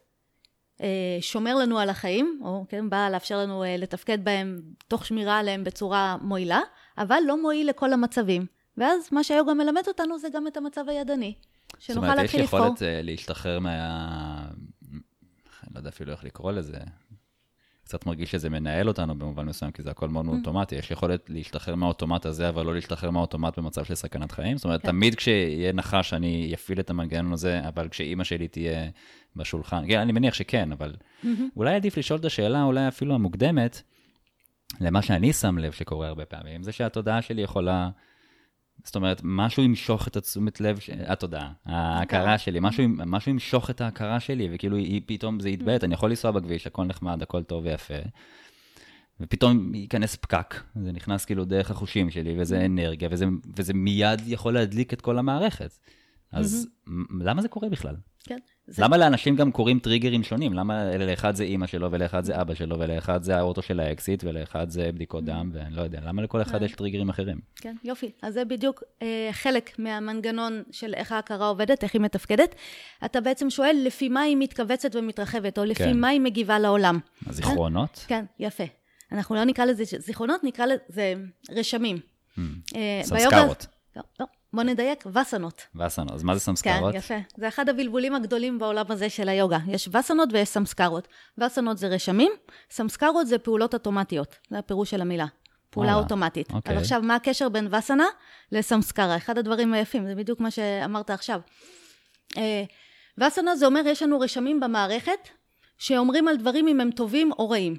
אה, 0.83 1.19
שומר 1.21 1.55
לנו 1.55 1.79
על 1.79 1.91
החיים, 1.91 2.41
או 2.45 2.65
כן, 2.69 2.91
בא 2.91 3.09
לאפשר 3.13 3.39
לנו 3.39 3.65
אה, 3.65 3.77
לתפקד 3.77 4.25
בהם 4.25 4.61
תוך 4.89 5.07
שמירה 5.07 5.39
עליהם 5.39 5.65
בצורה 5.65 6.17
מועילה, 6.21 6.61
אבל 6.99 7.19
לא 7.27 7.43
מועיל 7.43 7.69
לכל 7.69 7.93
המצבים. 7.93 8.47
ואז 8.77 9.09
מה 9.13 9.25
שהיוגה 9.25 9.55
מלמד 9.55 9.83
אותנו 9.89 10.19
זה 10.19 10.29
גם 10.33 10.47
את 10.47 10.57
המצב 10.57 10.89
הידני. 10.89 11.35
שנוכל 11.79 12.15
להתחיל 12.15 12.43
לבחור. 12.43 12.59
זאת 12.59 12.67
אומרת, 12.67 12.81
יש 12.81 12.89
יכולת 12.89 13.05
להשתחרר 13.05 13.59
מה... 13.59 14.49
אני 14.93 15.75
לא 15.75 15.79
יודע 15.79 15.89
אפילו 15.89 16.13
איך 16.13 16.25
לקרוא 16.25 16.53
לזה. 16.53 16.79
קצת 17.87 18.07
מרגיש 18.07 18.31
שזה 18.31 18.51
מנהל 18.51 18.89
אותנו 18.89 19.19
במובן 19.19 19.47
מסוים, 19.47 19.71
כי 19.71 19.83
זה 19.83 19.91
הכל 19.91 20.09
מאוד 20.09 20.25
מאוד 20.25 20.37
mm. 20.37 20.39
אוטומטי. 20.39 20.77
יש 20.77 20.91
יכולת 20.91 21.31
להשתחרר 21.31 21.75
מהאוטומט 21.75 22.27
הזה, 22.27 22.49
אבל 22.49 22.67
לא 22.67 22.75
להשתחרר 22.75 23.11
מהאוטומט 23.11 23.59
במצב 23.59 23.85
של 23.85 23.95
סכנת 23.95 24.33
חיים. 24.33 24.57
זאת 24.57 24.65
אומרת, 24.65 24.83
כן. 24.83 24.89
תמיד 24.89 25.15
כשיהיה 25.15 25.73
נחש, 25.73 26.13
אני 26.13 26.51
אפעיל 26.55 26.81
את 26.81 26.91
המנגנון 26.91 27.33
הזה, 27.33 27.69
אבל 27.69 27.89
כשאימא 27.89 28.25
שלי 28.25 28.49
תהיה 28.49 28.89
בשולחן, 29.37 29.85
כן, 29.89 30.01
אני 30.01 30.13
מניח 30.13 30.35
שכן, 30.35 30.73
אבל 30.73 30.95
mm-hmm. 31.23 31.27
אולי 31.57 31.75
עדיף 31.75 31.97
לשאול 31.97 32.21
את 32.21 32.25
השאלה, 32.25 32.63
אולי 32.63 32.89
אפילו 32.89 33.15
המוקדמת, 33.15 33.83
למה 34.81 35.03
שאני 35.03 35.33
שם 35.33 35.59
לב 35.59 35.73
שקורה 35.73 36.09
הרבה 36.09 36.25
פעמים, 36.25 36.63
זה 36.63 36.73
שהתודעה 36.73 37.23
שלי 37.23 37.43
יכולה... 37.43 37.91
זאת 38.85 38.97
אומרת, 38.97 39.21
משהו 39.25 39.63
ימשוך 39.63 40.09
את 40.09 40.17
התשומת 40.17 40.61
לב, 40.61 40.79
התודעה, 41.07 41.53
ההכרה 41.65 42.39
שלי, 42.39 42.59
משהו, 43.07 43.31
ימשוך 43.31 43.71
את 43.71 43.81
ההכרה 43.81 44.21
שלי, 44.21 44.49
וכאילו 44.53 44.77
היא 44.77 45.03
פתאום 45.07 45.41
זה 45.41 45.49
יתבעת, 45.49 45.85
אני 45.85 45.95
יכול 45.95 46.11
לנסוע 46.11 46.31
בכביש, 46.31 46.67
הכל 46.67 46.85
נחמד, 46.85 47.23
הכל 47.23 47.43
טוב 47.43 47.65
ויפה, 47.65 47.95
ופתאום 49.21 49.75
ייכנס 49.75 50.17
פקק, 50.17 50.55
זה 50.83 50.93
נכנס 50.93 51.25
כאילו 51.25 51.45
דרך 51.45 51.71
החושים 51.71 52.11
שלי, 52.11 52.41
וזה 52.41 52.67
אנרגיה, 52.67 53.09
וזה, 53.13 53.27
וזה 53.57 53.75
מיד 53.75 54.23
יכול 54.27 54.55
להדליק 54.55 54.93
את 54.93 55.01
כל 55.01 55.19
המערכת. 55.19 55.79
אז 56.33 56.69
למה 57.21 57.43
זה 57.43 57.49
קורה 57.49 57.69
בכלל? 57.69 57.97
כן. 58.27 58.39
זה... 58.67 58.83
למה 58.83 58.97
לאנשים 58.97 59.37
גם 59.37 59.53
קוראים 59.53 59.79
טריגרים 59.79 60.23
שונים? 60.23 60.53
למה 60.53 60.97
לאחד 60.97 61.35
זה 61.35 61.45
אימא 61.45 61.67
שלו, 61.67 61.93
ולאחד 61.93 62.25
זה 62.25 62.41
אבא 62.41 62.55
שלו, 62.55 62.79
ולאחד 62.79 63.23
זה 63.23 63.37
האוטו 63.37 63.63
של 63.63 63.81
האקסיט, 63.81 64.25
ולאחד 64.25 64.71
זה 64.71 64.93
בדיקות 64.93 65.25
mm. 65.25 65.27
דם, 65.27 65.51
ואני 65.53 65.75
לא 65.75 65.83
יודע, 65.83 66.01
למה 66.05 66.23
לכל 66.23 66.43
אחד 66.43 66.63
יש 66.63 66.73
טריגרים 66.73 67.09
אחרים? 67.09 67.41
כן, 67.57 67.75
יופי. 67.85 68.11
אז 68.23 68.35
זה 68.35 68.45
בדיוק 68.45 68.83
אה, 69.03 69.29
חלק 69.33 69.79
מהמנגנון 69.79 70.63
של 70.71 70.95
איך 70.95 71.13
ההכרה 71.13 71.49
עובדת, 71.49 71.83
איך 71.83 71.95
היא 71.95 72.03
מתפקדת. 72.03 72.55
אתה 73.05 73.21
בעצם 73.21 73.51
שואל 73.51 73.77
לפי 73.85 74.09
מה 74.09 74.21
היא 74.21 74.37
מתכווצת 74.37 74.97
ומתרחבת, 74.97 75.59
או 75.59 75.65
לפי 75.65 75.85
כן. 75.85 76.01
מה 76.01 76.09
היא 76.09 76.21
מגיבה 76.21 76.59
לעולם. 76.59 76.99
הזיכרונות? 77.27 78.05
כן, 78.09 78.25
יפה. 78.39 78.65
אנחנו 79.13 79.35
לא 79.35 79.45
נקרא 79.45 79.65
לזה 79.65 79.85
זיכרונות, 79.99 80.45
נקרא 80.45 80.67
לזה 80.67 81.15
רשמים. 81.51 81.97
Mm. 81.97 82.41
אה, 82.77 83.01
סמסקרות. 83.03 83.67
לא, 83.97 84.03
לא. 84.21 84.27
בוא 84.57 84.63
נדייק, 84.63 85.05
וסנות. 85.21 85.63
וסנות, 85.75 86.13
אז 86.13 86.23
מה 86.23 86.35
זה 86.35 86.41
סמסקרות? 86.41 86.93
כן, 86.93 86.99
יפה. 86.99 87.15
זה 87.37 87.49
אחד 87.49 87.69
הבלבולים 87.69 88.15
הגדולים 88.15 88.59
בעולם 88.59 88.85
הזה 88.89 89.11
של 89.11 89.29
היוגה. 89.29 89.59
יש 89.69 89.89
וסנות 89.93 90.29
ויש 90.33 90.49
סמסקרות. 90.49 91.09
וסנות 91.39 91.79
זה 91.79 91.89
רשמים, 91.89 92.33
סמסקרות 92.71 93.27
זה 93.27 93.39
פעולות 93.39 93.75
אוטומטיות. 93.75 94.37
זה 94.51 94.59
הפירוש 94.59 94.91
של 94.91 95.01
המילה. 95.01 95.27
פעולה 95.71 95.89
וואלה, 95.89 96.03
אוטומטית. 96.03 96.51
אוקיי. 96.53 96.77
אז 96.77 96.83
עכשיו, 96.83 97.03
מה 97.03 97.15
הקשר 97.15 97.49
בין 97.49 97.75
וסנה 97.75 98.07
לסמסקרה? 98.53 99.17
אחד 99.17 99.39
הדברים 99.39 99.75
היפים, 99.75 100.07
זה 100.07 100.15
בדיוק 100.15 100.41
מה 100.41 100.51
שאמרת 100.51 101.11
עכשיו. 101.11 101.41
אה, 102.37 102.65
וסנה 103.19 103.57
זה 103.57 103.67
אומר, 103.67 103.83
יש 103.87 104.03
לנו 104.03 104.21
רשמים 104.21 104.61
במערכת 104.61 105.29
שאומרים 105.79 106.29
על 106.29 106.37
דברים 106.37 106.69
אם 106.69 106.81
הם 106.81 106.91
טובים 106.91 107.33
או 107.33 107.51
רעים. 107.51 107.77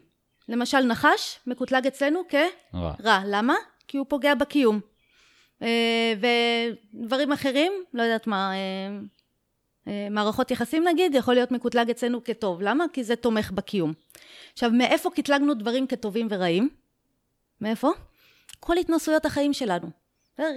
למשל, 0.49 0.79
נחש 0.79 1.39
מקוטלג 1.47 1.87
אצלנו 1.87 2.21
כרע. 2.29 3.21
למה? 3.25 3.55
כי 3.87 3.97
הוא 3.97 4.05
פוגע 4.09 4.35
בקיום. 4.35 4.79
אה, 5.61 6.13
ודברים 6.93 7.31
אחרים, 7.31 7.71
לא 7.93 8.03
יודעת 8.03 8.27
מה, 8.27 8.51
אה, 8.53 8.99
אה, 9.87 10.07
מערכות 10.11 10.51
יחסים 10.51 10.87
נגיד, 10.87 11.15
יכול 11.15 11.33
להיות 11.33 11.51
מקוטלג 11.51 11.89
אצלנו 11.89 12.23
כטוב. 12.23 12.61
למה? 12.61 12.85
כי 12.93 13.03
זה 13.03 13.15
תומך 13.15 13.51
בקיום. 13.51 13.93
עכשיו, 14.53 14.71
מאיפה 14.71 15.09
קטלגנו 15.09 15.53
דברים 15.53 15.87
כטובים 15.87 16.27
ורעים? 16.29 16.69
מאיפה? 17.61 17.89
כל 18.59 18.77
התנסויות 18.77 19.25
החיים 19.25 19.53
שלנו. 19.53 20.06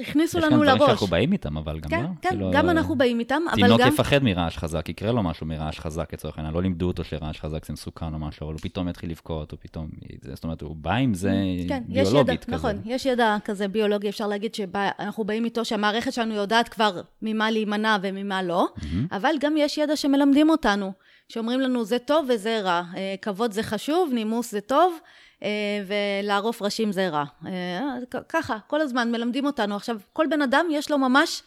הכניסו 0.01 0.39
לנו 0.39 0.63
לראש. 0.63 0.63
יש 0.63 0.69
גם 0.69 0.77
דברים 0.77 0.89
שאנחנו 0.89 1.07
באים 1.07 1.33
איתם, 1.33 1.57
אבל 1.57 1.81
גם 1.81 1.91
כן, 1.91 2.03
לא. 2.03 2.09
כן, 2.23 2.29
כאילו, 2.29 2.51
גם 2.53 2.71
אנחנו 2.71 2.97
באים 2.97 3.19
איתם, 3.19 3.43
אבל 3.53 3.63
גם... 3.63 3.77
תינוק 3.77 3.93
יפחד 3.93 4.23
מרעש 4.23 4.59
חזק, 4.59 4.89
יקרה 4.89 5.13
לו 5.13 5.23
משהו 5.23 5.47
מרעש 5.47 5.81
חזק 5.81 6.13
לצורך 6.13 6.39
העניין, 6.39 6.55
לא 6.55 6.63
לימדו 6.63 6.87
אותו 6.87 7.05
שרעש 7.05 7.41
חזק 7.41 7.67
זה 7.67 7.73
מסוכן 7.73 8.15
או 8.15 8.19
משהו, 8.19 8.45
אבל 8.45 8.53
הוא 8.53 8.61
פתאום 8.61 8.89
יתחיל 8.89 9.11
לבכות, 9.11 9.53
או 9.53 9.57
פתאום... 9.61 9.89
זאת 10.33 10.45
אומרת, 10.45 10.63
הוא 10.63 10.77
בא 10.77 10.95
עם 10.95 11.15
זה 11.15 11.33
כן, 11.69 11.83
ביולוגית 11.87 12.29
ידע, 12.29 12.37
כזה. 12.37 12.53
נכון, 12.53 12.83
יש 12.85 13.07
ידע 13.07 13.37
כזה 13.45 13.69
ביולוגי, 13.69 14.09
אפשר 14.09 14.27
להגיד 14.27 14.55
שאנחנו 14.55 15.25
באים 15.25 15.45
איתו, 15.45 15.65
שהמערכת 15.65 16.13
שלנו 16.13 16.35
יודעת 16.35 16.69
כבר 16.69 17.01
ממה 17.23 17.51
להימנע 17.51 17.97
וממה 18.03 18.43
לא, 18.43 18.69
mm-hmm. 18.77 18.85
אבל 19.13 19.35
גם 19.41 19.55
יש 19.57 19.79
ידע 19.79 19.97
שמלמדים 19.97 20.51
אותנו, 20.51 20.93
שאומרים 21.29 21.61
לנו 21.61 21.85
זה 21.85 21.99
טוב 21.99 22.27
וזה 22.29 22.61
רע, 22.61 22.83
אה, 22.97 23.15
כבוד 23.23 23.53
זה 23.53 23.63
חשוב, 23.63 24.11
נימוס 24.15 24.51
זה 24.51 24.61
טוב. 24.61 24.99
אה, 25.43 25.83
ולערוף 25.87 26.63
ראשים 26.63 26.93
זה 26.93 27.09
רע. 27.09 27.25
אה, 27.47 27.89
ככה, 28.29 28.59
כל 28.67 28.81
הזמן 28.81 29.13
מלמדים 29.13 29.47
אותנו. 29.47 29.77
עכשיו, 29.77 29.99
כל 30.13 30.27
בן 30.31 30.43
אדם 30.43 30.67
יש 30.71 30.91
לו 30.91 30.99
ממש, 30.99 31.43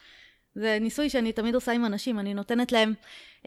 זה 0.55 0.77
ניסוי 0.81 1.09
שאני 1.09 1.31
תמיד 1.31 1.55
עושה 1.55 1.71
עם 1.71 1.85
אנשים, 1.85 2.19
אני 2.19 2.33
נותנת 2.33 2.71
להם 2.71 2.93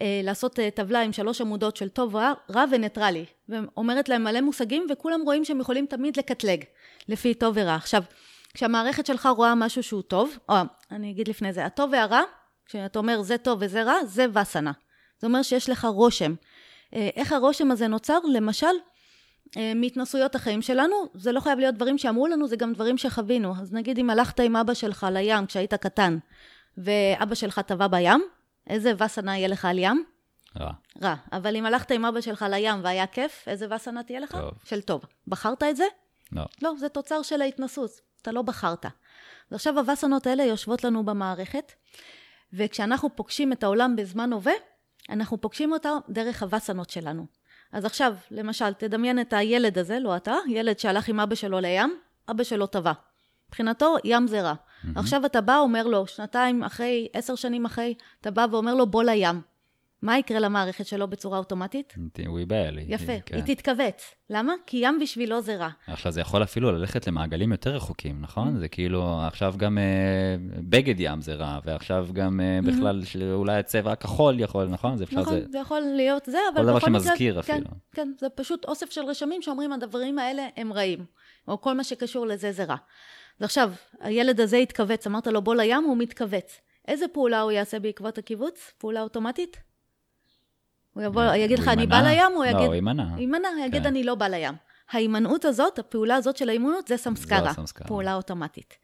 אה, 0.01 0.21
לעשות 0.25 0.59
טבלה 0.75 1.01
עם 1.01 1.13
שלוש 1.13 1.41
עמודות 1.41 1.77
של 1.77 1.89
טוב, 1.89 2.17
רע, 2.17 2.33
רע 2.51 2.65
וניטרלי. 2.71 3.25
ואומרת 3.49 4.09
להם 4.09 4.25
מלא 4.25 4.41
מושגים, 4.41 4.87
וכולם 4.91 5.21
רואים 5.25 5.45
שהם 5.45 5.61
יכולים 5.61 5.87
תמיד 5.87 6.17
לקטלג 6.17 6.65
לפי 7.09 7.35
טוב 7.35 7.55
ורע. 7.59 7.75
עכשיו, 7.75 8.03
כשהמערכת 8.55 9.07
שלך 9.07 9.29
רואה 9.37 9.55
משהו 9.55 9.83
שהוא 9.83 10.03
טוב, 10.03 10.39
או 10.49 10.55
אני 10.91 11.11
אגיד 11.11 11.29
לפני 11.29 11.53
זה, 11.53 11.65
הטוב 11.65 11.91
והרע, 11.93 12.23
כשאתה 12.67 12.99
אומר 12.99 13.23
זה 13.23 13.39
טוב 13.39 13.59
וזה 13.63 13.83
רע, 13.83 14.05
זה 14.05 14.27
וסנה. 14.33 14.73
זה 15.21 15.27
אומר 15.27 15.43
שיש 15.43 15.71
לך 15.71 15.85
רושם. 15.85 16.35
איך 16.93 17.33
הרושם 17.33 17.71
הזה 17.71 17.89
נוצר? 17.89 18.19
למשל, 18.33 18.67
מהתנסויות 19.75 20.35
החיים 20.35 20.63
שלנו, 20.63 20.97
זה 21.15 21.33
לא 21.33 21.41
חייב 21.41 21.59
להיות 21.59 21.75
דברים 21.75 21.99
שאמרו 21.99 22.27
לנו, 22.27 22.49
זה 22.49 22.57
גם 22.57 22.73
דברים 22.73 22.99
שחווינו. 22.99 23.55
אז 23.61 23.73
נגיד 23.73 23.99
אם 23.99 24.11
הלכת 24.11 24.41
עם 24.41 24.57
אבא 24.57 24.75
שלך 24.75 25.07
לים 25.13 25.47
כשהיית 25.47 25.75
קטן, 25.75 26.19
ואבא 26.79 27.35
שלך 27.35 27.59
טבע 27.59 27.87
בים, 27.87 28.25
איזה 28.67 28.93
וסנה 29.05 29.39
יהיה 29.39 29.49
לך 29.49 29.65
על 29.65 29.79
ים? 29.79 30.05
רע. 30.61 30.73
רע. 31.03 31.15
אבל 31.33 31.57
אם 31.57 31.67
הלכת 31.67 31.91
עם 31.91 32.05
אבא 32.05 32.21
שלך 32.21 32.45
לים 32.51 32.81
והיה 32.83 33.07
כיף, 33.07 33.45
איזה 33.47 33.75
וסנה 33.75 34.03
תהיה 34.03 34.21
לך? 34.21 34.33
טוב. 34.33 34.51
של 34.65 34.81
טוב. 34.81 35.05
בחרת 35.29 35.63
את 35.63 35.77
זה? 35.77 35.85
לא. 36.33 36.43
לא, 36.63 36.73
זה 36.79 36.89
תוצר 36.89 37.23
של 37.23 37.43
ההתנסות. 37.43 37.91
אתה 38.23 38.33
לא 38.33 38.43
בחרת. 38.43 38.87
ועכשיו 39.51 39.79
הווסנות 39.79 40.27
האלה 40.27 40.45
יושבות 40.45 40.85
לנו 40.85 41.05
במערכת, 41.05 41.73
וכשאנחנו 42.53 43.17
פוגשים 43.17 43.53
את 43.53 43.63
העולם 43.63 43.97
בזמן 43.97 44.33
הווה, 44.33 44.53
אנחנו 45.11 45.41
פוגשים 45.41 45.73
אותה 45.73 45.91
דרך 46.09 46.43
הווסנות 46.43 46.91
שלנו. 46.91 47.27
אז 47.73 47.85
עכשיו, 47.85 48.15
למשל, 48.31 48.73
תדמיין 48.73 49.21
את 49.21 49.33
הילד 49.33 49.79
הזה, 49.79 49.99
לא 49.99 50.17
אתה, 50.17 50.35
ילד 50.49 50.79
שהלך 50.79 51.09
עם 51.09 51.21
אבא 51.21 51.35
שלו 51.35 51.61
לים, 51.61 51.99
אבא 52.31 52.45
שלו 52.45 52.67
טבע. 52.67 52.93
מבחינתו, 53.49 53.97
ים 54.05 54.27
זה 54.27 54.43
רע. 54.43 54.55
Mm-hmm. 54.55 54.89
עכשיו 54.97 55.27
אתה 55.27 55.41
בא, 55.41 55.59
אומר 55.59 55.87
לו, 55.87 56.07
שנתיים 56.07 56.63
אחרי, 56.63 57.09
עשר 57.13 57.35
שנים 57.35 57.65
אחרי, 57.65 57.95
אתה 58.21 58.31
בא 58.31 58.47
ואומר 58.51 58.75
לו, 58.75 58.87
בוא 58.87 59.03
לים. 59.03 59.41
מה 60.07 60.19
יקרה 60.19 60.39
למערכת 60.39 60.87
שלו 60.87 61.09
בצורה 61.09 61.39
אוטומטית? 61.39 61.95
הוא 62.27 62.39
ייבהל. 62.39 62.79
יפה, 62.87 63.13
כן. 63.27 63.37
היא 63.37 63.55
תתכווץ. 63.55 64.15
למה? 64.31 64.53
כי 64.67 64.77
ים 64.77 64.99
בשבילו 65.03 65.41
זה 65.41 65.57
רע. 65.57 65.69
עכשיו, 65.87 66.13
זה 66.13 66.21
יכול 66.21 66.43
אפילו 66.43 66.73
ללכת 66.73 67.07
למעגלים 67.07 67.53
יותר 67.53 67.75
רחוקים, 67.75 68.21
נכון? 68.21 68.59
זה 68.59 68.69
כאילו, 68.69 69.21
עכשיו 69.27 69.55
גם 69.57 69.79
אה, 69.79 70.37
בגד 70.61 70.95
ים 70.99 71.21
זה 71.21 71.35
רע, 71.35 71.59
ועכשיו 71.65 72.09
גם 72.13 72.41
אה, 72.41 72.59
בכלל, 72.65 73.03
אולי 73.33 73.59
הצבע 73.59 73.93
הכחול 73.93 74.41
יכול, 74.41 74.65
נכון? 74.65 74.97
זה 74.97 75.05
אפשר 75.05 75.21
נכון, 75.21 75.41
זה... 75.53 75.59
יכול 75.59 75.81
להיות 75.81 76.25
זה, 76.27 76.39
אבל 76.55 76.63
כל 76.63 76.67
דבר 76.67 76.79
שמזכיר 76.79 77.41
אפילו. 77.41 77.59
כן, 77.59 77.73
כן, 77.93 78.13
זה 78.21 78.29
פשוט 78.29 78.65
אוסף 78.65 78.91
של 78.91 79.05
רשמים 79.05 79.43
שאומרים, 79.43 79.73
הדברים 79.73 80.19
האלה 80.19 80.47
הם 80.57 80.73
רעים, 80.73 81.05
או 81.49 81.61
כל 81.61 81.73
מה 81.73 81.85
שקשור 81.85 82.27
לזה 82.27 82.53
זה 82.53 82.65
רע. 82.65 82.77
ועכשיו, 83.41 83.73
הילד 84.01 84.41
הזה 84.41 84.57
התכווץ, 84.57 85.07
אמרת 85.07 85.27
לו, 85.27 85.43
בוא 85.43 85.55
לים, 85.55 85.85
הוא 85.85 85.97
מתכווץ. 85.97 86.61
איזה 86.89 87.09
פעולה 87.09 87.41
הוא 87.41 87.53
יעשה 87.53 87.79
בעקבות 87.79 88.19
הקיבוץ? 88.19 88.73
פעולה 88.79 89.03
אוטומטית? 89.03 89.66
הוא 90.97 91.03
יבוא, 91.03 91.23
יגיד 91.35 91.59
לך, 91.59 91.69
אני 91.69 91.87
בא 91.87 91.97
לים, 91.97 92.33
הוא 92.35 92.45
יגיד... 92.45 92.57
לא, 92.57 92.67
הוא 92.67 92.75
יימנע. 92.75 93.05
יימנע, 93.19 93.49
יגיד, 93.67 93.83
כן. 93.83 93.89
אני 93.89 94.05
לא 94.05 94.15
בא 94.15 94.29
לים. 94.29 94.55
ההימנעות 94.91 95.45
הזאת, 95.45 95.79
הפעולה 95.79 96.15
הזאת 96.15 96.37
של 96.37 96.49
ההימנעות, 96.49 96.89
זה 96.89 96.97
סמסקרה. 96.97 97.53
פעולה 97.87 98.15
אוטומטית. 98.15 98.75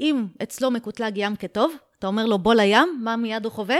אם 0.00 0.26
אצלו 0.42 0.70
מקוטלג 0.70 1.12
ים 1.16 1.36
כטוב, 1.36 1.72
אתה 1.98 2.06
אומר 2.06 2.26
לו, 2.26 2.38
בוא 2.38 2.54
לים, 2.54 3.00
מה 3.02 3.16
מיד 3.16 3.44
הוא 3.44 3.52
חווה? 3.52 3.76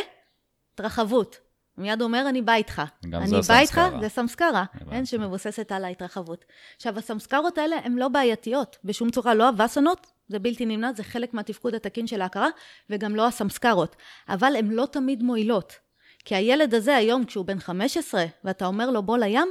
התרחבות. 0.75 1.39
מיד 1.77 2.01
הוא 2.01 2.07
אומר, 2.07 2.29
אני 2.29 2.43
בא 2.43 2.55
איתך. 2.55 2.83
אני 3.05 3.41
בא 3.49 3.59
איתך, 3.59 3.81
זה 4.01 4.09
סמסקרה, 4.09 4.65
אין 4.93 5.07
שמבוססת 5.07 5.73
על 5.73 5.85
ההתרחבות. 5.85 6.45
עכשיו, 6.77 6.99
הסמסקרות 6.99 7.59
האלה 7.59 7.77
הן 7.85 7.93
לא 7.93 8.09
בעייתיות, 8.09 8.77
בשום 8.85 9.11
צורה, 9.11 9.35
לא 9.35 9.49
הווסנות, 9.49 10.07
זה 10.29 10.39
בלתי 10.39 10.67
נמנע, 10.67 10.93
זה 10.93 11.03
חלק 11.03 11.35
מהתפקוד 11.35 11.75
התקין 11.75 12.07
של 12.07 12.21
ההכרה, 12.23 12.49
וגם 12.91 13.17
לא 13.17 13.27
הסמסקרות. 13.27 13.97
אבל 14.29 14.57
הן 14.57 14.71
לא 14.71 14.87
תמיד 14.93 15.23
מועילות. 15.23 15.88
כי 16.25 16.35
הילד 16.35 16.75
הזה 16.75 16.97
היום, 16.97 17.25
כשהוא 17.25 17.45
בן 17.45 17.59
15, 17.59 18.25
ואתה 18.45 18.67
אומר 18.67 18.91
לו 18.91 19.03
בוא 19.03 19.19
לים, 19.19 19.49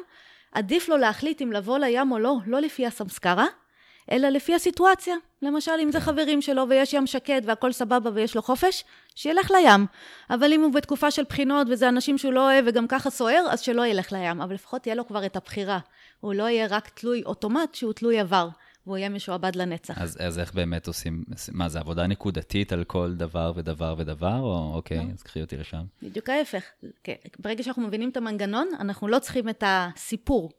עדיף 0.51 0.89
לו 0.89 0.97
להחליט 0.97 1.41
אם 1.41 1.51
לבוא 1.51 1.77
לים 1.77 2.11
או 2.11 2.19
לא, 2.19 2.35
לא 2.45 2.59
לפי 2.59 2.85
הסמסקרה, 2.85 3.45
אלא 4.11 4.29
לפי 4.29 4.55
הסיטואציה. 4.55 5.15
למשל, 5.41 5.71
אם 5.83 5.91
זה 5.91 5.99
חברים 5.99 6.41
שלו 6.41 6.69
ויש 6.69 6.93
ים 6.93 7.07
שקט 7.07 7.43
והכל 7.43 7.71
סבבה 7.71 8.09
ויש 8.13 8.35
לו 8.35 8.41
חופש, 8.41 8.83
שילך 9.15 9.51
לים. 9.51 9.85
אבל 10.29 10.53
אם 10.53 10.61
הוא 10.61 10.73
בתקופה 10.73 11.11
של 11.11 11.23
בחינות 11.29 11.67
וזה 11.69 11.89
אנשים 11.89 12.17
שהוא 12.17 12.33
לא 12.33 12.51
אוהב 12.51 12.65
וגם 12.67 12.87
ככה 12.87 13.09
סוער, 13.09 13.45
אז 13.49 13.61
שלא 13.61 13.85
ילך 13.85 14.11
לים. 14.11 14.41
אבל 14.41 14.53
לפחות 14.53 14.81
תהיה 14.81 14.95
לו 14.95 15.07
כבר 15.07 15.25
את 15.25 15.35
הבחירה. 15.35 15.79
הוא 16.19 16.33
לא 16.33 16.43
יהיה 16.43 16.67
רק 16.69 16.89
תלוי 16.89 17.23
אוטומט 17.25 17.75
שהוא 17.75 17.93
תלוי 17.93 18.19
עבר. 18.19 18.47
והוא 18.87 18.97
יהיה 18.97 19.09
משועבד 19.09 19.55
לנצח. 19.55 19.97
אז, 19.97 20.17
אז 20.21 20.39
איך 20.39 20.53
באמת 20.53 20.87
עושים, 20.87 21.23
מה, 21.51 21.69
זה 21.69 21.79
עבודה 21.79 22.07
נקודתית 22.07 22.73
על 22.73 22.83
כל 22.83 23.13
דבר 23.13 23.51
ודבר 23.55 23.95
ודבר, 23.97 24.39
או 24.39 24.71
אוקיי, 24.73 24.97
לא. 24.97 25.03
אז 25.13 25.23
קחי 25.23 25.41
אותי 25.41 25.57
לשם. 25.57 25.83
בדיוק 26.03 26.29
ההפך. 26.29 26.63
כן, 27.03 27.13
ברגע 27.39 27.63
שאנחנו 27.63 27.87
מבינים 27.87 28.09
את 28.09 28.17
המנגנון, 28.17 28.67
אנחנו 28.79 29.07
לא 29.07 29.19
צריכים 29.19 29.49
את 29.49 29.63
הסיפור. 29.67 30.51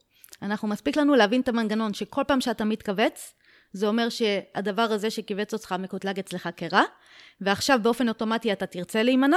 אנחנו, 0.43 0.69
מספיק 0.69 0.97
לנו 0.97 1.15
להבין 1.15 1.41
את 1.41 1.49
המנגנון, 1.49 1.95
שכל 1.95 2.23
פעם 2.27 2.41
שאתה 2.41 2.65
מתכווץ, 2.65 3.35
זה 3.73 3.87
אומר 3.87 4.09
שהדבר 4.09 4.83
הזה 4.83 5.11
שכיווץ 5.11 5.53
אותך 5.53 5.75
מקוטלג 5.79 6.19
אצלך 6.19 6.49
כרע, 6.57 6.83
ועכשיו 7.41 7.79
באופן 7.83 8.09
אוטומטי 8.09 8.53
אתה 8.53 8.67
תרצה 8.67 9.03
להימנע, 9.03 9.37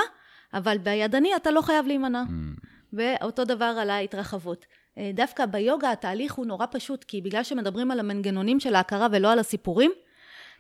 אבל 0.54 0.78
בידני 0.78 1.36
אתה 1.36 1.52
לא 1.52 1.62
חייב 1.62 1.88
להימנע. 1.88 2.24
Mm. 2.28 2.66
ואותו 2.94 3.46
דבר 3.46 3.66
על 3.66 3.90
ההתרחבות. 3.90 4.66
אה, 4.98 5.12
דווקא 5.14 5.46
ביוגה 5.46 5.92
התהליך 5.92 6.34
הוא 6.34 6.46
נורא 6.46 6.66
פשוט, 6.72 7.04
כי 7.04 7.22
בגלל 7.22 7.44
שמדברים 7.44 7.92
על 7.92 8.00
המנגנונים 8.00 8.60
של 8.60 8.76
ההכרה 8.76 9.08
ולא 9.12 9.32
על 9.32 9.40
הסיפורים, 9.40 9.92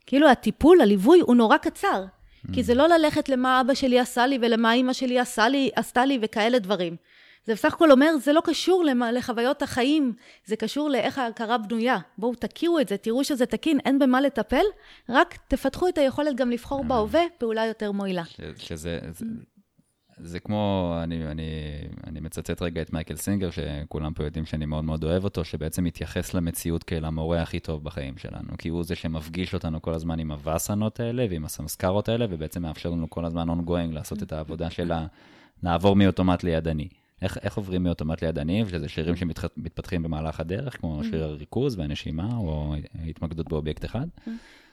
כאילו 0.05 0.29
הטיפול, 0.29 0.81
הליווי, 0.81 1.19
הוא 1.19 1.35
נורא 1.35 1.57
קצר. 1.57 2.05
Mm. 2.05 2.53
כי 2.53 2.63
זה 2.63 2.73
לא 2.73 2.87
ללכת 2.87 3.29
למה 3.29 3.61
אבא 3.61 3.73
שלי 3.73 3.99
עשה 3.99 4.27
לי 4.27 4.37
ולמה 4.41 4.73
אימא 4.73 4.93
שלי 4.93 5.19
עשה 5.19 5.47
לי, 5.47 5.69
עשתה 5.75 6.05
לי 6.05 6.19
וכאלה 6.21 6.59
דברים. 6.59 6.95
זה 7.45 7.53
בסך 7.53 7.73
הכל 7.73 7.91
אומר, 7.91 8.17
זה 8.21 8.33
לא 8.33 8.41
קשור 8.45 8.83
לחוויות 9.13 9.61
החיים, 9.61 10.13
זה 10.45 10.55
קשור 10.55 10.89
לאיך 10.89 11.17
ההכרה 11.17 11.57
בנויה. 11.57 11.97
בואו 12.17 12.35
תכירו 12.35 12.79
את 12.79 12.87
זה, 12.89 12.97
תראו 12.97 13.23
שזה 13.23 13.45
תקין, 13.45 13.79
אין 13.85 13.99
במה 13.99 14.21
לטפל, 14.21 14.65
רק 15.09 15.37
תפתחו 15.47 15.87
את 15.87 15.97
היכולת 15.97 16.35
גם 16.35 16.51
לבחור 16.51 16.79
אה. 16.79 16.87
בהווה 16.87 17.21
פעולה 17.37 17.65
יותר 17.65 17.91
מועילה. 17.91 18.23
שזה, 18.57 18.99
זה, 19.11 19.25
זה 20.23 20.39
כמו, 20.39 20.95
אני, 21.03 21.27
אני, 21.27 21.43
אני 22.07 22.19
מצטט 22.19 22.61
רגע 22.61 22.81
את 22.81 22.93
מייקל 22.93 23.15
סינגר, 23.15 23.49
שכולם 23.51 24.13
פה 24.13 24.23
יודעים 24.23 24.45
שאני 24.45 24.65
מאוד 24.65 24.83
מאוד 24.83 25.03
אוהב 25.03 25.23
אותו, 25.23 25.45
שבעצם 25.45 25.83
מתייחס 25.83 26.33
למציאות 26.33 26.83
כאל 26.83 27.05
המורה 27.05 27.41
הכי 27.41 27.59
טוב 27.59 27.83
בחיים 27.83 28.17
שלנו, 28.17 28.57
כי 28.57 28.69
הוא 28.69 28.83
זה 28.83 28.95
שמפגיש 28.95 29.53
אותנו 29.53 29.81
כל 29.81 29.93
הזמן 29.93 30.19
עם 30.19 30.31
הווסנות 30.31 30.99
האלה 30.99 31.25
ועם 31.29 31.45
הסמסקרות 31.45 32.09
האלה, 32.09 32.25
ובעצם 32.29 32.61
מאפשר 32.61 32.89
לנו 32.89 33.09
כל 33.09 33.25
הזמן 33.25 33.49
ongoing 33.49 33.93
לעשות 33.93 34.23
את 34.23 34.33
העבודה 34.33 34.69
של 34.69 34.91
לעבור 35.63 35.95
מאוטומט 35.95 36.43
לידני. 36.43 36.87
איך, 37.21 37.37
איך 37.41 37.57
עוברים 37.57 37.83
מאוטומט 37.83 38.23
לידני, 38.23 38.63
שזה 38.69 38.89
שירים 38.89 39.15
שמתפתחים 39.15 40.03
במהלך 40.03 40.39
הדרך, 40.39 40.77
כמו 40.77 41.03
שיר 41.03 41.23
הריכוז 41.23 41.79
והנשימה, 41.79 42.37
או 42.37 42.75
התמקדות 43.09 43.49
באובייקט 43.49 43.85
אחד? 43.85 44.07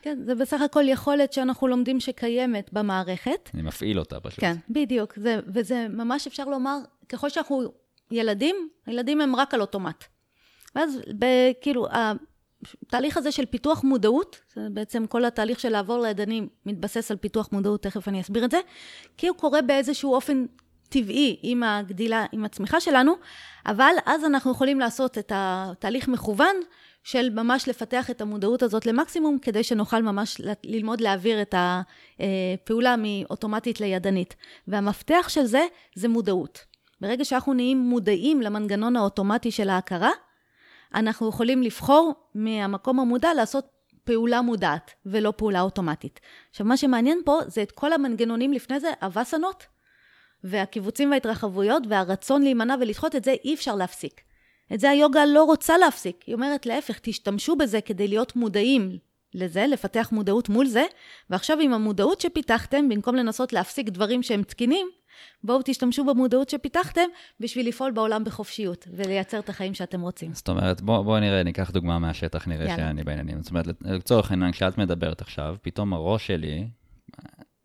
כן, 0.02 0.18
זה 0.24 0.34
בסך 0.34 0.60
הכל 0.60 0.88
יכולת 0.88 1.32
שאנחנו 1.32 1.68
לומדים 1.68 2.00
שקיימת 2.00 2.72
במערכת. 2.72 3.50
אני 3.54 3.62
מפעיל 3.62 3.98
אותה 3.98 4.20
פשוט. 4.20 4.40
כן, 4.40 4.56
בדיוק. 4.70 5.14
זה, 5.16 5.40
וזה 5.46 5.86
ממש 5.88 6.26
אפשר 6.26 6.44
לומר, 6.44 6.78
ככל 7.08 7.28
שאנחנו 7.28 7.72
ילדים, 8.10 8.68
הילדים 8.86 9.20
הם 9.20 9.36
רק 9.36 9.54
על 9.54 9.60
אוטומט. 9.60 10.04
ואז 10.74 11.00
כאילו, 11.60 11.86
התהליך 12.86 13.16
הזה 13.16 13.32
של 13.32 13.46
פיתוח 13.46 13.84
מודעות, 13.84 14.40
זה 14.54 14.66
בעצם 14.70 15.06
כל 15.06 15.24
התהליך 15.24 15.60
של 15.60 15.68
לעבור 15.68 15.98
לידני 15.98 16.42
מתבסס 16.66 17.10
על 17.10 17.16
פיתוח 17.16 17.48
מודעות, 17.52 17.82
תכף 17.82 18.08
אני 18.08 18.20
אסביר 18.20 18.44
את 18.44 18.50
זה, 18.50 18.60
כי 19.16 19.28
הוא 19.28 19.36
קורה 19.36 19.62
באיזשהו 19.62 20.14
אופן 20.14 20.46
טבעי 20.88 21.36
עם 21.42 21.62
הגדילה, 21.62 22.26
עם 22.32 22.44
הצמיחה 22.44 22.80
שלנו, 22.80 23.12
אבל 23.66 23.92
אז 24.06 24.24
אנחנו 24.24 24.50
יכולים 24.50 24.80
לעשות 24.80 25.18
את 25.18 25.32
התהליך 25.34 26.08
מכוון 26.08 26.56
של 27.02 27.30
ממש 27.30 27.68
לפתח 27.68 28.10
את 28.10 28.20
המודעות 28.20 28.62
הזאת 28.62 28.86
למקסימום, 28.86 29.38
כדי 29.38 29.62
שנוכל 29.62 30.02
ממש 30.02 30.40
ללמוד 30.64 31.00
להעביר 31.00 31.42
את 31.42 31.54
הפעולה 31.58 32.94
מאוטומטית 32.98 33.80
לידנית. 33.80 34.36
והמפתח 34.68 35.26
של 35.28 35.44
זה, 35.44 35.66
זה 35.94 36.08
מודעות. 36.08 36.64
ברגע 37.00 37.24
שאנחנו 37.24 37.54
נהיים 37.54 37.78
מודעים 37.78 38.42
למנגנון 38.42 38.96
האוטומטי 38.96 39.50
של 39.50 39.68
ההכרה, 39.68 40.10
אנחנו 40.94 41.28
יכולים 41.28 41.62
לבחור 41.62 42.12
מהמקום 42.34 43.00
המודע 43.00 43.34
לעשות 43.34 43.66
פעולה 44.04 44.42
מודעת, 44.42 44.90
ולא 45.06 45.32
פעולה 45.36 45.60
אוטומטית. 45.60 46.20
עכשיו, 46.50 46.66
מה 46.66 46.76
שמעניין 46.76 47.20
פה 47.24 47.38
זה 47.46 47.62
את 47.62 47.72
כל 47.72 47.92
המנגנונים 47.92 48.52
לפני 48.52 48.80
זה, 48.80 48.92
הווסנות, 49.02 49.66
והקיבוצים 50.44 51.10
וההתרחבויות, 51.10 51.82
והרצון 51.88 52.42
להימנע 52.42 52.76
ולדחות, 52.80 53.16
את 53.16 53.24
זה 53.24 53.34
אי 53.44 53.54
אפשר 53.54 53.74
להפסיק. 53.74 54.20
את 54.74 54.80
זה 54.80 54.90
היוגה 54.90 55.24
לא 55.26 55.44
רוצה 55.44 55.78
להפסיק. 55.78 56.24
היא 56.26 56.34
אומרת 56.34 56.66
להפך, 56.66 56.98
תשתמשו 57.02 57.56
בזה 57.56 57.80
כדי 57.80 58.08
להיות 58.08 58.36
מודעים 58.36 58.98
לזה, 59.34 59.66
לפתח 59.66 60.08
מודעות 60.12 60.48
מול 60.48 60.66
זה, 60.66 60.84
ועכשיו 61.30 61.58
עם 61.60 61.72
המודעות 61.72 62.20
שפיתחתם, 62.20 62.88
במקום 62.88 63.16
לנסות 63.16 63.52
להפסיק 63.52 63.88
דברים 63.88 64.22
שהם 64.22 64.42
תקינים, 64.42 64.88
בואו 65.44 65.60
תשתמשו 65.64 66.04
במודעות 66.04 66.48
שפיתחתם 66.48 67.08
בשביל 67.40 67.68
לפעול 67.68 67.90
בעולם 67.90 68.24
בחופשיות 68.24 68.88
ולייצר 68.92 69.38
את 69.38 69.48
החיים 69.48 69.74
שאתם 69.74 70.00
רוצים. 70.00 70.34
זאת 70.34 70.48
אומרת, 70.48 70.80
בואו 70.80 71.04
בוא 71.04 71.18
נראה, 71.18 71.42
ניקח 71.42 71.70
דוגמה 71.70 71.98
מהשטח, 71.98 72.48
נראה 72.48 72.64
יאללה. 72.64 72.76
שאני 72.76 73.04
בעניינים. 73.04 73.42
זאת 73.42 73.50
אומרת, 73.50 73.66
לצורך 73.80 74.30
העניין, 74.30 74.52
כשאת 74.52 74.78
מדברת 74.78 75.20
עכשיו, 75.20 75.56
פתאום 75.62 75.92
הראש 75.92 76.26
שלי 76.26 76.68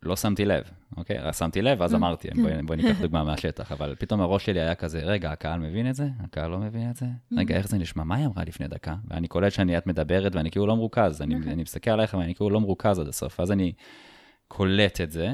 לא 0.06 0.16
שמתי 0.16 0.46
לב, 0.46 0.64
אוקיי? 0.98 1.34
שמתי 1.34 1.62
לב, 1.62 1.82
אז 1.82 1.94
mm. 1.94 1.96
אמרתי, 1.96 2.30
בואי 2.42 2.62
בוא 2.62 2.76
ניקח 2.76 3.02
דוגמה 3.06 3.24
מהשטח, 3.24 3.72
אבל 3.72 3.96
פתאום 4.00 4.22
הראש 4.22 4.46
שלי 4.46 4.60
היה 4.60 4.76
כזה, 4.76 5.00
רגע, 5.00 5.32
הקהל 5.32 5.60
מבין 5.60 5.90
את 5.90 5.96
זה? 5.96 6.08
הקהל 6.20 6.52
לא 6.52 6.58
מבין 6.58 6.90
את 6.90 6.96
זה? 6.96 7.06
Mm. 7.06 7.36
רגע, 7.38 7.58
איך 7.58 7.68
זה 7.68 7.78
נשמע? 7.78 8.04
מה 8.04 8.16
היא 8.16 8.26
אמרה 8.26 8.44
לפני 8.44 8.68
דקה? 8.68 8.96
ואני 9.08 9.28
קולט 9.28 9.52
שאני, 9.52 9.78
את 9.78 9.88
מדברת 9.88 10.36
ואני 10.36 10.52
כאילו 10.52 10.68
לא 10.68 10.76
מרוכז, 10.76 11.22
אני, 11.22 11.36
אוקיי. 11.36 11.52
אני 11.52 11.62
מסתכל 11.64 11.92
עליך 11.92 12.14
ואני 12.14 12.36
כאילו 12.36 12.50
לא 12.50 12.60
מרוכז 12.60 13.00
עד 13.00 13.08
הסוף, 13.08 13.40
אז 13.40 13.52
אני 13.52 13.74
קולט 14.48 15.02
את 15.02 15.12
זה, 15.12 15.34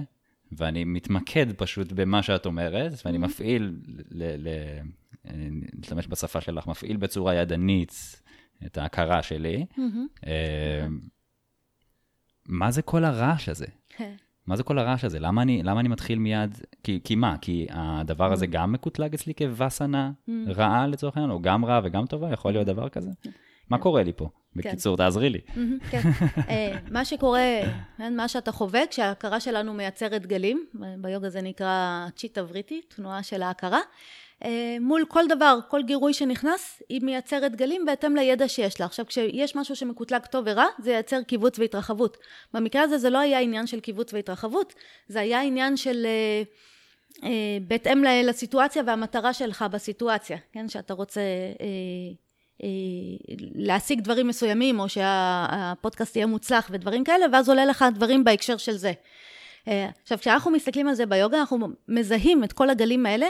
ואני 0.51 0.83
מתמקד 0.83 1.45
פשוט 1.57 1.91
במה 1.91 2.23
שאת 2.23 2.45
אומרת, 2.45 2.91
ואני 3.05 3.17
mm. 3.17 3.21
מפעיל, 3.21 3.75
נשתמש 5.79 6.07
בשפה 6.07 6.41
שלך, 6.41 6.67
מפעיל 6.67 6.97
בצורה 6.97 7.35
ידנית 7.35 8.21
את 8.65 8.77
ההכרה 8.77 9.23
שלי. 9.23 9.65
Mm-hmm. 9.71 10.27
אה, 10.27 10.87
מה 12.45 12.71
זה 12.71 12.81
כל 12.81 13.05
הרעש 13.05 13.49
הזה? 13.49 13.65
כן. 14.49 14.51
מה 14.51 14.55
זה 14.55 14.63
כל 14.63 14.79
הרעש 14.79 15.03
הזה? 15.03 15.19
למה 15.19 15.41
אני, 15.41 15.63
למה 15.63 15.79
אני 15.79 15.89
מתחיל 15.89 16.19
מיד? 16.19 16.57
כי, 16.83 16.99
כי 17.03 17.15
מה? 17.15 17.35
כי 17.41 17.67
הדבר 17.69 18.33
הזה 18.33 18.45
mm. 18.45 18.49
גם 18.49 18.71
מקוטלג 18.71 19.13
אצלי 19.13 19.33
כווסנה 19.33 20.11
mm. 20.29 20.31
רעה 20.47 20.87
לצורך 20.87 21.17
העניין, 21.17 21.31
או 21.31 21.41
גם 21.41 21.65
רעה 21.65 21.81
וגם 21.83 22.05
טובה? 22.05 22.33
יכול 22.33 22.51
להיות 22.51 22.67
דבר 22.67 22.89
כזה? 22.89 23.09
מה 23.69 23.77
כן. 23.77 23.83
קורה 23.83 24.03
לי 24.03 24.13
פה? 24.15 24.25
כן. 24.25 24.59
בקיצור, 24.59 24.97
תעזרי 24.97 25.29
לי. 25.29 25.39
Mm-hmm, 25.47 25.89
כן. 25.91 26.01
אה, 26.49 26.77
מה 26.91 27.05
שקורה, 27.05 27.59
כן, 27.97 28.15
מה 28.15 28.27
שאתה 28.27 28.51
חווה, 28.51 28.81
כשההכרה 28.89 29.39
שלנו 29.39 29.73
מייצרת 29.73 30.25
גלים, 30.25 30.65
ביוגה 30.97 31.29
זה 31.29 31.41
נקרא 31.41 32.07
צ'יטה 32.15 32.43
וריטי, 32.49 32.81
תנועה 32.95 33.23
של 33.23 33.41
ההכרה, 33.41 33.79
מול 34.79 35.05
כל 35.07 35.27
דבר, 35.29 35.59
כל 35.67 35.83
גירוי 35.83 36.13
שנכנס, 36.13 36.81
היא 36.89 37.01
מייצרת 37.03 37.55
גלים 37.55 37.85
בהתאם 37.85 38.15
לידע 38.15 38.47
שיש 38.47 38.79
לה. 38.79 38.85
עכשיו, 38.85 39.05
כשיש 39.05 39.55
משהו 39.55 39.75
שמקוטלג 39.75 40.25
טוב 40.25 40.45
ורע, 40.47 40.65
זה 40.79 40.91
ייצר 40.91 41.21
קיבוץ 41.21 41.59
והתרחבות. 41.59 42.17
במקרה 42.53 42.81
הזה 42.81 42.97
זה 42.97 43.09
לא 43.09 43.17
היה 43.17 43.39
עניין 43.39 43.67
של 43.67 43.79
קיבוץ 43.79 44.13
והתרחבות, 44.13 44.73
זה 45.07 45.19
היה 45.19 45.41
עניין 45.41 45.77
של... 45.77 46.05
אה, 46.05 46.43
אה, 47.23 47.57
בהתאם 47.67 48.03
לסיטואציה 48.03 48.83
והמטרה 48.85 49.33
שלך 49.33 49.65
בסיטואציה, 49.71 50.37
כן? 50.51 50.69
שאתה 50.69 50.93
רוצה 50.93 51.21
להשיג 53.55 54.01
דברים 54.01 54.27
מסוימים, 54.27 54.79
או 54.79 54.89
שהפודקאסט 54.89 56.15
יהיה 56.15 56.25
מוצלח 56.25 56.69
ודברים 56.71 57.03
כאלה, 57.03 57.25
ואז 57.31 57.49
עולה 57.49 57.65
לך 57.65 57.85
דברים 57.95 58.23
בהקשר 58.23 58.57
של 58.57 58.77
זה. 58.77 58.91
עכשיו, 60.01 60.17
כשאנחנו 60.17 60.51
מסתכלים 60.51 60.87
על 60.87 60.93
זה 60.93 61.05
ביוגה, 61.05 61.39
אנחנו 61.39 61.67
מזהים 61.87 62.43
את 62.43 62.53
כל 62.53 62.69
הגלים 62.69 63.05
האלה 63.05 63.27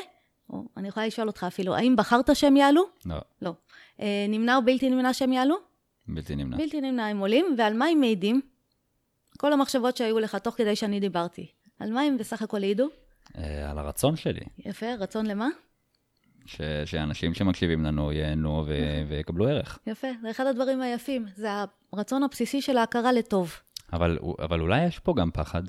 או 0.50 0.66
אני 0.78 0.88
יכולה 0.88 1.08
לשאול 1.08 1.28
אותך 1.28 1.44
אפילו, 1.48 1.76
האם 1.76 1.96
בחרת 1.96 2.36
שהם 2.36 2.58
יעלו? 2.58 2.84
לא. 3.06 3.16
לא. 3.42 3.54
אה, 4.00 4.26
נמנע 4.30 4.56
או 4.56 4.62
בלתי 4.66 4.90
נמנע 4.90 5.14
שהם 5.14 5.34
יעלו? 5.34 5.56
בלתי 6.08 6.36
נמנע. 6.36 6.58
בלתי 6.58 6.82
נמנע 6.82 7.06
הם 7.06 7.18
עולים, 7.18 7.46
ועל 7.58 7.74
מה 7.74 7.86
הם 7.86 8.00
מעידים? 8.00 8.42
כל 9.38 9.54
המחשבות 9.54 9.98
שהיו 9.98 10.20
לך 10.20 10.36
תוך 10.36 10.56
כדי 10.56 10.76
שאני 10.76 11.00
דיברתי, 11.00 11.48
על 11.80 11.92
מה 11.94 12.02
הם 12.02 12.18
בסך 12.18 12.42
הכל 12.42 12.58
העידו? 12.58 12.88
אה, 13.38 13.72
על 13.72 13.78
הרצון 13.78 14.16
שלי. 14.16 14.46
יפה, 14.66 14.86
רצון 15.00 15.26
למה? 15.26 15.48
ש, 16.46 16.62
שאנשים 16.86 17.34
שמקשיבים 17.34 17.84
לנו 17.84 18.12
ייהנו 18.12 18.64
ו, 18.68 18.74
ויקבלו 19.08 19.48
ערך. 19.48 19.80
יפה, 19.88 20.08
זה 20.22 20.32
אחד 20.32 20.46
הדברים 20.46 20.82
היפים, 20.82 21.26
זה 21.36 21.48
הרצון 21.94 22.24
הבסיסי 22.24 22.62
של 22.62 22.78
ההכרה 22.78 23.12
לטוב. 23.12 23.54
אבל, 23.94 24.18
אבל 24.40 24.60
אולי 24.60 24.86
יש 24.86 25.00
פה 25.00 25.14
גם 25.18 25.32
פחד. 25.32 25.64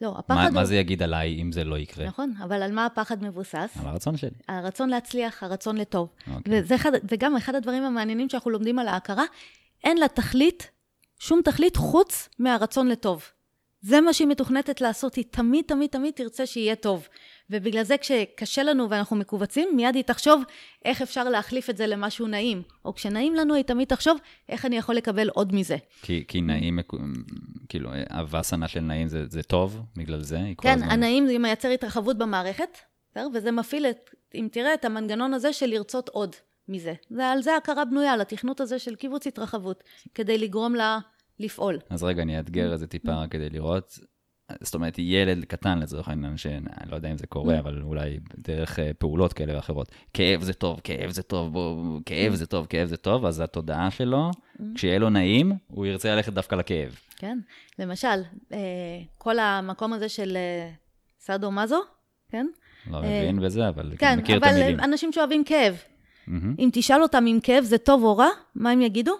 לא, 0.00 0.14
הפחד 0.18 0.34
מה, 0.34 0.44
הוא... 0.44 0.54
מה 0.54 0.64
זה 0.64 0.76
יגיד 0.76 1.02
עליי 1.02 1.42
אם 1.42 1.52
זה 1.52 1.64
לא 1.64 1.78
יקרה? 1.78 2.06
נכון, 2.06 2.34
אבל 2.44 2.62
על 2.62 2.72
מה 2.72 2.86
הפחד 2.86 3.24
מבוסס? 3.24 3.76
על 3.80 3.86
הרצון 3.86 4.16
שלי. 4.16 4.30
הרצון 4.48 4.88
להצליח, 4.88 5.42
הרצון 5.42 5.76
לטוב. 5.76 6.08
אוקיי. 6.34 6.60
וזה 6.60 6.74
אחד, 6.74 6.92
וגם 7.08 7.36
אחד 7.36 7.54
הדברים 7.54 7.82
המעניינים 7.82 8.28
שאנחנו 8.28 8.50
לומדים 8.50 8.78
על 8.78 8.88
ההכרה, 8.88 9.24
אין 9.84 9.98
לה 9.98 10.08
תכלית 10.08 10.70
שום 11.18 11.40
תכלית 11.44 11.76
חוץ 11.76 12.28
מהרצון 12.38 12.88
לטוב. 12.88 13.24
זה 13.80 14.00
מה 14.00 14.12
שהיא 14.12 14.28
מתוכנתת 14.28 14.80
לעשות, 14.80 15.14
היא 15.14 15.24
תמיד 15.30 15.64
תמיד 15.68 15.90
תמיד 15.90 16.14
תרצה 16.14 16.46
שיהיה 16.46 16.74
טוב. 16.74 17.08
ובגלל 17.50 17.82
זה 17.82 17.98
כשקשה 17.98 18.62
לנו 18.62 18.90
ואנחנו 18.90 19.16
מכווצים, 19.16 19.68
מיד 19.76 19.94
היא 19.94 20.04
תחשוב 20.04 20.42
איך 20.84 21.02
אפשר 21.02 21.24
להחליף 21.24 21.70
את 21.70 21.76
זה 21.76 21.86
למשהו 21.86 22.26
נעים. 22.26 22.62
או 22.84 22.94
כשנעים 22.94 23.34
לנו, 23.34 23.54
היא 23.54 23.64
תמיד 23.64 23.88
תחשוב 23.88 24.18
איך 24.48 24.64
אני 24.64 24.76
יכול 24.76 24.94
לקבל 24.94 25.28
עוד 25.28 25.54
מזה. 25.54 25.76
כי, 26.02 26.24
כי 26.28 26.40
נעים, 26.40 26.78
כאילו, 27.68 27.90
הווסנה 28.10 28.68
של 28.68 28.80
נעים 28.80 29.08
זה, 29.08 29.26
זה 29.26 29.42
טוב, 29.42 29.82
בגלל 29.96 30.22
זה? 30.22 30.40
כן, 30.60 30.72
הזמן... 30.72 30.90
הנעים 30.90 31.26
זה 31.26 31.38
מייצר 31.38 31.68
התרחבות 31.68 32.18
במערכת, 32.18 32.78
וזה 33.34 33.50
מפעיל, 33.50 33.86
את, 33.86 34.10
אם 34.34 34.48
תראה, 34.52 34.74
את 34.74 34.84
המנגנון 34.84 35.34
הזה 35.34 35.52
של 35.52 35.66
לרצות 35.66 36.08
עוד 36.08 36.36
מזה. 36.68 36.94
ועל 37.10 37.42
זה 37.42 37.56
הכרה 37.56 37.84
בנויה, 37.84 38.12
על 38.12 38.20
התכנות 38.20 38.60
הזה 38.60 38.78
של 38.78 38.94
קיבוץ 38.94 39.26
התרחבות, 39.26 39.84
כדי 40.14 40.38
לגרום 40.38 40.74
לה 40.74 40.98
לפעול. 41.38 41.78
אז 41.90 42.02
רגע, 42.02 42.22
אני 42.22 42.38
אאתגר 42.38 42.74
את 42.74 42.78
זה 42.78 42.86
טיפה 42.86 43.22
כדי 43.30 43.50
לראות. 43.50 43.98
זאת 44.60 44.74
אומרת, 44.74 44.94
ילד 44.98 45.44
קטן 45.44 45.78
לצורך 45.78 46.08
העניין, 46.08 46.36
שאני 46.36 46.66
לא 46.90 46.96
יודע 46.96 47.10
אם 47.10 47.18
זה 47.18 47.26
קורה, 47.26 47.58
אבל 47.58 47.82
אולי 47.82 48.18
דרך 48.38 48.78
אה, 48.78 48.90
פעולות 48.98 49.32
כאלה 49.32 49.56
ואחרות. 49.56 49.88
כאב 50.14 50.42
זה 50.42 50.54
טוב, 50.54 50.80
כאב 50.84 51.10
זה 51.10 51.22
טוב, 51.22 51.52
בוא, 51.52 52.00
כאב 52.06 52.34
זה 52.34 52.46
טוב, 52.46 52.66
כאב 52.66 52.88
זה 52.88 52.96
טוב, 52.96 53.26
אז 53.26 53.40
התודעה 53.40 53.90
שלו, 53.90 54.30
כשיהיה 54.74 54.98
לו 54.98 55.10
נעים, 55.10 55.52
הוא 55.66 55.86
ירצה 55.86 56.14
ללכת 56.14 56.32
דווקא 56.32 56.54
לכאב. 56.54 56.98
כן, 57.16 57.38
למשל, 57.78 58.22
אה, 58.52 58.58
כל 59.18 59.38
המקום 59.38 59.92
הזה 59.92 60.08
של 60.08 60.36
אה, 60.36 60.70
סאדו 61.20 61.50
מזו, 61.50 61.80
כן? 62.28 62.46
לא 62.90 63.02
מבין 63.02 63.40
בזה, 63.40 63.68
אבל 63.68 63.92
כן, 63.98 64.18
מכיר 64.18 64.38
את 64.38 64.42
המילים. 64.42 64.66
כן, 64.66 64.74
אבל 64.74 64.84
אנשים 64.84 65.12
שאוהבים 65.12 65.44
כאב. 65.44 65.82
אם 66.58 66.70
תשאל 66.72 67.02
אותם 67.02 67.24
אם 67.26 67.38
כאב 67.42 67.64
זה 67.64 67.78
טוב 67.78 68.02
או 68.04 68.16
רע, 68.16 68.28
מה 68.54 68.70
הם 68.70 68.80
יגידו? 68.80 69.12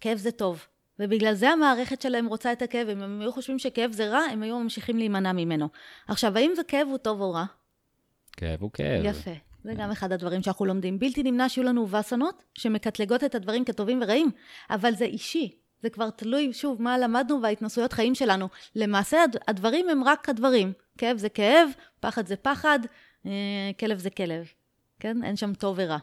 כאב 0.00 0.18
זה 0.18 0.30
טוב. 0.30 0.66
ובגלל 1.02 1.34
זה 1.34 1.50
המערכת 1.50 2.02
שלהם 2.02 2.26
רוצה 2.26 2.52
את 2.52 2.62
הכאב. 2.62 2.88
אם 2.88 3.02
הם 3.02 3.20
היו 3.20 3.32
חושבים 3.32 3.58
שכאב 3.58 3.92
זה 3.92 4.10
רע, 4.10 4.18
הם 4.18 4.42
היו 4.42 4.58
ממשיכים 4.58 4.98
להימנע 4.98 5.32
ממנו. 5.32 5.68
עכשיו, 6.08 6.36
האם 6.36 6.52
זה 6.56 6.62
כאב 6.64 6.88
הוא 6.90 6.98
טוב 6.98 7.20
או 7.20 7.32
רע? 7.32 7.44
כאב 8.32 8.60
הוא 8.60 8.70
כאב. 8.72 9.04
יפה. 9.04 9.30
זה 9.64 9.74
גם 9.76 9.90
אחד 9.90 10.12
הדברים 10.12 10.42
שאנחנו 10.42 10.64
לומדים. 10.64 10.98
בלתי 10.98 11.22
נמנע 11.22 11.48
שיהיו 11.48 11.66
לנו 11.66 11.90
וסנות 11.90 12.42
שמקטלגות 12.54 13.24
את 13.24 13.34
הדברים 13.34 13.64
כטובים 13.64 14.02
ורעים, 14.02 14.30
אבל 14.70 14.94
זה 14.94 15.04
אישי. 15.04 15.56
זה 15.82 15.90
כבר 15.90 16.10
תלוי, 16.10 16.52
שוב, 16.52 16.82
מה 16.82 16.98
למדנו 16.98 17.42
וההתנסויות 17.42 17.92
חיים 17.92 18.14
שלנו. 18.14 18.48
למעשה, 18.76 19.18
הדברים 19.48 19.88
הם 19.88 20.04
רק 20.04 20.28
הדברים. 20.28 20.72
כאב 20.98 21.16
זה 21.16 21.28
כאב, 21.28 21.68
פחד 22.00 22.26
זה 22.26 22.36
פחד, 22.36 22.78
אה, 23.26 23.30
כלב 23.80 23.98
זה 23.98 24.10
כלב. 24.10 24.46
כן? 25.00 25.24
אין 25.24 25.36
שם 25.36 25.54
טוב 25.54 25.76
ורע. 25.78 25.98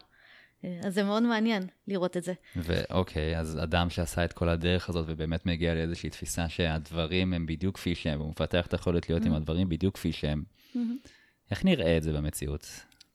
אז 0.63 0.93
זה 0.93 1.03
מאוד 1.03 1.23
מעניין 1.23 1.67
לראות 1.87 2.17
את 2.17 2.23
זה. 2.23 2.33
ואוקיי, 2.55 3.39
אז 3.39 3.59
אדם 3.63 3.89
שעשה 3.89 4.25
את 4.25 4.33
כל 4.33 4.49
הדרך 4.49 4.89
הזאת 4.89 5.05
ובאמת 5.07 5.45
מגיע 5.45 5.73
לאיזושהי 5.73 6.09
תפיסה 6.09 6.49
שהדברים 6.49 7.33
הם 7.33 7.45
בדיוק 7.45 7.75
כפי 7.75 7.95
שהם, 7.95 8.19
והוא 8.19 8.29
מפתח 8.29 8.65
את 8.65 8.73
היכולת 8.73 9.09
להיות 9.09 9.25
עם 9.25 9.33
mm-hmm. 9.33 9.35
הדברים 9.35 9.69
בדיוק 9.69 9.95
כפי 9.95 10.11
שהם, 10.11 10.43
mm-hmm. 10.43 10.79
איך 11.51 11.65
נראה 11.65 11.97
את 11.97 12.03
זה 12.03 12.13
במציאות? 12.13 12.67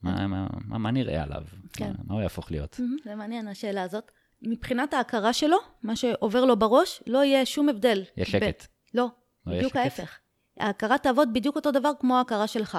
מה, 0.03 0.27
מה, 0.27 0.47
מה, 0.65 0.79
מה 0.79 0.91
נראה 0.91 1.23
עליו? 1.23 1.43
כן. 1.73 1.89
מה, 1.89 2.05
מה 2.05 2.15
הוא 2.15 2.23
יהפוך 2.23 2.51
להיות? 2.51 2.75
Mm-hmm. 2.75 3.05
זה 3.05 3.15
מעניין, 3.15 3.49
השאלה 3.49 3.83
הזאת. 3.83 4.13
מבחינת 4.43 4.95
ההכרה 4.95 5.33
שלו, 5.33 5.57
מה 5.83 5.97
שעובר 5.97 6.45
לו 6.45 6.59
בראש, 6.59 7.03
לא 7.07 7.25
יהיה 7.25 7.47
שום 7.47 7.69
הבדל. 7.69 8.03
יש 8.17 8.31
שקט. 8.31 8.63
ב... 8.63 8.97
לא, 8.97 9.09
לא 9.47 9.57
בדיוק 9.57 9.77
ההפך. 9.77 10.19
ההכרה 10.61 10.99
תעבוד 10.99 11.29
בדיוק 11.33 11.57
אותו 11.57 11.71
דבר 11.71 11.91
כמו 12.01 12.19
ההכרה 12.19 12.47
שלך. 12.47 12.79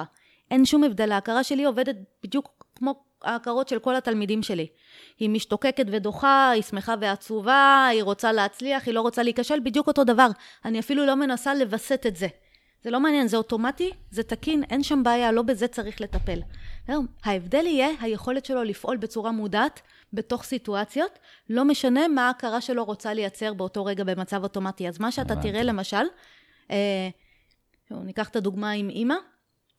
אין 0.50 0.64
שום 0.64 0.84
הבדל, 0.84 1.12
ההכרה 1.12 1.44
שלי 1.44 1.64
עובדת 1.64 1.96
בדיוק 2.22 2.66
כמו 2.74 3.04
ההכרות 3.22 3.68
של 3.68 3.78
כל 3.78 3.96
התלמידים 3.96 4.42
שלי. 4.42 4.66
היא 5.18 5.30
משתוקקת 5.30 5.86
ודוחה, 5.92 6.50
היא 6.50 6.62
שמחה 6.62 6.94
ועצובה, 7.00 7.86
היא 7.90 8.02
רוצה 8.02 8.32
להצליח, 8.32 8.86
היא 8.86 8.94
לא 8.94 9.00
רוצה 9.00 9.22
להיכשל, 9.22 9.60
בדיוק 9.60 9.86
אותו 9.86 10.04
דבר. 10.04 10.28
אני 10.64 10.78
אפילו 10.78 11.06
לא 11.06 11.14
מנסה 11.14 11.54
לווסת 11.54 12.06
את 12.06 12.16
זה. 12.16 12.26
זה 12.82 12.90
לא 12.90 13.00
מעניין, 13.00 13.28
זה 13.28 13.36
אוטומטי, 13.36 13.90
זה 14.10 14.22
תקין, 14.22 14.64
אין 14.70 14.82
שם 14.82 15.02
בעיה, 15.02 15.32
לא 15.32 15.42
בזה 15.42 15.68
צריך 15.68 16.00
לטפל. 16.00 16.40
ההבדל 17.24 17.66
יהיה 17.66 17.88
היכולת 18.00 18.44
שלו 18.44 18.62
לפעול 18.64 18.96
בצורה 18.96 19.32
מודעת 19.32 19.80
בתוך 20.12 20.44
סיטואציות, 20.44 21.18
לא 21.50 21.64
משנה 21.64 22.08
מה 22.08 22.26
ההכרה 22.26 22.60
שלו 22.60 22.84
רוצה 22.84 23.14
לייצר 23.14 23.54
באותו 23.54 23.84
רגע 23.84 24.04
במצב 24.04 24.42
אוטומטי. 24.42 24.88
אז 24.88 25.00
מה 25.00 25.12
שאתה 25.12 25.36
תראה 25.36 25.62
למשל, 25.62 26.04
אה, 26.70 27.08
ניקח 27.90 28.28
את 28.28 28.36
הדוגמה 28.36 28.70
עם 28.70 28.88
אימא, 28.88 29.14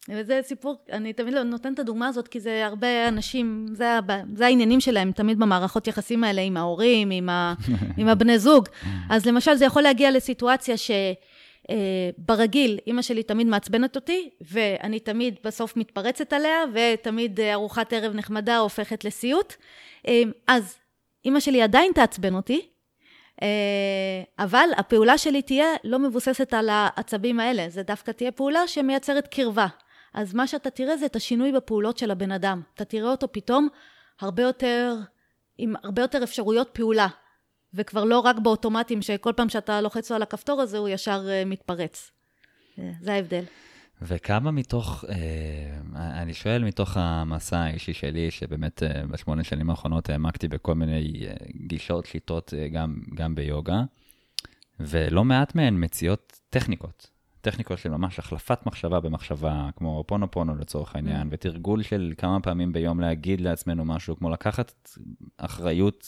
וזה 0.10 0.39
סיפור, 0.43 0.76
אני 0.91 1.14
תמיד 1.14 1.34
לא 1.34 1.43
נותנת 1.43 1.74
את 1.74 1.80
הדוגמה 1.80 2.08
הזאת, 2.08 2.28
כי 2.28 2.39
זה 2.39 2.66
הרבה 2.66 3.08
אנשים, 3.08 3.66
זה, 3.74 3.99
זה 4.34 4.45
העניינים 4.45 4.80
שלהם, 4.80 5.12
תמיד 5.12 5.39
במערכות 5.39 5.88
יחסים 5.88 6.24
האלה 6.24 6.41
עם 6.41 6.58
ההורים, 6.58 7.10
עם, 7.12 7.30
ה, 7.30 7.53
עם 7.97 8.08
הבני 8.08 8.39
זוג. 8.39 8.68
אז 9.10 9.26
למשל, 9.26 9.55
זה 9.55 9.66
יכול 9.66 9.82
להגיע 9.82 10.12
לסיטואציה 10.12 10.76
שברגיל, 11.68 12.72
אה, 12.72 12.78
אימא 12.88 13.01
שלי 13.01 13.24
תמיד 13.24 13.47
מעצבנת 13.47 13.95
אותי, 13.95 14.30
ואני 14.41 14.99
תמיד 14.99 15.36
בסוף 15.43 15.78
מתפרצת 15.78 16.34
עליה, 16.34 16.58
ותמיד 16.74 17.39
ארוחת 17.39 17.93
ערב 17.93 18.14
נחמדה 18.16 18.58
הופכת 18.58 19.05
לסיוט. 19.05 19.53
אה, 20.08 20.22
אז 20.47 20.78
אימא 21.26 21.39
שלי 21.39 21.62
עדיין 21.62 21.91
תעצבן 21.95 22.36
אותי, 22.36 22.62
אה, 23.41 24.24
אבל 24.39 24.70
הפעולה 24.78 25.18
שלי 25.18 25.41
תהיה 25.41 25.68
לא 25.84 25.99
מבוססת 25.99 26.53
על 26.53 26.70
העצבים 26.72 27.39
האלה, 27.39 27.70
זה 27.70 27.84
דווקא 27.84 28.12
תהיה 28.12 28.32
פעולה 28.32 28.68
שמייצרת 28.68 29.28
קרבה. 29.28 29.68
אז 30.14 30.34
מה 30.34 30.47
שאתה 30.47 30.70
תראה 30.70 30.97
זה 30.97 31.05
את 31.05 31.16
השינוי 31.16 31.51
בפעולות 31.51 31.97
של 31.97 32.12
הבן 32.12 32.32
אדם. 32.32 32.62
אתה 32.76 32.86
תראה 32.86 33.12
אותו 33.12 33.32
פתאום 33.32 33.68
הרבה 34.22 34.43
יותר, 34.43 34.95
עם 35.58 35.74
הרבה 35.84 36.01
יותר 36.01 36.24
אפשרויות 36.24 36.70
פעולה. 36.74 37.08
וכבר 37.74 38.03
לא 38.03 38.20
רק 38.20 38.39
באוטומטים, 38.39 39.01
שכל 39.01 39.34
פעם 39.36 39.49
שאתה 39.49 39.82
לוחץ 39.82 40.10
לו 40.10 40.16
על 40.16 40.22
הכפתור 40.22 40.62
הזה, 40.62 40.78
הוא 40.78 40.89
ישר 40.89 41.26
uh, 41.26 41.45
מתפרץ. 41.45 42.12
אה, 42.80 42.91
זה 43.01 43.14
ההבדל. 43.14 43.43
וכמה 44.01 44.51
מתוך, 44.51 45.05
אה, 45.10 46.22
אני 46.22 46.34
שואל 46.34 46.64
מתוך 46.64 46.97
המסע 46.97 47.60
האישי 47.60 47.93
שלי, 47.93 48.32
שבאמת 48.32 48.84
אה, 48.84 49.08
בשמונה 49.12 49.43
שנים 49.43 49.70
האחרונות 49.70 50.10
העמקתי 50.10 50.47
בכל 50.47 50.76
מיני 50.76 51.26
אה, 51.28 51.34
גישות, 51.68 52.05
שיטות, 52.05 52.53
אה, 52.58 52.68
גם, 52.68 53.01
גם 53.16 53.36
ביוגה, 53.36 53.82
ולא 54.80 55.24
מעט 55.24 55.55
מהן 55.55 55.84
מציעות 55.84 56.39
טכניקות. 56.49 57.16
טכניקות 57.52 57.78
של 57.78 57.89
ממש 57.89 58.20
החלפת 58.20 58.66
מחשבה 58.66 59.00
במחשבה, 59.00 59.70
כמו 59.76 60.04
פונו 60.08 60.32
פונו 60.32 60.56
לצורך 60.56 60.95
העניין, 60.95 61.28
mm. 61.28 61.30
ותרגול 61.32 61.82
של 61.82 62.14
כמה 62.18 62.39
פעמים 62.39 62.74
ביום 62.74 63.00
להגיד 63.00 63.41
לעצמנו 63.41 63.86
משהו, 63.86 64.16
כמו 64.16 64.30
לקחת 64.30 64.89
אחריות, 65.38 66.08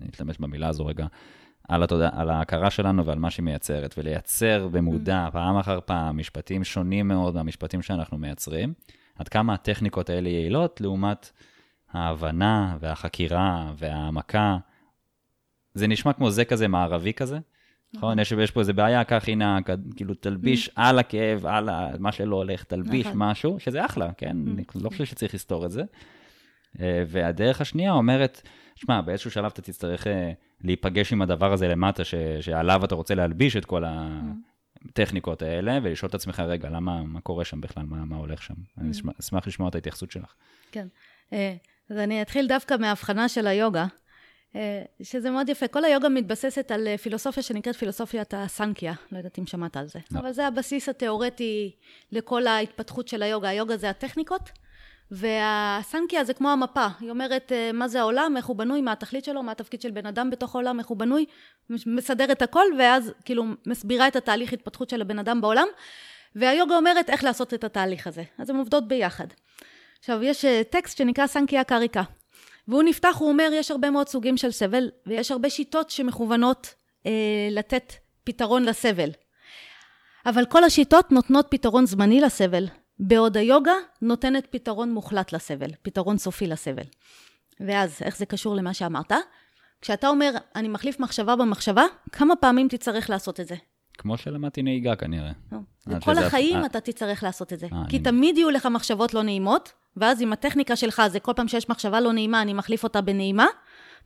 אני 0.00 0.10
אשתמש 0.12 0.38
במילה 0.38 0.68
הזו 0.68 0.86
רגע, 0.86 1.06
על, 1.68 1.82
התודע, 1.82 2.10
על 2.12 2.30
ההכרה 2.30 2.70
שלנו 2.70 3.06
ועל 3.06 3.18
מה 3.18 3.30
שהיא 3.30 3.44
מייצרת, 3.44 3.94
ולייצר 3.98 4.68
במודע 4.68 5.26
mm. 5.28 5.30
פעם 5.30 5.56
אחר 5.56 5.78
פעם 5.84 6.18
משפטים 6.18 6.64
שונים 6.64 7.08
מאוד 7.08 7.34
מהמשפטים 7.34 7.82
שאנחנו 7.82 8.18
מייצרים, 8.18 8.74
עד 9.14 9.28
כמה 9.28 9.54
הטכניקות 9.54 10.10
האלה 10.10 10.28
יעילות 10.28 10.80
לעומת 10.80 11.30
ההבנה 11.92 12.76
והחקירה 12.80 13.72
וההעמקה. 13.76 14.58
זה 15.74 15.86
נשמע 15.86 16.12
כמו 16.12 16.30
זה 16.30 16.44
כזה 16.44 16.68
מערבי 16.68 17.12
כזה, 17.12 17.38
נכון? 17.94 18.18
יש, 18.18 18.32
יש 18.32 18.50
פה 18.50 18.60
איזה 18.60 18.72
בעיה, 18.72 19.04
קח 19.04 19.24
הנה, 19.28 19.58
כאילו 19.96 20.14
תלביש 20.14 20.68
mm. 20.68 20.72
על 20.74 20.98
הכאב, 20.98 21.46
על 21.46 21.68
מה 21.98 22.12
שלא 22.12 22.36
הולך, 22.36 22.64
תלביש 22.64 23.06
נכון. 23.06 23.18
משהו, 23.18 23.58
שזה 23.58 23.84
אחלה, 23.84 24.12
כן? 24.16 24.36
Mm. 24.46 24.50
אני 24.50 24.64
לא 24.84 24.88
חושב 24.88 25.04
שצריך 25.04 25.34
לסתור 25.34 25.66
את 25.66 25.70
זה. 25.70 25.82
אה, 26.80 27.02
והדרך 27.06 27.60
השנייה 27.60 27.92
אומרת, 27.92 28.42
שמע, 28.74 29.00
באיזשהו 29.00 29.30
שלב 29.30 29.44
אתה 29.44 29.62
תצטרך 29.62 30.06
אה, 30.06 30.32
להיפגש 30.60 31.12
עם 31.12 31.22
הדבר 31.22 31.52
הזה 31.52 31.68
למטה, 31.68 32.04
ש, 32.04 32.14
שעליו 32.40 32.84
אתה 32.84 32.94
רוצה 32.94 33.14
להלביש 33.14 33.56
את 33.56 33.64
כל 33.64 33.84
הטכניקות 34.86 35.42
האלה, 35.42 35.78
ולשאול 35.82 36.08
את 36.08 36.14
עצמך, 36.14 36.40
רגע, 36.40 36.68
למה, 36.68 37.02
מה 37.02 37.20
קורה 37.20 37.44
שם 37.44 37.60
בכלל, 37.60 37.82
מה, 37.82 38.04
מה 38.04 38.16
הולך 38.16 38.42
שם? 38.42 38.54
אני 38.78 38.90
אשמח 39.20 39.46
לשמוע 39.46 39.68
את 39.68 39.74
ההתייחסות 39.74 40.10
שלך. 40.10 40.34
כן. 40.72 40.86
אה, 41.32 41.54
אז 41.90 41.96
אני 41.96 42.22
אתחיל 42.22 42.46
דווקא 42.46 42.74
מההבחנה 42.80 43.28
של 43.28 43.46
היוגה. 43.46 43.86
אה, 44.56 44.82
שזה 45.02 45.30
מאוד 45.30 45.48
יפה. 45.48 45.68
כל 45.68 45.84
היוגה 45.84 46.08
מתבססת 46.08 46.70
על 46.70 46.88
אה, 46.88 46.98
פילוסופיה 46.98 47.42
שנקראת 47.42 47.76
פילוסופיית 47.76 48.34
הסנקיה, 48.36 48.92
לא 49.12 49.18
יודעת 49.18 49.38
אם 49.38 49.46
שמעת 49.46 49.76
על 49.76 49.86
זה. 49.86 49.98
לא. 50.10 50.20
אבל 50.20 50.32
זה 50.32 50.46
הבסיס 50.46 50.88
התיאורטי 50.88 51.76
לכל 52.12 52.46
ההתפתחות 52.46 53.08
של 53.08 53.22
היוגה. 53.22 53.48
היוגה 53.48 53.76
זה 53.76 53.90
הטכניקות, 53.90 54.50
והסנקיה 55.10 56.24
זה 56.24 56.34
כמו 56.34 56.50
המפה. 56.50 56.86
היא 57.00 57.10
אומרת 57.10 57.52
אה, 57.52 57.72
מה 57.72 57.88
זה 57.88 58.00
העולם, 58.00 58.34
איך 58.36 58.46
הוא 58.46 58.56
בנוי, 58.56 58.80
מה 58.80 58.92
התכלית 58.92 59.24
שלו, 59.24 59.42
מה 59.42 59.52
התפקיד 59.52 59.80
של 59.80 59.90
בן 59.90 60.06
אדם 60.06 60.30
בתוך 60.30 60.54
העולם, 60.54 60.78
איך 60.78 60.86
הוא 60.86 60.98
בנוי, 60.98 61.24
מסדרת 61.86 62.42
הכל, 62.42 62.64
ואז 62.78 63.12
כאילו 63.24 63.44
מסבירה 63.66 64.08
את 64.08 64.16
התהליך 64.16 64.52
התפתחות 64.52 64.90
של 64.90 65.00
הבן 65.00 65.18
אדם 65.18 65.40
בעולם. 65.40 65.68
והיוגה 66.34 66.76
אומרת 66.76 67.10
איך 67.10 67.24
לעשות 67.24 67.54
את 67.54 67.64
התהליך 67.64 68.06
הזה. 68.06 68.22
אז 68.38 68.50
הן 68.50 68.56
עובדות 68.56 68.88
ביחד. 68.88 69.26
עכשיו, 69.98 70.22
יש 70.22 70.44
טקסט 70.70 70.98
שנקרא 70.98 71.26
סנקיה 71.26 71.64
קריקה. 71.64 72.02
והוא 72.68 72.82
נפתח, 72.82 73.16
הוא 73.18 73.28
אומר, 73.28 73.50
יש 73.52 73.70
הרבה 73.70 73.90
מאוד 73.90 74.08
סוגים 74.08 74.36
של 74.36 74.50
סבל, 74.50 74.90
ויש 75.06 75.30
הרבה 75.30 75.50
שיטות 75.50 75.90
שמכוונות 75.90 76.74
אה, 77.06 77.48
לתת 77.50 77.92
פתרון 78.24 78.64
לסבל. 78.64 79.10
אבל 80.26 80.44
כל 80.46 80.64
השיטות 80.64 81.12
נותנות 81.12 81.46
פתרון 81.50 81.86
זמני 81.86 82.20
לסבל, 82.20 82.66
בעוד 82.98 83.36
היוגה 83.36 83.72
נותנת 84.02 84.46
פתרון 84.50 84.92
מוחלט 84.92 85.32
לסבל, 85.32 85.70
פתרון 85.82 86.18
סופי 86.18 86.46
לסבל. 86.46 86.82
ואז, 87.60 87.98
איך 88.02 88.16
זה 88.16 88.26
קשור 88.26 88.56
למה 88.56 88.74
שאמרת? 88.74 89.12
כשאתה 89.80 90.08
אומר, 90.08 90.30
אני 90.54 90.68
מחליף 90.68 91.00
מחשבה 91.00 91.36
במחשבה, 91.36 91.84
כמה 92.12 92.36
פעמים 92.36 92.68
תצטרך 92.68 93.10
לעשות 93.10 93.40
את 93.40 93.48
זה? 93.48 93.54
כמו 93.98 94.16
שלמדתי 94.16 94.62
נהיגה 94.62 94.96
כנראה. 94.96 95.32
כל 96.04 96.14
שזה- 96.14 96.26
החיים 96.26 96.56
אה, 96.56 96.66
אתה 96.66 96.80
תצטרך 96.80 97.22
לעשות 97.22 97.52
את 97.52 97.58
זה. 97.58 97.66
אה, 97.72 97.82
כי 97.88 97.98
תמיד 97.98 98.38
יהיו 98.38 98.50
לך 98.50 98.66
מחשבות 98.66 99.14
לא 99.14 99.22
נעימות, 99.22 99.72
ואז 99.96 100.22
עם 100.22 100.32
הטכניקה 100.32 100.76
שלך, 100.76 101.02
זה 101.08 101.20
כל 101.20 101.32
פעם 101.36 101.48
שיש 101.48 101.68
מחשבה 101.68 102.00
לא 102.00 102.12
נעימה, 102.12 102.42
אני 102.42 102.52
מחליף 102.54 102.84
אותה 102.84 103.00
בנעימה, 103.00 103.46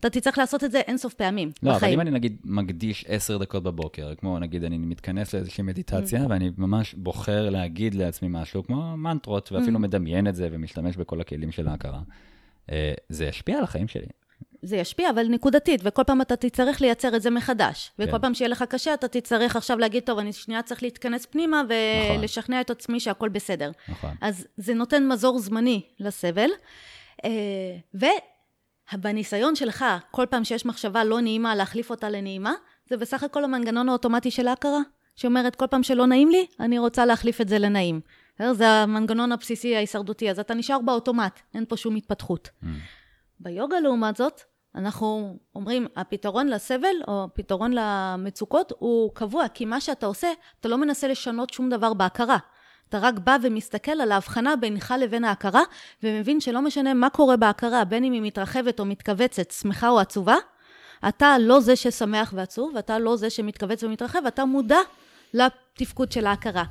אתה 0.01 0.11
תצטרך 0.11 0.39
לעשות 0.39 0.65
את 0.65 0.73
זה 0.73 0.81
אינסוף 0.81 1.15
פעמים 1.15 1.51
לא, 1.63 1.71
אבל 1.71 1.77
בחיים. 1.79 1.93
אם 1.95 2.01
אני 2.01 2.11
נגיד 2.11 2.37
מקדיש 2.45 3.05
עשר 3.09 3.39
דקות 3.39 3.63
בבוקר, 3.63 4.15
כמו 4.15 4.39
נגיד 4.39 4.65
אני 4.65 4.79
מתכנס 4.79 5.35
לאיזושהי 5.35 5.63
מדיטציה, 5.65 6.25
Mm. 6.25 6.27
ואני 6.31 6.51
ממש 6.59 6.95
בוחר 6.95 7.51
להגיד 7.51 7.95
לעצמי 7.95 8.29
משהו, 8.31 8.65
כמו 8.65 8.97
מנטרות, 8.97 9.53
ואפילו 9.53 9.77
Mm. 9.79 9.83
מדמיין 9.83 10.27
את 10.29 10.35
זה 10.37 10.49
ומשתמש 10.53 10.97
בכל 10.97 11.21
הכלים 11.21 11.53
של 11.53 11.69
ההכרה, 11.69 12.01
אה, 12.71 12.93
זה 13.09 13.25
ישפיע 13.27 13.59
על 13.59 13.65
החיים 13.65 13.89
שלי. 13.89 14.07
זה 14.63 14.77
ישפיע, 14.77 15.11
אבל 15.11 15.27
נקודתית, 15.29 15.81
וכל 15.85 16.05
פעם 16.05 16.21
אתה 16.21 16.37
תצטרך 16.37 16.81
לייצר 16.81 17.17
את 17.17 17.23
זה 17.23 17.31
מחדש. 17.31 17.93
וכל 17.99 18.13
כן. 18.13 18.19
פעם 18.19 18.35
שיהיה 18.35 18.49
לך 18.49 18.63
קשה, 18.63 18.95
אתה 18.95 19.09
תצטרך 19.09 19.57
עכשיו 19.57 19.79
להגיד, 19.79 20.03
טוב, 20.03 20.19
אני 20.19 20.33
שנייה 20.33 20.63
צריך 20.63 20.83
להתכנס 20.83 21.27
פנימה 21.27 21.63
נכון. 21.63 22.19
ולשכנע 22.19 22.61
את 22.61 22.71
עצמי 22.71 23.01
שהכל 23.01 23.29
בסדר. 23.29 23.71
נכון. 23.89 24.11
אז 24.21 24.47
זה 24.57 24.75
נותן 24.75 25.09
מזור 25.09 25.39
זמני 25.39 25.83
לסבל. 26.01 26.51
אה, 27.25 28.01
ובניסיון 28.95 29.57
שלך, 29.57 29.85
כל 30.11 30.27
פעם 30.31 30.45
שיש 30.45 30.67
מחשבה 30.67 31.05
לא 31.05 31.21
נעימה, 31.21 31.55
להחליף 31.55 31.91
אותה 31.91 32.11
לנעימה, 32.11 32.53
זה 32.91 32.97
בסך 32.97 33.23
הכל 33.23 33.45
המנגנון 33.45 33.89
האוטומטי 33.89 34.31
של 34.31 34.49
ההכרה, 34.49 34.81
שאומרת, 35.17 35.57
כל 35.57 35.67
פעם 35.67 35.83
שלא 35.83 36.07
נעים 36.07 36.29
לי, 36.29 36.47
אני 36.61 36.79
רוצה 36.79 37.07
להחליף 37.07 37.41
את 37.41 37.49
זה 37.49 37.59
לנעים. 37.59 38.01
בסדר? 38.35 38.53
זה 38.53 38.69
המנגנון 38.69 39.33
הבסיסי 39.33 39.77
ההישרדותי, 39.77 40.31
אז 40.31 40.39
אתה 40.39 40.55
נשאר 40.55 40.79
באוטומט, 40.79 41.41
אין 41.55 41.65
פה 41.69 41.77
שום 41.77 41.97
התפתחות. 41.97 42.49
Mm. 42.63 42.67
ביוגה, 43.41 43.81
לעומת 43.81 44.17
זאת, 44.17 44.41
אנחנו 44.75 45.39
אומרים, 45.55 45.87
הפתרון 45.97 46.49
לסבל, 46.49 46.97
או 47.09 47.25
הפתרון 47.25 47.73
למצוקות, 47.75 48.73
הוא 48.79 49.11
קבוע, 49.15 49.49
כי 49.49 49.65
מה 49.65 49.81
שאתה 49.81 50.07
עושה, 50.07 50.29
אתה 50.61 50.69
לא 50.69 50.79
מנסה 50.79 51.09
לשנות 51.09 51.51
שום 51.51 51.71
דבר 51.71 51.95
בהכרה. 51.95 52.39
אתה 52.89 52.99
רק 52.99 53.19
בא 53.19 53.37
ומסתכל 53.43 54.01
על 54.01 54.13
ההבחנה 54.13 54.57
בינך 54.57 54.95
לבין 54.99 55.25
ההכרה, 55.25 55.63
ומבין 56.03 56.41
שלא 56.41 56.63
משנה 56.63 56.95
מה 56.95 57.11
קורה 57.11 57.37
בהכרה, 57.37 57.85
בין 57.85 58.05
אם 58.05 58.13
היא 58.13 58.23
מתרחבת 58.23 58.81
או 58.81 58.85
מתכווצת, 58.85 59.51
שמחה 59.51 59.89
או 59.89 60.01
עצובה, 60.01 60.37
אתה 61.09 61.37
לא 61.39 61.61
זה 61.61 61.77
ששמח 61.77 62.33
ועצוב, 62.37 62.73
ואתה 62.75 62.99
לא 62.99 63.17
זה 63.17 63.31
שמתכווץ 63.31 63.83
ומתרחב, 63.83 64.27
אתה 64.27 64.45
מודע 64.45 64.79
לתפקוד 65.35 66.13
של 66.13 66.27
ההכרה. 66.27 66.65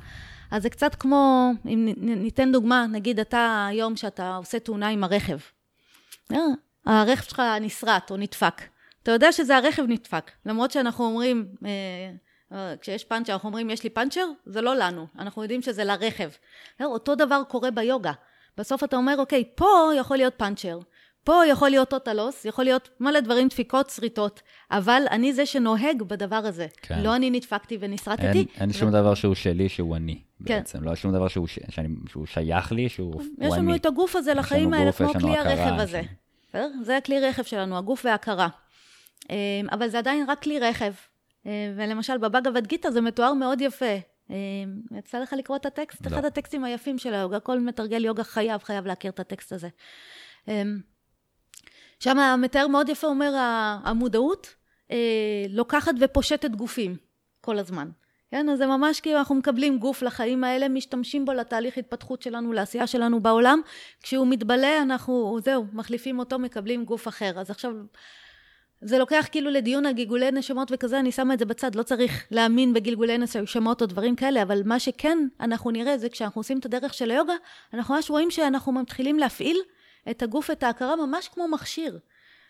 אז 0.50 0.62
זה 0.62 0.70
קצת 0.70 0.94
כמו, 0.94 1.50
אם 1.66 1.88
ניתן 1.96 2.52
דוגמה, 2.52 2.86
נגיד 2.86 3.20
אתה 3.20 3.66
היום 3.68 3.96
שאתה 3.96 4.36
עושה 4.36 4.58
תאונה 4.58 4.88
עם 4.88 5.04
הרכב. 5.04 5.38
הרכב 6.86 7.22
שלך 7.22 7.42
נסרט 7.60 8.10
או 8.10 8.16
נדפק. 8.16 8.62
אתה 9.02 9.10
יודע 9.10 9.32
שזה 9.32 9.56
הרכב 9.56 9.82
נדפק, 9.88 10.30
למרות 10.46 10.70
שאנחנו 10.70 11.04
אומרים, 11.04 11.46
אה, 11.66 11.70
אה, 12.52 12.74
כשיש 12.80 13.04
פאנצ'ר, 13.04 13.32
אנחנו 13.32 13.48
אומרים, 13.48 13.70
יש 13.70 13.84
לי 13.84 13.90
פאנצ'ר, 13.90 14.24
זה 14.46 14.60
לא 14.60 14.76
לנו, 14.76 15.06
אנחנו 15.18 15.42
יודעים 15.42 15.62
שזה 15.62 15.84
לרכב. 15.84 16.30
אה, 16.80 16.86
אותו 16.86 17.14
דבר 17.14 17.42
קורה 17.48 17.70
ביוגה. 17.70 18.12
בסוף 18.58 18.84
אתה 18.84 18.96
אומר, 18.96 19.14
אוקיי, 19.18 19.44
פה 19.54 19.66
יכול 19.98 20.16
להיות 20.16 20.34
פאנצ'ר, 20.36 20.78
פה 21.24 21.34
יכול 21.50 21.68
להיות 21.70 21.90
טוטלוס, 21.90 22.44
יכול 22.44 22.64
להיות 22.64 22.88
מלא 23.00 23.20
דברים, 23.20 23.48
דפיקות, 23.48 23.90
שריטות, 23.90 24.42
אבל 24.70 25.02
אני 25.10 25.32
זה 25.32 25.46
שנוהג 25.46 26.02
בדבר 26.02 26.36
הזה. 26.36 26.66
כן. 26.82 27.02
לא 27.02 27.16
אני 27.16 27.30
נדפקתי 27.30 27.76
ונסרטתי. 27.80 28.26
אין, 28.26 28.44
אין 28.60 28.70
ו- 28.70 28.72
שום 28.72 28.90
דבר 28.90 29.14
שהוא 29.14 29.34
שלי 29.34 29.68
שהוא 29.68 29.96
אני, 29.96 30.22
כן. 30.46 30.54
בעצם. 30.58 30.82
לא 30.84 30.94
שום 30.94 31.12
דבר 31.12 31.28
שהוא, 31.28 31.46
ש... 31.46 31.58
שאני, 31.70 31.88
שהוא 32.08 32.26
שייך 32.26 32.72
לי, 32.72 32.88
שהוא 32.88 33.12
הוא 33.14 33.22
יש 33.38 33.52
לנו 33.52 33.70
אני. 33.70 33.76
את 33.78 33.86
הגוף 33.86 34.16
הזה 34.16 34.34
לחיים 34.34 34.74
האלה, 34.74 34.92
כמו 34.92 35.10
יש 35.10 35.16
כלי 35.16 35.38
הרכב 35.38 35.50
יש 35.74 35.80
הזה. 35.80 35.98
לנו- 35.98 36.21
בסדר? 36.52 36.70
זה 36.82 36.96
הכלי 36.96 37.20
רכב 37.20 37.42
שלנו, 37.42 37.78
הגוף 37.78 38.04
וההכרה. 38.04 38.48
אה, 39.30 39.36
אבל 39.72 39.88
זה 39.88 39.98
עדיין 39.98 40.30
רק 40.30 40.42
כלי 40.42 40.58
רכב. 40.58 40.92
אה, 41.46 41.72
ולמשל, 41.76 42.18
בבאגavad 42.18 42.66
גיתא 42.66 42.90
זה 42.90 43.00
מתואר 43.00 43.32
מאוד 43.32 43.60
יפה. 43.60 43.96
אה, 44.30 44.36
יצא 44.98 45.18
לך 45.18 45.32
לקרוא 45.32 45.56
את 45.56 45.66
הטקסט? 45.66 46.06
לא. 46.06 46.16
אחד 46.16 46.24
הטקסטים 46.24 46.64
היפים 46.64 46.98
של 46.98 47.14
היוגה, 47.14 47.40
כל 47.40 47.60
מתרגל 47.60 48.04
יוגה 48.04 48.24
חייב, 48.24 48.62
חייב 48.62 48.86
להכיר 48.86 49.10
את 49.10 49.20
הטקסט 49.20 49.52
הזה. 49.52 49.68
שם 52.00 52.18
המתאר 52.18 52.66
מאוד 52.66 52.88
יפה 52.88 53.06
אומר, 53.06 53.32
המודעות 53.84 54.54
אה, 54.90 55.44
לוקחת 55.48 55.94
ופושטת 56.00 56.50
גופים 56.50 56.96
כל 57.40 57.58
הזמן. 57.58 57.90
כן, 58.32 58.48
אז 58.48 58.58
זה 58.58 58.66
ממש 58.66 59.00
כאילו 59.00 59.18
אנחנו 59.18 59.34
מקבלים 59.34 59.78
גוף 59.78 60.02
לחיים 60.02 60.44
האלה, 60.44 60.68
משתמשים 60.68 61.24
בו 61.24 61.32
לתהליך 61.32 61.78
התפתחות 61.78 62.22
שלנו, 62.22 62.52
לעשייה 62.52 62.86
שלנו 62.86 63.20
בעולם. 63.20 63.60
כשהוא 64.02 64.26
מתבלה, 64.26 64.82
אנחנו, 64.82 65.38
זהו, 65.44 65.66
מחליפים 65.72 66.18
אותו, 66.18 66.38
מקבלים 66.38 66.84
גוף 66.84 67.08
אחר. 67.08 67.40
אז 67.40 67.50
עכשיו, 67.50 67.72
זה 68.80 68.98
לוקח 68.98 69.28
כאילו 69.30 69.50
לדיון 69.50 69.86
על 69.86 69.92
גלגולי 69.92 70.30
נשמות 70.30 70.68
וכזה, 70.74 70.98
אני 70.98 71.12
שמה 71.12 71.34
את 71.34 71.38
זה 71.38 71.44
בצד, 71.44 71.74
לא 71.74 71.82
צריך 71.82 72.26
להאמין 72.30 72.72
בגלגולי 72.72 73.18
נשמות 73.18 73.82
או 73.82 73.86
דברים 73.86 74.16
כאלה, 74.16 74.42
אבל 74.42 74.62
מה 74.64 74.78
שכן 74.78 75.18
אנחנו 75.40 75.70
נראה 75.70 75.98
זה 75.98 76.08
כשאנחנו 76.08 76.38
עושים 76.38 76.58
את 76.58 76.64
הדרך 76.64 76.94
של 76.94 77.10
היוגה, 77.10 77.34
אנחנו 77.74 77.94
ממש 77.94 78.10
רואים 78.10 78.30
שאנחנו 78.30 78.72
מתחילים 78.72 79.18
להפעיל 79.18 79.58
את 80.10 80.22
הגוף, 80.22 80.50
את 80.50 80.62
ההכרה, 80.62 80.96
ממש 80.96 81.28
כמו 81.28 81.48
מכשיר. 81.48 81.98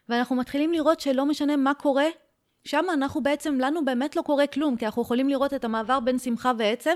ואנחנו 0.08 0.36
מתחילים 0.36 0.72
לראות 0.72 1.00
שלא 1.00 1.26
משנה 1.26 1.56
מה 1.56 1.74
קורה, 1.74 2.06
שם 2.64 2.84
אנחנו 2.92 3.22
בעצם, 3.22 3.58
לנו 3.60 3.84
באמת 3.84 4.16
לא 4.16 4.22
קורה 4.22 4.46
כלום, 4.46 4.76
כי 4.76 4.86
אנחנו 4.86 5.02
יכולים 5.02 5.28
לראות 5.28 5.54
את 5.54 5.64
המעבר 5.64 6.00
בין 6.00 6.18
שמחה 6.18 6.52
ועצב, 6.58 6.90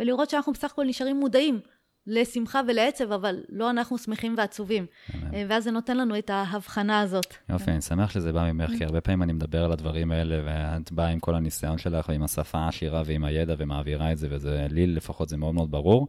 ולראות 0.00 0.30
שאנחנו 0.30 0.52
בסך 0.52 0.72
הכל 0.72 0.84
נשארים 0.84 1.16
מודעים 1.16 1.60
לשמחה 2.06 2.60
ולעצב, 2.68 3.12
אבל 3.12 3.40
לא 3.48 3.70
אנחנו 3.70 3.98
שמחים 3.98 4.34
ועצובים. 4.36 4.86
אה, 5.14 5.44
ואז 5.48 5.64
זה 5.64 5.70
נותן 5.70 5.96
לנו 5.96 6.18
את 6.18 6.30
ההבחנה 6.30 7.00
הזאת. 7.00 7.34
יופי, 7.48 7.70
אני 7.70 7.80
שמח 7.80 8.10
שזה 8.10 8.32
בא 8.32 8.52
ממך, 8.52 8.70
כי 8.78 8.84
הרבה 8.84 9.00
פעמים 9.00 9.22
אני 9.22 9.32
מדבר 9.32 9.64
על 9.64 9.72
הדברים 9.72 10.12
האלה, 10.12 10.42
ואת 10.44 10.92
באה 10.92 11.08
עם 11.08 11.20
כל 11.20 11.34
הניסיון 11.34 11.78
שלך, 11.78 12.08
ועם 12.08 12.22
השפה 12.22 12.58
העשירה 12.58 13.02
ועם 13.06 13.24
הידע, 13.24 13.54
ומעבירה 13.58 14.12
את 14.12 14.18
זה, 14.18 14.28
וזה, 14.30 14.66
לי 14.70 14.86
לפחות 14.86 15.28
זה 15.28 15.36
מאוד 15.36 15.54
מאוד 15.54 15.70
ברור, 15.70 16.08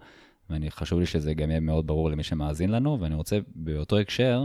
ואני, 0.49 0.72
חשוב 0.72 0.99
לי 0.99 1.05
שזה 1.05 1.34
גם 1.34 1.49
יהיה 1.49 1.60
מאוד 1.60 1.88
ברור 1.88 2.10
למי 2.10 2.24
שמאזין 2.24 2.72
לנו, 2.72 2.97
ואני 3.01 3.16
רוצה 3.16 3.39
באותו 3.55 3.97
הקשר, 3.97 4.43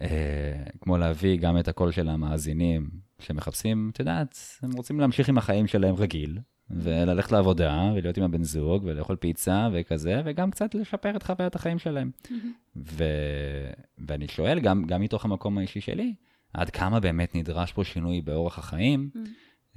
אה, 0.00 0.62
כמו 0.80 0.98
להביא 0.98 1.38
גם 1.38 1.58
את 1.58 1.68
הקול 1.68 1.92
של 1.92 2.08
המאזינים, 2.08 3.03
שמחפשים, 3.24 3.90
את 3.92 3.98
יודעת, 3.98 4.38
הם 4.62 4.72
רוצים 4.72 5.00
להמשיך 5.00 5.28
עם 5.28 5.38
החיים 5.38 5.66
שלהם 5.66 5.94
רגיל, 5.94 6.38
וללכת 6.70 7.32
לעבודה, 7.32 7.92
ולהיות 7.96 8.16
עם 8.16 8.24
הבן 8.24 8.42
זוג, 8.42 8.84
ולאכול 8.84 9.16
פיצה 9.16 9.68
וכזה, 9.72 10.22
וגם 10.24 10.50
קצת 10.50 10.74
לשפר 10.74 11.16
את 11.16 11.22
חוויית 11.22 11.54
החיים 11.54 11.78
שלהם. 11.78 12.10
ו... 12.76 13.04
ואני 14.08 14.28
שואל, 14.28 14.60
גם, 14.60 14.84
גם 14.84 15.00
מתוך 15.00 15.24
המקום 15.24 15.58
האישי 15.58 15.80
שלי, 15.80 16.14
עד 16.52 16.70
כמה 16.70 17.00
באמת 17.00 17.34
נדרש 17.34 17.72
פה 17.72 17.84
שינוי 17.84 18.20
באורח 18.20 18.58
החיים, 18.58 19.10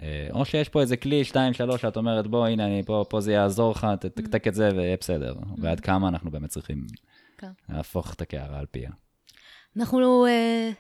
אה, 0.01 0.27
או 0.31 0.45
שיש 0.45 0.69
פה 0.69 0.81
איזה 0.81 0.97
כלי, 0.97 1.23
שתיים, 1.23 1.53
שלוש, 1.53 1.81
שאת 1.81 1.97
אומרת, 1.97 2.27
בוא, 2.27 2.47
הנה, 2.47 2.65
אני 2.65 2.83
פה, 2.83 3.05
פה 3.09 3.21
זה 3.21 3.31
יעזור 3.31 3.71
לך, 3.71 3.87
תתקתק 3.99 4.47
את 4.47 4.53
זה 4.53 4.69
ויהיה 4.75 4.97
בסדר. 4.99 5.35
ועד 5.57 5.79
כמה 5.79 6.07
אנחנו 6.07 6.31
באמת 6.31 6.49
צריכים 6.49 6.85
כן. 7.37 7.51
להפוך 7.69 8.13
את 8.13 8.21
הקערה 8.21 8.59
על 8.59 8.65
פיה. 8.71 8.89
אנחנו 9.77 10.25
אה, 10.25 10.71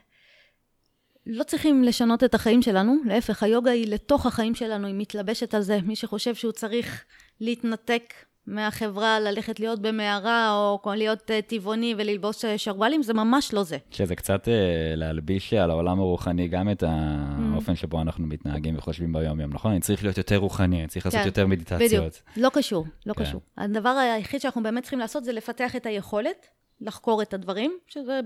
לא 1.29 1.43
צריכים 1.43 1.83
לשנות 1.83 2.23
את 2.23 2.33
החיים 2.33 2.61
שלנו, 2.61 2.95
להפך, 3.05 3.43
היוגה 3.43 3.71
היא 3.71 3.87
לתוך 3.87 4.25
החיים 4.25 4.55
שלנו, 4.55 4.87
היא 4.87 4.95
מתלבשת 4.97 5.53
על 5.53 5.61
זה. 5.61 5.79
מי 5.83 5.95
שחושב 5.95 6.35
שהוא 6.35 6.51
צריך 6.51 7.05
להתנתק 7.41 8.13
מהחברה, 8.47 9.19
ללכת 9.19 9.59
להיות 9.59 9.79
במערה, 9.79 10.51
או 10.51 10.93
להיות 10.95 11.31
אה, 11.31 11.41
טבעוני 11.41 11.95
וללבוש 11.97 12.45
אה, 12.45 12.57
שרוואלים, 12.57 13.03
זה 13.03 13.13
ממש 13.13 13.53
לא 13.53 13.63
זה. 13.63 13.77
שזה 13.91 14.15
קצת 14.15 14.47
אה, 14.47 14.53
להלביש 14.95 15.53
על 15.53 15.71
העולם 15.71 15.99
הרוחני 15.99 16.47
גם 16.47 16.69
את 16.69 16.83
האופן 16.87 17.75
שבו 17.75 18.01
אנחנו 18.01 18.27
מתנהגים 18.27 18.77
וחושבים 18.77 19.13
ביום-יום, 19.13 19.53
נכון? 19.53 19.71
אני 19.71 19.79
צריך 19.79 20.03
להיות 20.03 20.17
יותר 20.17 20.37
רוחני, 20.37 20.79
אני 20.79 20.87
צריך 20.87 21.05
לעשות 21.05 21.21
כן, 21.21 21.25
יותר 21.25 21.47
מדיטציות. 21.47 21.81
בדיוק, 21.81 22.13
לא 22.37 22.49
קשור, 22.53 22.85
לא 23.05 23.13
כן. 23.13 23.23
קשור. 23.23 23.41
הדבר 23.57 23.89
היחיד 23.89 24.41
שאנחנו 24.41 24.63
באמת 24.63 24.83
צריכים 24.83 24.99
לעשות 24.99 25.23
זה 25.23 25.31
לפתח 25.31 25.75
את 25.75 25.85
היכולת 25.85 26.47
לחקור 26.81 27.21
את 27.21 27.33
הדברים, 27.33 27.77
שזה 27.87 28.19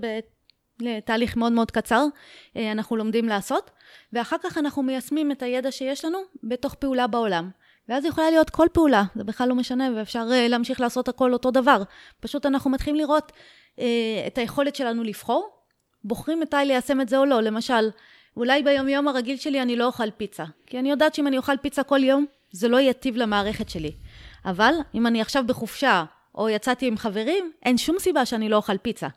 בתהליך 0.78 1.36
מאוד 1.36 1.52
מאוד 1.52 1.70
קצר, 1.70 2.04
אה, 2.56 2.72
אנחנו 2.72 2.96
לומדים 2.96 3.28
לעשות, 3.28 3.70
ואחר 4.12 4.36
כך 4.42 4.58
אנחנו 4.58 4.82
מיישמים 4.82 5.32
את 5.32 5.42
הידע 5.42 5.72
שיש 5.72 6.04
לנו 6.04 6.18
בתוך 6.44 6.74
פעולה 6.74 7.06
בעולם. 7.06 7.50
ואז 7.88 8.04
יכולה 8.04 8.30
להיות 8.30 8.50
כל 8.50 8.66
פעולה, 8.72 9.04
זה 9.14 9.24
בכלל 9.24 9.48
לא 9.48 9.54
משנה, 9.54 9.88
ואפשר 9.96 10.26
אה, 10.32 10.48
להמשיך 10.48 10.80
לעשות 10.80 11.08
הכל 11.08 11.32
אותו 11.32 11.50
דבר. 11.50 11.82
פשוט 12.20 12.46
אנחנו 12.46 12.70
מתחילים 12.70 13.00
לראות 13.00 13.32
אה, 13.78 13.84
את 14.26 14.38
היכולת 14.38 14.76
שלנו 14.76 15.02
לבחור, 15.02 15.50
בוחרים 16.04 16.40
מתי 16.40 16.56
ליישם 16.66 17.00
את 17.00 17.08
זה 17.08 17.18
או 17.18 17.24
לא. 17.24 17.40
למשל, 17.40 17.90
אולי 18.36 18.62
ביום-יום 18.62 19.08
הרגיל 19.08 19.36
שלי 19.36 19.62
אני 19.62 19.76
לא 19.76 19.86
אוכל 19.86 20.10
פיצה, 20.10 20.44
כי 20.66 20.78
אני 20.78 20.90
יודעת 20.90 21.14
שאם 21.14 21.26
אני 21.26 21.36
אוכל 21.36 21.56
פיצה 21.56 21.82
כל 21.82 22.04
יום, 22.04 22.26
זה 22.52 22.68
לא 22.68 22.80
יטיב 22.80 23.16
למערכת 23.16 23.68
שלי. 23.68 23.92
אבל 24.44 24.74
אם 24.94 25.06
אני 25.06 25.20
עכשיו 25.20 25.44
בחופשה, 25.46 26.04
או 26.34 26.48
יצאתי 26.48 26.86
עם 26.86 26.96
חברים, 26.96 27.52
אין 27.62 27.78
שום 27.78 27.98
סיבה 27.98 28.26
שאני 28.26 28.48
לא 28.48 28.56
אוכל 28.56 28.78
פיצה. 28.78 29.08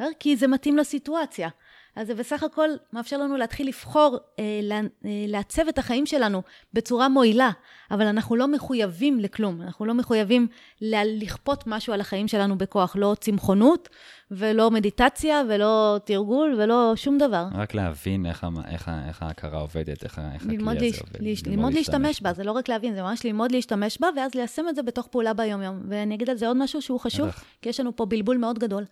אה? 0.00 0.06
כי 0.20 0.36
זה 0.36 0.46
מתאים 0.46 0.76
לסיטואציה. 0.76 1.48
אז 1.96 2.06
זה 2.06 2.14
בסך 2.14 2.42
הכל 2.42 2.68
מאפשר 2.92 3.16
לנו 3.16 3.36
להתחיל 3.36 3.68
לבחור, 3.68 4.18
אה, 4.38 4.44
לה- 4.62 4.76
אה, 4.76 4.80
לעצב 5.28 5.68
את 5.68 5.78
החיים 5.78 6.06
שלנו 6.06 6.42
בצורה 6.72 7.08
מועילה, 7.08 7.50
אבל 7.90 8.06
אנחנו 8.06 8.36
לא 8.36 8.48
מחויבים 8.48 9.20
לכלום, 9.20 9.62
אנחנו 9.62 9.84
לא 9.86 9.94
מחויבים 9.94 10.46
לכפות 10.80 11.64
משהו 11.66 11.92
על 11.92 12.00
החיים 12.00 12.28
שלנו 12.28 12.58
בכוח, 12.58 12.96
לא 12.98 13.16
צמחונות 13.20 13.88
ולא 14.36 14.70
מדיטציה, 14.70 15.42
ולא 15.48 15.98
תרגול, 16.04 16.54
ולא 16.58 16.92
שום 16.96 17.18
דבר. 17.18 17.46
רק 17.54 17.74
להבין 17.74 18.26
איך, 18.26 18.46
איך, 18.68 18.90
איך 19.08 19.22
ההכרה 19.22 19.60
עובדת, 19.60 20.04
איך, 20.04 20.20
איך 20.34 20.42
הכלי 20.42 20.56
הזה 20.56 20.74
להש... 20.74 21.00
עובד. 21.00 21.20
ללמוד, 21.20 21.46
ללמוד 21.46 21.72
להשתמש 21.72 22.22
בה, 22.22 22.32
זה 22.32 22.44
לא 22.44 22.52
רק 22.52 22.68
להבין, 22.68 22.94
זה 22.94 23.02
ממש 23.02 23.24
ללמוד 23.24 23.52
להשתמש 23.52 23.98
בה, 24.00 24.08
ואז 24.16 24.34
ליישם 24.34 24.68
את 24.68 24.76
זה 24.76 24.82
בתוך 24.82 25.06
פעולה 25.06 25.32
ביום-יום. 25.32 25.82
ואני 25.88 26.14
אגיד 26.14 26.30
על 26.30 26.36
זה 26.36 26.48
עוד 26.48 26.56
משהו 26.56 26.82
שהוא 26.82 27.00
חשוב, 27.00 27.26
איך? 27.26 27.44
כי 27.62 27.68
יש 27.68 27.80
לנו 27.80 27.96
פה 27.96 28.06
בלבול 28.06 28.36
מאוד 28.36 28.58
גדול. 28.58 28.84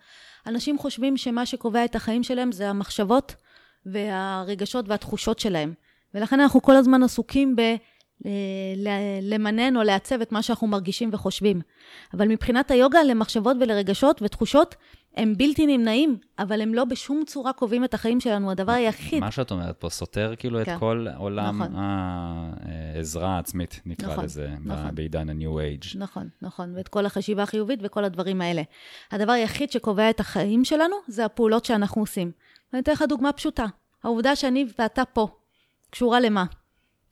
אנשים 0.47 0.77
חושבים 0.77 1.17
שמה 1.17 1.45
שקובע 1.45 1.85
את 1.85 1.95
החיים 1.95 2.23
שלהם 2.23 2.51
זה 2.51 2.69
המחשבות 2.69 3.35
והרגשות 3.85 4.89
והתחושות 4.89 5.39
שלהם. 5.39 5.73
ולכן 6.13 6.39
אנחנו 6.39 6.61
כל 6.61 6.75
הזמן 6.75 7.03
עסוקים 7.03 7.55
ב... 7.55 7.61
למנן 9.21 9.77
או 9.77 9.83
לעצב 9.83 10.21
את 10.21 10.31
מה 10.31 10.41
שאנחנו 10.41 10.67
מרגישים 10.67 11.09
וחושבים. 11.13 11.61
אבל 12.13 12.27
מבחינת 12.27 12.71
היוגה, 12.71 13.03
למחשבות 13.03 13.57
ולרגשות 13.59 14.21
ותחושות, 14.21 14.75
הם 15.15 15.33
בלתי 15.37 15.77
נמנעים, 15.77 16.17
אבל 16.39 16.61
הם 16.61 16.73
לא 16.73 16.85
בשום 16.85 17.23
צורה 17.25 17.53
קובעים 17.53 17.83
את 17.83 17.93
החיים 17.93 18.19
שלנו, 18.19 18.51
הדבר 18.51 18.71
היחיד. 18.71 19.19
מה 19.19 19.31
שאת 19.31 19.51
אומרת 19.51 19.77
פה 19.79 19.89
סותר 19.89 20.33
כאילו 20.37 20.59
כן. 20.65 20.73
את 20.73 20.79
כל 20.79 21.07
עולם 21.17 21.61
נכון. 21.61 21.75
העזרה 21.75 23.35
העצמית, 23.35 23.81
נקרא 23.85 24.11
נכון, 24.11 24.25
לזה, 24.25 24.49
נכון. 24.65 24.95
בעידן 24.95 25.29
ה-New 25.29 25.83
Age. 25.83 25.97
נכון, 25.97 26.29
נכון, 26.41 26.75
ואת 26.75 26.87
כל 26.87 27.05
החשיבה 27.05 27.43
החיובית 27.43 27.79
וכל 27.83 28.03
הדברים 28.03 28.41
האלה. 28.41 28.61
הדבר 29.11 29.31
היחיד 29.31 29.71
שקובע 29.71 30.09
את 30.09 30.19
החיים 30.19 30.65
שלנו, 30.65 30.95
זה 31.07 31.25
הפעולות 31.25 31.65
שאנחנו 31.65 32.01
עושים. 32.01 32.31
ואני 32.73 32.83
אתן 32.83 32.91
לך 32.91 33.03
דוגמה 33.09 33.31
פשוטה. 33.31 33.65
העובדה 34.03 34.35
שאני 34.35 34.65
ואתה 34.79 35.05
פה, 35.05 35.27
קשורה 35.89 36.19
למה? 36.19 36.45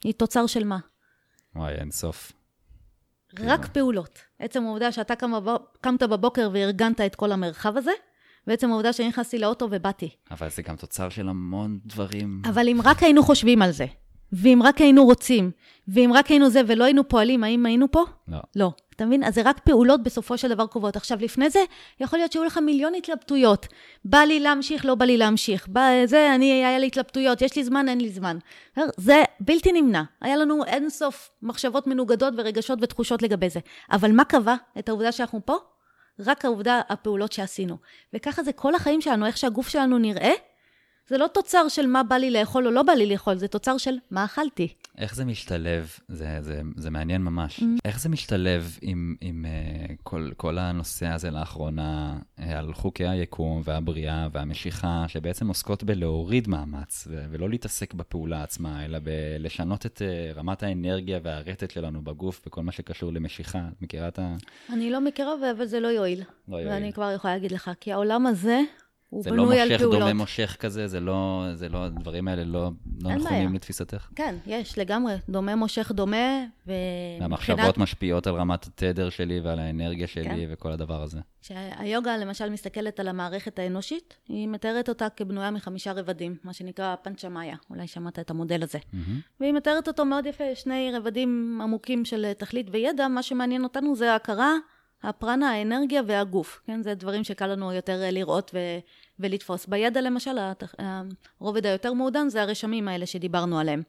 היא 0.03 0.13
תוצר 0.13 0.47
של 0.47 0.63
מה? 0.63 0.77
וואי, 1.55 1.73
אין 1.73 1.91
סוף. 1.91 2.31
רק 3.33 3.59
כאילו... 3.59 3.73
פעולות. 3.73 4.19
עצם 4.39 4.63
העובדה 4.63 4.91
שאתה. 4.91 5.13
קמת 5.81 6.03
בבוקר 6.03 6.49
וארגנת 6.53 7.01
את 7.01 7.15
כל 7.15 7.31
המרחב 7.31 7.77
הזה, 7.77 7.91
ועצם 8.47 8.69
העובדה 8.71 8.93
שאני 8.93 9.07
נכנסתי 9.07 9.39
לאוטו 9.39 9.67
ובאתי. 9.71 10.09
אבל 10.31 10.49
זה 10.49 10.61
גם 10.61 10.75
תוצר 10.75 11.09
של 11.09 11.29
המון 11.29 11.79
דברים. 11.85 12.41
אבל 12.45 12.69
אם 12.69 12.79
רק 12.83 13.03
היינו 13.03 13.23
חושבים 13.23 13.61
על 13.61 13.71
זה, 13.71 13.85
ואם 14.33 14.59
רק 14.63 14.81
היינו 14.81 15.05
רוצים, 15.05 15.51
ואם 15.87 16.11
רק 16.13 16.27
היינו 16.27 16.49
זה 16.49 16.61
ולא 16.67 16.83
היינו 16.83 17.09
פועלים, 17.09 17.43
האם 17.43 17.65
היינו 17.65 17.91
פה? 17.91 18.03
לא. 18.27 18.37
לא. 18.55 18.71
אתה 18.99 19.05
מבין? 19.05 19.23
אז 19.23 19.35
זה 19.35 19.41
רק 19.45 19.59
פעולות 19.59 20.03
בסופו 20.03 20.37
של 20.37 20.49
דבר 20.49 20.67
קובעות. 20.67 20.95
עכשיו, 20.95 21.17
לפני 21.21 21.49
זה, 21.49 21.59
יכול 21.99 22.19
להיות 22.19 22.31
שהיו 22.31 22.43
לך 22.43 22.57
מיליון 22.57 22.95
התלבטויות. 22.95 23.67
בא 24.05 24.17
לי 24.17 24.39
להמשיך, 24.39 24.85
לא 24.85 24.95
בא 24.95 25.05
לי 25.05 25.17
להמשיך. 25.17 25.67
בא, 25.67 25.89
זה, 26.05 26.35
אני, 26.35 26.65
היה 26.65 26.79
לי 26.79 26.87
התלבטויות, 26.87 27.41
יש 27.41 27.55
לי 27.55 27.63
זמן, 27.63 27.89
אין 27.89 28.01
לי 28.01 28.09
זמן. 28.09 28.37
זה 28.97 29.23
בלתי 29.39 29.71
נמנע. 29.71 30.03
היה 30.21 30.37
לנו 30.37 30.65
אינסוף 30.65 31.29
מחשבות 31.41 31.87
מנוגדות 31.87 32.33
ורגשות 32.37 32.79
ותחושות 32.81 33.21
לגבי 33.21 33.49
זה. 33.49 33.59
אבל 33.91 34.11
מה 34.11 34.23
קבע 34.23 34.55
את 34.79 34.89
העובדה 34.89 35.11
שאנחנו 35.11 35.39
פה? 35.45 35.55
רק 36.19 36.45
העובדה, 36.45 36.81
הפעולות 36.89 37.31
שעשינו. 37.31 37.77
וככה 38.13 38.43
זה 38.43 38.51
כל 38.53 38.75
החיים 38.75 39.01
שלנו, 39.01 39.25
איך 39.25 39.37
שהגוף 39.37 39.69
שלנו 39.69 39.97
נראה, 39.97 40.31
זה 41.09 41.17
לא 41.17 41.27
תוצר 41.27 41.67
של 41.67 41.87
מה 41.87 42.03
בא 42.03 42.15
לי 42.15 42.31
לאכול 42.31 42.67
או 42.67 42.71
לא 42.71 42.83
בא 42.83 42.93
לי 42.93 43.05
לאכול, 43.05 43.37
זה 43.37 43.47
תוצר 43.47 43.77
של 43.77 43.95
מה 44.11 44.25
אכלתי. 44.25 44.67
איך 44.97 45.15
זה 45.15 45.25
משתלב, 45.25 45.89
זה, 46.07 46.37
זה, 46.41 46.61
זה 46.75 46.89
מעניין 46.89 47.21
ממש, 47.21 47.59
mm-hmm. 47.59 47.79
איך 47.85 47.99
זה 47.99 48.09
משתלב 48.09 48.77
עם, 48.81 49.15
עם 49.21 49.45
uh, 49.45 49.91
כל, 50.03 50.31
כל 50.37 50.57
הנושא 50.57 51.07
הזה 51.07 51.31
לאחרונה, 51.31 52.17
uh, 52.39 52.43
על 52.43 52.73
חוקי 52.73 53.07
היקום 53.07 53.61
והבריאה 53.65 54.27
והמשיכה, 54.31 55.05
שבעצם 55.07 55.47
עוסקות 55.47 55.83
בלהוריד 55.83 56.47
מאמץ, 56.47 57.07
ו- 57.11 57.25
ולא 57.31 57.49
להתעסק 57.49 57.93
בפעולה 57.93 58.43
עצמה, 58.43 58.85
אלא 58.85 58.99
בלשנות 59.03 59.85
את 59.85 60.01
uh, 60.01 60.37
רמת 60.37 60.63
האנרגיה 60.63 61.19
והרטט 61.23 61.71
שלנו 61.71 62.01
בגוף 62.01 62.41
בכל 62.45 62.63
מה 62.63 62.71
שקשור 62.71 63.13
למשיכה. 63.13 63.59
את 63.59 63.81
מכירה 63.81 64.07
את 64.07 64.19
ה... 64.19 64.35
אני 64.73 64.91
לא 64.91 65.01
מכירה, 65.01 65.33
אבל 65.57 65.65
זה 65.65 65.79
לא 65.79 65.87
יועיל. 65.87 66.23
לא 66.47 66.55
יועיל. 66.55 66.67
ואני 66.67 66.93
כבר 66.93 67.11
יכולה 67.15 67.33
להגיד 67.33 67.51
לך, 67.51 67.71
כי 67.79 67.91
העולם 67.91 68.25
הזה... 68.25 68.61
הוא 69.09 69.23
בנוי 69.23 69.57
לא 69.57 69.61
על 69.61 69.77
פעולות. 69.77 69.79
זה 69.79 69.85
לא 69.85 69.89
מושך 69.89 69.99
דומה 69.99 70.13
מושך 70.13 70.55
כזה, 70.59 70.87
זה 70.87 70.99
לא, 70.99 71.45
זה 71.53 71.69
לא, 71.69 71.85
הדברים 71.85 72.27
האלה 72.27 72.43
לא, 72.43 72.69
לא 73.01 73.15
נכונים 73.15 73.53
לתפיסתך? 73.53 74.09
כן, 74.15 74.35
יש 74.45 74.77
לגמרי, 74.77 75.13
דומה 75.29 75.55
מושך 75.55 75.91
דומה, 75.91 76.45
ומבחינת... 76.67 77.21
המחשבות 77.21 77.77
משפיעות 77.77 78.27
על 78.27 78.35
רמת 78.35 78.65
התדר 78.65 79.09
שלי 79.09 79.39
ועל 79.39 79.59
האנרגיה 79.59 80.07
שלי 80.07 80.23
כן. 80.23 80.49
וכל 80.49 80.71
הדבר 80.71 81.03
הזה. 81.03 81.19
שהיוגה 81.41 82.17
למשל 82.17 82.49
מסתכלת 82.49 82.99
על 82.99 83.07
המערכת 83.07 83.59
האנושית, 83.59 84.17
היא 84.27 84.47
מתארת 84.47 84.89
אותה 84.89 85.07
כבנויה 85.09 85.51
מחמישה 85.51 85.91
רבדים, 85.93 86.35
מה 86.43 86.53
שנקרא 86.53 86.95
פנצ'מאיה, 87.03 87.55
אולי 87.69 87.87
שמעת 87.87 88.19
את 88.19 88.29
המודל 88.29 88.63
הזה. 88.63 88.77
Mm-hmm. 88.77 89.39
והיא 89.39 89.53
מתארת 89.53 89.87
אותו 89.87 90.05
מאוד 90.05 90.25
יפה, 90.25 90.55
שני 90.55 90.91
רבדים 90.93 91.59
עמוקים 91.63 92.05
של 92.05 92.33
תכלית 92.33 92.67
וידע, 92.71 93.07
מה 93.07 93.23
שמעניין 93.23 93.63
אותנו 93.63 93.95
זה 93.95 94.11
ההכרה. 94.11 94.53
הפרנה, 95.03 95.51
האנרגיה 95.51 96.01
והגוף, 96.07 96.61
כן? 96.65 96.83
זה 96.83 96.93
דברים 96.93 97.23
שקל 97.23 97.47
לנו 97.47 97.73
יותר 97.73 98.03
אה, 98.03 98.11
לראות 98.11 98.51
ו- 98.53 98.79
ולתפוס. 99.19 99.65
בידע 99.65 100.01
למשל, 100.01 100.37
הרובד 101.39 101.65
היותר 101.65 101.93
מעודן 101.93 102.29
זה 102.29 102.41
הרשמים 102.41 102.87
האלה 102.87 103.05
שדיברנו 103.05 103.59
עליהם. 103.59 103.83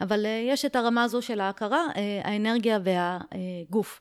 אבל 0.00 0.26
אה, 0.26 0.42
יש 0.48 0.64
את 0.64 0.76
הרמה 0.76 1.04
הזו 1.04 1.22
של 1.22 1.40
ההכרה, 1.40 1.86
אה, 1.96 2.20
האנרגיה 2.24 2.78
והגוף. 2.84 4.00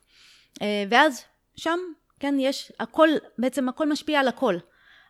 ואז 0.89 1.23
שם, 1.55 1.79
כן, 2.19 2.35
יש 2.39 2.71
הכל, 2.79 3.09
בעצם 3.37 3.69
הכל 3.69 3.89
משפיע 3.89 4.19
על 4.19 4.27
הכל. 4.27 4.55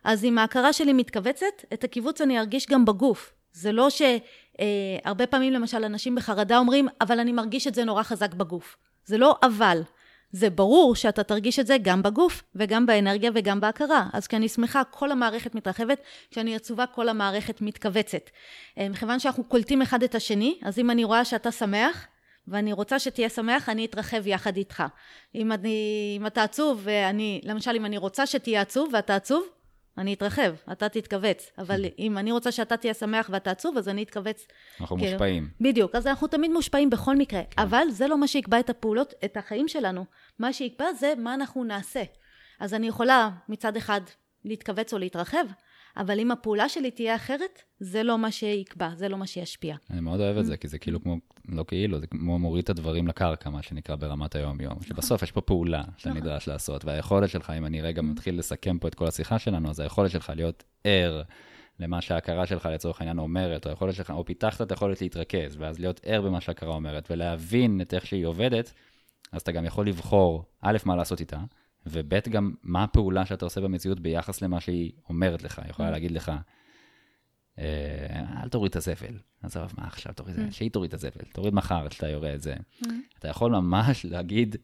אז 0.04 0.24
אם 0.24 0.38
ההכרה 0.38 0.72
שלי 0.72 0.92
מתכווצת, 0.92 1.64
את 1.72 1.84
הקיבוץ 1.84 2.20
אני 2.20 2.38
ארגיש 2.38 2.66
גם 2.66 2.84
בגוף. 2.84 3.32
זה 3.52 3.72
לא 3.72 3.88
שהרבה 3.90 5.26
פעמים 5.26 5.52
למשל 5.52 5.84
אנשים 5.84 6.14
בחרדה 6.14 6.58
אומרים, 6.58 6.88
אבל 7.00 7.20
אני 7.20 7.32
מרגיש 7.32 7.66
את 7.66 7.74
זה 7.74 7.84
נורא 7.84 8.02
חזק 8.02 8.34
בגוף. 8.34 8.76
זה 9.04 9.18
לא 9.18 9.36
אבל. 9.42 9.82
זה 10.36 10.50
ברור 10.50 10.94
שאתה 10.94 11.22
תרגיש 11.22 11.58
את 11.58 11.66
זה 11.66 11.76
גם 11.82 12.02
בגוף 12.02 12.42
וגם 12.54 12.86
באנרגיה 12.86 13.30
וגם 13.34 13.60
בהכרה. 13.60 14.06
אז 14.12 14.26
כשאני 14.26 14.48
שמחה, 14.48 14.82
כל 14.84 15.12
המערכת 15.12 15.54
מתרחבת, 15.54 16.00
כשאני 16.30 16.56
עצובה, 16.56 16.86
כל 16.86 17.08
המערכת 17.08 17.60
מתכווצת. 17.60 18.30
אה, 18.78 18.88
מכיוון 18.88 19.18
שאנחנו 19.18 19.44
קולטים 19.44 19.82
אחד 19.82 20.02
את 20.02 20.14
השני, 20.14 20.58
אז 20.62 20.78
אם 20.78 20.90
אני 20.90 21.04
רואה 21.04 21.24
שאתה 21.24 21.50
שמח, 21.50 22.06
ואני 22.48 22.72
רוצה 22.72 22.98
שתהיה 22.98 23.28
שמח, 23.28 23.68
אני 23.68 23.84
אתרחב 23.84 24.26
יחד 24.26 24.56
איתך. 24.56 24.82
אם, 25.34 25.52
אני, 25.52 26.14
אם 26.20 26.26
אתה 26.26 26.42
עצוב, 26.42 26.80
ואני, 26.82 27.40
למשל, 27.44 27.76
אם 27.76 27.86
אני 27.86 27.98
רוצה 27.98 28.26
שתהיה 28.26 28.60
עצוב 28.60 28.90
ואתה 28.92 29.16
עצוב, 29.16 29.46
אני 29.98 30.14
אתרחב, 30.14 30.54
אתה 30.72 30.88
תתכווץ. 30.88 31.50
אבל 31.58 31.84
אם 31.98 32.18
אני 32.18 32.32
רוצה 32.32 32.52
שאתה 32.52 32.76
תהיה 32.76 32.94
שמח 32.94 33.30
ואתה 33.32 33.50
עצוב, 33.50 33.76
אז 33.76 33.88
אני 33.88 34.02
אתכווץ. 34.02 34.46
אנחנו 34.80 34.96
כאילו, 34.96 35.10
מושפעים. 35.10 35.48
בדיוק, 35.60 35.94
אז 35.94 36.06
אנחנו 36.06 36.26
תמיד 36.26 36.50
מושפעים 36.50 36.90
בכל 36.90 37.16
מקרה. 37.16 37.42
כן. 37.50 37.62
אבל 37.62 37.86
זה 37.90 38.08
לא 38.08 38.18
מה 38.18 38.28
שיקבע 38.28 38.60
את 38.60 38.70
הפעולות, 38.70 39.14
את 39.24 39.36
החיים 39.36 39.68
שלנו. 39.68 40.04
מה 40.38 40.52
שיקבע 40.52 40.92
זה 40.92 41.12
מה 41.18 41.34
אנחנו 41.34 41.64
נעשה. 41.64 42.02
אז 42.60 42.74
אני 42.74 42.88
יכולה 42.88 43.30
מצד 43.48 43.76
אחד 43.76 44.00
להתכווץ 44.44 44.92
או 44.92 44.98
להתרחב, 44.98 45.46
אבל 45.96 46.20
אם 46.20 46.30
הפעולה 46.30 46.68
שלי 46.68 46.90
תהיה 46.90 47.16
אחרת, 47.16 47.62
זה 47.80 48.02
לא 48.02 48.18
מה 48.18 48.30
שיקבע, 48.30 48.90
זה 48.94 49.08
לא 49.08 49.18
מה 49.18 49.26
שישפיע. 49.26 49.76
אני 49.90 50.00
מאוד 50.00 50.20
אוהב 50.20 50.38
את 50.38 50.46
זה, 50.46 50.56
כי 50.56 50.68
זה 50.68 50.78
כאילו 50.78 51.02
כמו, 51.02 51.16
לא 51.48 51.64
כאילו, 51.68 52.00
זה 52.00 52.06
כמו 52.06 52.38
מוריד 52.38 52.62
את 52.62 52.70
הדברים 52.70 53.08
לקרקע, 53.08 53.50
מה 53.50 53.62
שנקרא 53.62 53.96
ברמת 53.96 54.34
היום-יום. 54.34 54.72
נכון. 54.72 54.86
שבסוף 54.86 55.22
יש 55.22 55.32
פה 55.32 55.40
פעולה 55.40 55.82
שאתה 55.96 56.10
נכון. 56.10 56.22
נדרש 56.22 56.48
לעשות, 56.48 56.84
והיכולת 56.84 57.30
שלך, 57.30 57.52
אם 57.58 57.64
אני 57.66 57.82
רגע 57.82 58.02
מתחיל 58.02 58.38
לסכם 58.38 58.78
פה 58.78 58.88
את 58.88 58.94
כל 58.94 59.06
השיחה 59.06 59.38
שלנו, 59.38 59.70
אז 59.70 59.80
היכולת 59.80 60.10
שלך 60.10 60.32
להיות 60.36 60.64
ער 60.84 61.22
למה 61.80 62.00
שההכרה 62.00 62.46
שלך 62.46 62.68
לצורך 62.72 63.00
העניין 63.00 63.18
אומרת, 63.18 63.66
או 63.66 63.70
היכולת 63.70 63.94
שלך, 63.94 64.10
או 64.10 64.24
פיתחת 64.24 64.60
את 64.60 64.70
היכולת 64.70 65.00
להתרכז, 65.00 65.56
ואז 65.58 65.78
להיות 65.78 66.00
ער 66.04 66.22
במה 66.22 66.40
שההכרה 66.40 66.74
אומרת, 66.74 67.10
ולהבין 67.10 67.80
את 67.80 67.94
איך 67.94 68.06
שהיא 68.06 68.26
עובדת, 68.26 68.72
אז 69.32 69.40
אתה 69.40 69.52
גם 69.52 69.64
יכול 69.64 69.88
לבחור, 69.88 70.44
א', 70.60 70.76
מה 70.84 70.96
לעשות 70.96 71.20
איתה, 71.20 71.38
וב', 71.86 72.28
גם 72.28 72.54
מה 72.62 72.84
הפעולה 72.84 73.26
שאתה 73.26 73.44
עושה 73.44 73.60
במציאות 73.60 74.00
ביחס 74.00 74.42
למה 74.42 74.60
שהיא 74.60 74.92
אומרת 75.08 75.42
לך. 75.42 75.58
היא 75.58 75.70
יכולה 75.70 75.88
mm. 75.88 75.92
להגיד 75.92 76.10
לך, 76.10 76.32
אה, 77.58 77.64
אל 78.42 78.48
תוריד 78.48 78.70
את 78.70 78.76
הזבל. 78.76 79.18
עזוב, 79.42 79.72
מה 79.78 79.86
עכשיו 79.86 80.12
תוריד 80.12 80.34
את 80.34 80.42
זה? 80.42 80.48
Mm. 80.48 80.52
שהיא 80.52 80.70
תוריד 80.70 80.88
את 80.88 80.94
הזבל. 80.94 81.24
תוריד 81.32 81.54
מחר 81.54 81.88
כשאתה 81.88 82.08
יורה 82.08 82.34
את 82.34 82.42
זה. 82.42 82.54
Mm. 82.54 82.88
אתה 83.18 83.28
יכול 83.28 83.50
ממש 83.50 84.04
להגיד, 84.04 84.56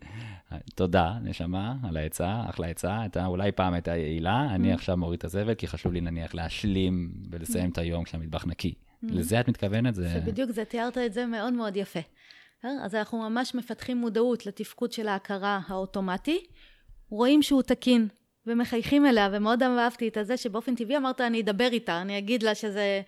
תודה, 0.74 1.18
נשמה, 1.22 1.76
על 1.82 1.96
העצה, 1.96 2.42
אחלה 2.48 2.66
עצה. 2.66 3.06
אתה 3.06 3.26
אולי 3.26 3.52
פעם 3.52 3.74
הייתה 3.74 3.96
יעילה, 3.96 4.54
אני 4.54 4.72
עכשיו 4.72 4.96
מוריד 4.96 5.18
את 5.18 5.24
הזבל, 5.24 5.54
כי 5.54 5.66
חשוב 5.66 5.92
לי 5.92 6.00
נניח 6.00 6.34
להשלים 6.34 7.12
ולסיים 7.30 7.70
את 7.70 7.78
היום 7.78 8.04
כשהמטבח 8.04 8.46
נקי. 8.46 8.74
לזה 9.02 9.40
את 9.40 9.48
מתכוונת? 9.48 9.94
זה 9.94 10.20
בדיוק 10.26 10.50
זה, 10.50 10.64
תיארת 10.64 10.98
את 10.98 11.12
זה 11.12 11.26
מאוד 11.26 11.52
מאוד 11.52 11.76
יפה. 11.76 12.00
אז 12.62 12.94
אנחנו 12.94 13.30
ממש 13.30 13.54
מפתחים 13.54 13.96
מודעות 13.96 14.46
לתפקוד 14.46 14.92
של 14.92 15.08
ההכרה 15.08 15.60
האוטומטי, 15.66 16.38
רואים 17.12 17.42
שהוא 17.42 17.62
תקין, 17.62 18.08
ומחייכים 18.46 19.06
אליה, 19.06 19.28
ומאוד 19.32 19.62
אהבתי 19.62 20.08
את 20.08 20.18
זה 20.22 20.36
שבאופן 20.36 20.74
טבעי 20.74 20.96
אמרת, 20.96 21.20
אני 21.20 21.40
אדבר 21.40 21.68
איתה, 21.72 22.00
אני 22.00 22.18
אגיד 22.18 22.42
לה 22.42 22.54
שזה, 22.54 23.02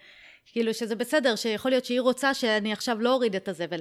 כאילו 0.53 0.75
שזה 0.75 0.97
בסדר, 0.97 1.37
שיכול 1.37 1.71
להיות 1.71 1.85
שהיא 1.85 2.01
רוצה 2.01 2.35
שאני 2.35 2.73
עכשיו 2.73 3.01
לא 3.01 3.13
אוריד 3.13 3.37
את 3.37 3.49
הזבל. 3.49 3.81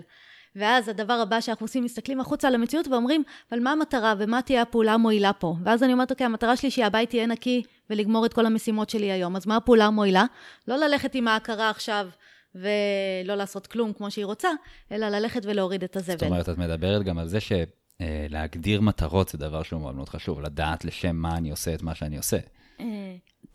ואז 0.56 0.90
הדבר 0.90 1.14
הבא 1.14 1.42
שאנחנו 1.42 1.64
עושים, 1.64 1.84
מסתכלים 1.84 2.20
החוצה 2.20 2.48
על 2.48 2.56
המציאות 2.56 2.88
ואומרים, 2.88 3.24
אבל 3.52 3.60
מה 3.60 3.72
המטרה 3.72 4.14
ומה 4.18 4.42
תהיה 4.42 4.62
הפעולה 4.62 4.94
המועילה 4.94 5.34
פה? 5.34 5.56
ואז 5.64 5.84
אני 5.84 5.94
אומרת, 5.94 6.12
אוקיי, 6.12 6.26
המטרה 6.26 6.58
שלי 6.58 6.72
שהבית 6.72 7.14
יהיה 7.14 7.26
נקי 7.26 7.64
ולגמור 7.90 8.26
את 8.26 8.34
כל 8.34 8.46
המשימות 8.46 8.90
שלי 8.90 9.12
היום, 9.12 9.36
אז 9.36 9.48
מה 9.48 9.56
הפעולה 9.56 9.86
המועילה? 9.86 10.26
לא 10.68 10.76
ללכת 10.76 11.16
עם 11.16 11.28
ההכרה 11.28 11.70
עכשיו 11.70 12.08
ולא 12.56 13.36
לעשות 13.36 13.68
כלום 13.68 13.94
כמו 13.94 14.12
שהיא 14.12 14.26
רוצה, 14.26 14.50
אלא 14.92 15.10
ללכת 15.10 15.46
ולהוריד 15.46 15.84
את 15.84 15.96
הזבל. 15.96 16.18
זאת 16.18 16.24
אומרת, 16.24 16.50
את 16.50 16.58
מדברת 16.58 17.04
גם 17.04 17.18
על 17.18 17.28
זה 17.28 17.40
שלהגדיר 18.04 18.82
מטרות 18.82 19.30
זה 19.30 19.38
דבר 19.38 19.64
שהוא 19.64 19.82
מאוד 19.82 19.96
מאוד 19.96 20.10
חשוב, 20.10 20.42
לדעת 20.42 20.86
לשם 20.86 21.16
מה 21.16 21.38
אני 21.38 21.52
עושה 21.52 21.74
את 21.74 21.82
מה 21.84 21.96
שאני 21.96 22.18
עושה. 22.18 22.38
אה, 22.80 22.86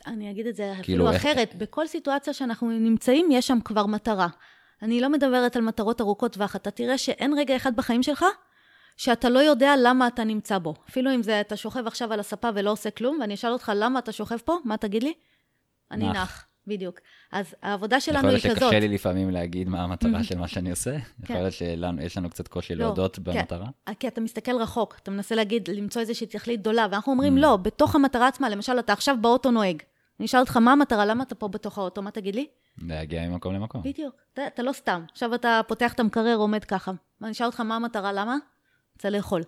אני 0.06 0.30
אגיד 0.30 0.46
את 0.46 0.56
זה 0.56 0.72
כאילו, 0.82 1.04
אפילו 1.04 1.12
איך- 1.12 1.16
אחרת, 1.26 1.54
בכל 1.58 1.86
סיטואציה 1.86 2.32
שאנחנו 2.32 2.70
נמצאים, 2.70 3.28
יש 3.32 3.46
שם 3.46 3.58
כבר 3.64 3.86
מטרה. 3.86 4.28
אני 4.82 5.00
לא 5.00 5.10
מדברת 5.10 5.56
על 5.56 5.62
מטרות 5.62 6.00
ארוכות 6.00 6.32
טווח, 6.32 6.56
אתה 6.56 6.70
תראה 6.70 6.98
שאין 6.98 7.34
רגע 7.38 7.56
אחד 7.56 7.76
בחיים 7.76 8.02
שלך 8.02 8.24
שאתה 8.96 9.28
לא 9.28 9.38
יודע 9.38 9.74
למה 9.82 10.06
אתה 10.06 10.24
נמצא 10.24 10.58
בו. 10.58 10.74
אפילו 10.88 11.14
אם 11.14 11.22
זה, 11.22 11.40
אתה 11.40 11.56
שוכב 11.56 11.86
עכשיו 11.86 12.12
על 12.12 12.20
הספה 12.20 12.48
ולא 12.54 12.70
עושה 12.70 12.90
כלום, 12.90 13.18
ואני 13.20 13.34
אשאל 13.34 13.52
אותך 13.52 13.72
למה 13.76 13.98
אתה 13.98 14.12
שוכב 14.12 14.36
פה, 14.44 14.56
מה 14.64 14.76
תגיד 14.76 15.02
לי? 15.02 15.12
אני 15.90 16.08
נח. 16.08 16.16
נח, 16.16 16.46
בדיוק. 16.68 17.00
אז 17.32 17.54
העבודה 17.62 18.00
שלנו 18.00 18.18
יכול 18.18 18.30
היא 18.30 18.40
להיות 18.44 18.56
כזאת. 18.58 18.68
שקשה 18.70 18.80
לי 18.80 18.88
לפעמים 18.88 19.30
להגיד 19.30 19.68
מה 19.68 19.82
המטרה 19.82 20.24
של 20.24 20.38
מה 20.38 20.48
שאני 20.48 20.70
עושה. 20.70 20.90
יכול 20.94 21.26
כן. 21.26 21.34
להיות 21.34 21.54
שיש 21.54 22.16
לנו 22.16 22.30
קצת 22.30 22.48
קושי 22.48 22.74
לא, 22.74 22.84
להודות 22.84 23.16
כן. 23.16 23.22
במטרה. 23.22 23.66
כי 24.00 24.08
אתה 24.08 24.20
מסתכל 24.20 24.56
רחוק, 24.56 24.96
אתה 25.02 25.10
מנסה 25.10 25.34
להגיד, 25.34 25.70
למצוא 25.70 26.00
איזושהי 26.00 26.26
תכלית 26.26 26.60
גדולה, 26.60 26.86
ואנחנו 26.90 27.12
אומרים, 27.12 27.36
Mm. 27.38 27.40
לא, 27.40 27.56
בתוך 27.56 27.94
המטרה 27.94 28.28
עצמה, 28.28 28.48
למשל, 28.48 28.78
אתה 28.78 28.92
עכשיו 28.92 29.16
באוטו 29.20 29.50
נוהג. 29.50 29.82
אני 30.20 30.26
אשאל 30.26 30.40
אותך, 30.40 30.56
מה 30.56 30.72
המטרה? 30.72 31.06
למה 31.06 31.22
אתה 31.22 31.34
פה 31.34 31.48
בתוך 31.48 31.78
האוטו? 31.78 32.02
מה 32.02 32.10
תגיד 32.10 32.34
לי? 32.34 32.46
להגיע 32.82 33.28
ממקום 33.28 33.54
למקום. 33.54 33.82
בדיוק. 33.82 34.14
אתה, 34.32 34.46
אתה 34.46 34.62
לא 34.62 34.72
סתם. 34.72 35.04
עכשיו 35.12 35.34
אתה 35.34 35.60
פותח 35.68 35.92
את 35.92 36.00
המקרר, 36.00 36.36
עומד 36.36 36.64
ככה. 36.64 36.92
ואני 37.20 37.32
אשאל 37.32 37.46
אותך, 37.46 37.60
מה 37.60 37.76
המטרה? 37.76 38.12
למה? 38.12 38.36
רוצה 38.94 39.10
לאכול. 39.10 39.42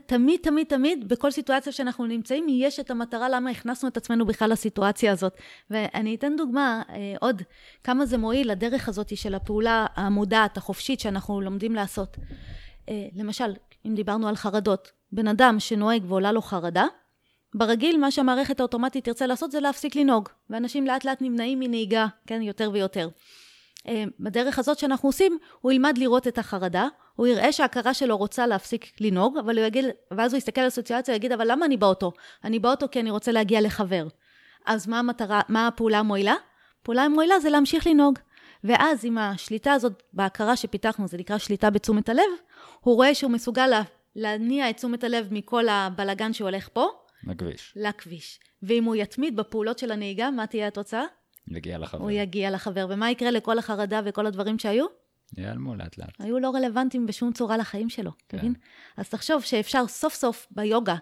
תמיד, 0.00 0.40
תמיד, 0.42 0.66
תמיד, 0.66 1.08
בכל 1.08 1.30
סיטואציה 1.30 1.72
שאנחנו 1.72 2.06
נמצאים, 2.06 2.46
יש 2.48 2.80
את 2.80 2.90
המטרה 2.90 3.28
למה 3.28 3.50
הכנסנו 3.50 3.88
את 3.88 3.96
עצמנו 3.96 4.26
בכלל 4.26 4.50
לסיטואציה 4.52 5.12
הזאת. 5.12 5.36
ואני 5.70 6.14
אתן 6.14 6.36
דוגמה, 6.36 6.82
אה, 6.90 7.14
עוד, 7.20 7.42
כמה 7.84 8.06
זה 8.06 8.18
מועיל, 8.18 8.50
הדרך 8.50 8.88
הזאת 8.88 9.16
של 9.16 9.34
הפעולה 9.34 9.86
המודעת, 9.96 10.56
החופשית, 10.56 11.00
שאנחנו 11.00 11.40
לומדים 11.40 11.74
לעשות. 11.74 12.16
אה, 12.88 13.06
למשל, 13.16 13.54
אם 13.86 13.94
דיברנו 13.94 14.28
על 14.28 14.36
חרדות, 14.36 14.92
בן 15.12 15.28
אדם 15.28 15.56
שנוהג 15.58 16.02
ועולה 16.08 16.32
לו 16.32 16.42
חרדה, 16.42 16.86
ברגיל, 17.54 17.98
מה 17.98 18.10
שהמערכת 18.10 18.60
האוטומטית 18.60 19.04
תרצה 19.04 19.26
לעשות 19.26 19.50
זה 19.50 19.60
להפסיק 19.60 19.96
לנהוג, 19.96 20.28
ואנשים 20.50 20.86
לאט 20.86 21.04
לאט 21.04 21.22
נמנעים 21.22 21.60
מנהיגה, 21.60 22.06
כן, 22.26 22.42
יותר 22.42 22.70
ויותר. 22.72 23.08
אה, 23.88 24.04
בדרך 24.20 24.58
הזאת 24.58 24.78
שאנחנו 24.78 25.08
עושים, 25.08 25.38
הוא 25.60 25.72
ילמד 25.72 25.98
לראות 25.98 26.28
את 26.28 26.38
החרדה, 26.38 26.88
הוא 27.16 27.26
יראה 27.26 27.52
שההכרה 27.52 27.94
שלו 27.94 28.16
רוצה 28.16 28.46
להפסיק 28.46 29.00
לנהוג, 29.00 29.38
אבל 29.38 29.58
הוא 29.58 29.66
יגיד, 29.66 29.84
ואז 30.10 30.32
הוא 30.32 30.38
יסתכל 30.38 30.60
על 30.60 30.66
הסיטואציה 30.66 31.14
ויגיד, 31.14 31.32
אבל 31.32 31.50
למה 31.50 31.66
אני 31.66 31.76
באוטו? 31.76 32.12
אני 32.44 32.58
באוטו 32.58 32.90
כי 32.90 33.00
אני 33.00 33.10
רוצה 33.10 33.32
להגיע 33.32 33.60
לחבר. 33.60 34.06
אז 34.66 34.88
מה 34.88 34.98
המטרה, 34.98 35.40
מה 35.48 35.66
הפעולה 35.66 35.98
המועילה? 35.98 36.34
פעולה 36.82 37.02
המועילה 37.02 37.40
זה 37.40 37.50
להמשיך 37.50 37.86
לנהוג. 37.86 38.18
ואז 38.64 39.04
עם 39.04 39.18
השליטה 39.18 39.72
הזאת 39.72 40.02
בהכרה 40.12 40.56
שפיתחנו, 40.56 41.08
זה 41.08 41.18
נקרא 41.18 41.38
שליטה 41.38 41.70
בתשומת 41.70 42.08
הלב, 42.08 42.22
הוא 42.80 42.94
רואה 42.94 43.14
שהוא 43.14 43.30
מסוגל 43.30 43.66
לה, 43.66 43.82
להניע 44.16 44.70
את 44.70 44.76
תשומת 44.76 45.04
הלב 45.04 45.28
מכל 45.30 45.68
הבלגן 45.68 46.32
שהולך 46.32 46.68
פה, 46.72 46.88
בכביש. 47.24 47.72
לכביש. 47.76 48.40
ואם 48.62 48.84
הוא 48.84 48.96
יתמיד 48.96 49.36
בפעולות 49.36 49.78
של 49.78 49.92
הנהיגה, 49.92 50.30
מה 50.30 50.46
תהיה 50.46 50.68
התוצאה? 50.68 51.04
יגיע 51.48 51.78
לחבר. 51.78 52.02
הוא 52.02 52.10
יגיע 52.10 52.50
לחבר. 52.50 52.86
ומה 52.90 53.10
יקרה 53.10 53.30
לכל 53.30 53.58
החרדה 53.58 54.00
וכל 54.04 54.26
הדברים 54.26 54.58
שהיו? 54.58 54.86
ייעלמו 55.36 55.74
לאט 55.74 55.98
לאט. 55.98 56.10
היו 56.18 56.38
לא 56.38 56.50
רלוונטיים 56.50 57.06
בשום 57.06 57.32
צורה 57.32 57.56
לחיים 57.56 57.90
שלו, 57.90 58.10
כן. 58.28 58.38
מבין? 58.38 58.54
אז 58.96 59.08
תחשוב 59.08 59.42
שאפשר 59.42 59.86
סוף 59.86 60.14
סוף 60.14 60.46
ביוגה 60.50 60.96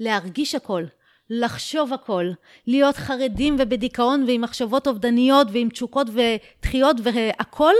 להרגיש 0.00 0.54
הכל, 0.54 0.84
לחשוב 1.30 1.92
הכל, 1.92 2.30
להיות 2.66 2.96
חרדים 2.96 3.56
ובדיכאון 3.58 4.24
ועם 4.26 4.40
מחשבות 4.40 4.86
אובדניות 4.86 5.48
ועם 5.52 5.68
תשוקות 5.68 6.06
ודחיות 6.10 6.96
והכל, 7.02 7.74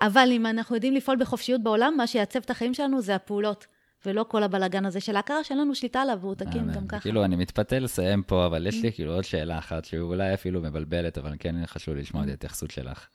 אבל 0.00 0.28
אם 0.32 0.46
אנחנו 0.46 0.74
יודעים 0.74 0.94
לפעול 0.94 1.16
בחופשיות 1.16 1.62
בעולם, 1.62 1.94
מה 1.96 2.06
שיעצב 2.06 2.38
את 2.38 2.50
החיים 2.50 2.74
שלנו 2.74 3.00
זה 3.00 3.14
הפעולות, 3.14 3.66
ולא 4.06 4.24
כל 4.28 4.42
הבלגן 4.42 4.86
הזה 4.86 5.00
של 5.00 5.16
ההכרה 5.16 5.44
שאין 5.44 5.58
לנו 5.58 5.74
שליטה 5.74 6.00
עליו 6.02 6.18
והוא 6.20 6.34
תקין. 6.34 6.72
גם 6.72 6.86
ככה. 6.86 7.00
כאילו, 7.00 7.24
אני 7.24 7.36
מתפתה 7.36 7.78
לסיים 7.78 8.22
פה, 8.22 8.46
אבל 8.46 8.66
יש 8.66 8.78
Mm. 8.78 8.82
לי 8.82 8.92
כאילו 8.92 9.14
עוד 9.14 9.24
שאלה 9.24 9.58
אחת, 9.58 9.84
שאולי 9.84 10.34
אפילו 10.34 10.60
מבלבלת, 10.60 11.18
אבל 11.18 11.34
כן 11.38 11.66
חשוב 11.66 11.94
לי 11.94 12.00
לשמוע 12.00 12.24
את 12.24 12.28
ההתייחסות 12.28 12.70
שלך. 12.70 13.06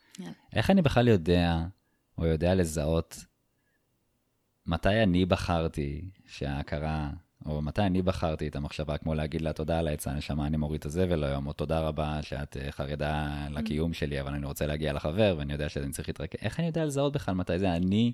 איך 0.52 0.70
אני 0.70 0.82
בכלל 0.82 1.08
יודע, 1.08 1.58
או 2.18 2.26
יודע 2.26 2.54
לזהות, 2.54 3.24
מתי 4.66 5.02
אני 5.02 5.24
בחרתי 5.24 6.10
שההכרה, 6.26 7.10
או 7.48 7.62
מתי 7.62 7.82
אני 7.82 8.02
בחרתי 8.02 8.48
את 8.48 8.56
המחשבה, 8.56 8.98
כמו 8.98 9.14
להגיד 9.14 9.40
לה, 9.40 9.52
תודה 9.52 9.78
על 9.78 9.88
העצה, 9.88 10.12
נשמה, 10.12 10.46
אני 10.46 10.56
מוריד 10.56 10.78
את 10.78 10.86
הזבל 10.86 11.24
היום, 11.24 11.46
או 11.46 11.52
תודה 11.52 11.80
רבה 11.80 12.18
שאת 12.22 12.56
אה, 12.56 12.72
חרדה 12.72 13.28
לקיום 13.50 13.92
שלי, 13.92 14.20
אבל 14.20 14.34
אני 14.34 14.46
רוצה 14.46 14.66
להגיע 14.66 14.92
לחבר, 14.92 15.34
ואני 15.38 15.52
יודע 15.52 15.68
שאני 15.68 15.90
צריך 15.90 16.08
להתרכז. 16.08 16.38
איך 16.42 16.60
אני 16.60 16.66
יודע 16.66 16.84
לזהות 16.84 17.12
בכלל 17.12 17.34
מתי 17.34 17.58
זה 17.58 17.72
אני 17.72 18.12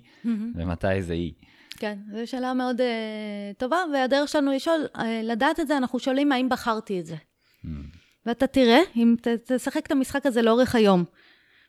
ומתי 0.55 1.01
זה 1.01 1.13
היא? 1.13 1.33
כן, 1.77 1.97
זו 2.11 2.31
שאלה 2.31 2.53
מאוד 2.53 2.81
uh, 2.81 2.83
טובה, 3.57 3.77
והדרך 3.93 4.29
שלנו 4.29 4.51
לשאול, 4.51 4.87
uh, 4.95 4.99
לדעת 5.23 5.59
את 5.59 5.67
זה, 5.67 5.77
אנחנו 5.77 5.99
שואלים 5.99 6.31
האם 6.31 6.49
בחרתי 6.49 6.99
את 6.99 7.05
זה. 7.05 7.15
Mm. 7.15 7.67
ואתה 8.25 8.47
תראה, 8.47 8.79
אם 8.95 9.15
ת, 9.21 9.27
תשחק 9.27 9.85
את 9.85 9.91
המשחק 9.91 10.25
הזה 10.25 10.41
לאורך 10.41 10.75
היום. 10.75 11.03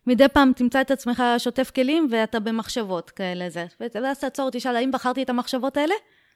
מדי 0.07 0.29
פעם 0.29 0.53
תמצא 0.57 0.81
את 0.81 0.91
עצמך 0.91 1.23
שוטף 1.39 1.71
כלים 1.75 2.09
ואתה 2.11 2.41
במחשבות 2.41 3.11
כאלה 3.11 3.51
זה. 3.51 3.67
ואז 3.81 4.19
תעצור, 4.19 4.51
תשאל, 4.51 4.77
האם 4.77 4.91
בחרתי 4.91 5.23
את 5.23 5.31
המחשבות 5.31 5.77
האלה? 5.77 5.95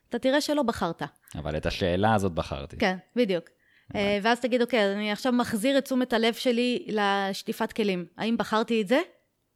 אתה 0.08 0.18
תראה 0.18 0.40
שלא 0.40 0.62
בחרת. 0.62 1.02
אבל 1.34 1.56
את 1.56 1.66
השאלה 1.66 2.14
הזאת 2.14 2.32
בחרתי. 2.32 2.76
כן, 2.76 2.96
בדיוק. 3.16 3.44
אה, 3.94 4.18
ואז 4.22 4.40
תגיד, 4.40 4.62
אוקיי, 4.62 4.84
אז 4.84 4.96
אני 4.96 5.12
עכשיו 5.12 5.32
מחזיר 5.32 5.78
את 5.78 5.84
תשומת 5.84 6.12
הלב 6.12 6.34
שלי 6.34 6.86
לשטיפת 6.88 7.72
כלים. 7.72 8.06
האם 8.16 8.36
בחרתי 8.36 8.82
את 8.82 8.88
זה? 8.88 9.00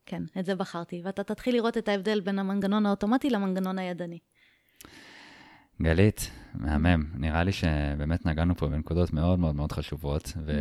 כן, 0.06 0.22
את 0.38 0.44
זה 0.44 0.54
בחרתי. 0.54 1.00
ואתה 1.04 1.22
תתחיל 1.22 1.54
לראות 1.54 1.78
את 1.78 1.88
ההבדל 1.88 2.20
בין 2.20 2.38
המנגנון 2.38 2.86
האוטומטי 2.86 3.30
למנגנון 3.30 3.78
הידני. 3.78 4.18
גלית, 5.82 6.30
מהמם. 6.54 7.04
נראה 7.14 7.44
לי 7.44 7.52
שבאמת 7.52 8.26
נגענו 8.26 8.56
פה 8.56 8.68
בנקודות 8.68 9.12
מאוד 9.12 9.38
מאוד 9.38 9.54
מאוד 9.54 9.72
חשובות, 9.72 10.32
ו... 10.46 10.52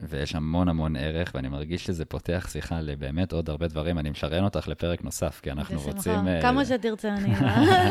ויש 0.00 0.34
המון 0.34 0.68
המון 0.68 0.96
ערך, 0.96 1.32
ואני 1.34 1.48
מרגיש 1.48 1.84
שזה 1.84 2.04
פותח 2.04 2.48
שיחה 2.52 2.80
לבאמת 2.80 3.32
עוד 3.32 3.50
הרבה 3.50 3.68
דברים. 3.68 3.98
אני 3.98 4.10
משרן 4.10 4.44
אותך 4.44 4.68
לפרק 4.68 5.04
נוסף, 5.04 5.40
כי 5.42 5.50
אנחנו 5.50 5.78
בשמחה. 5.78 5.96
רוצים... 5.96 6.28
אה, 6.28 6.42
כמה 6.42 6.64
שתרצה, 6.64 7.14
אני... 7.14 7.34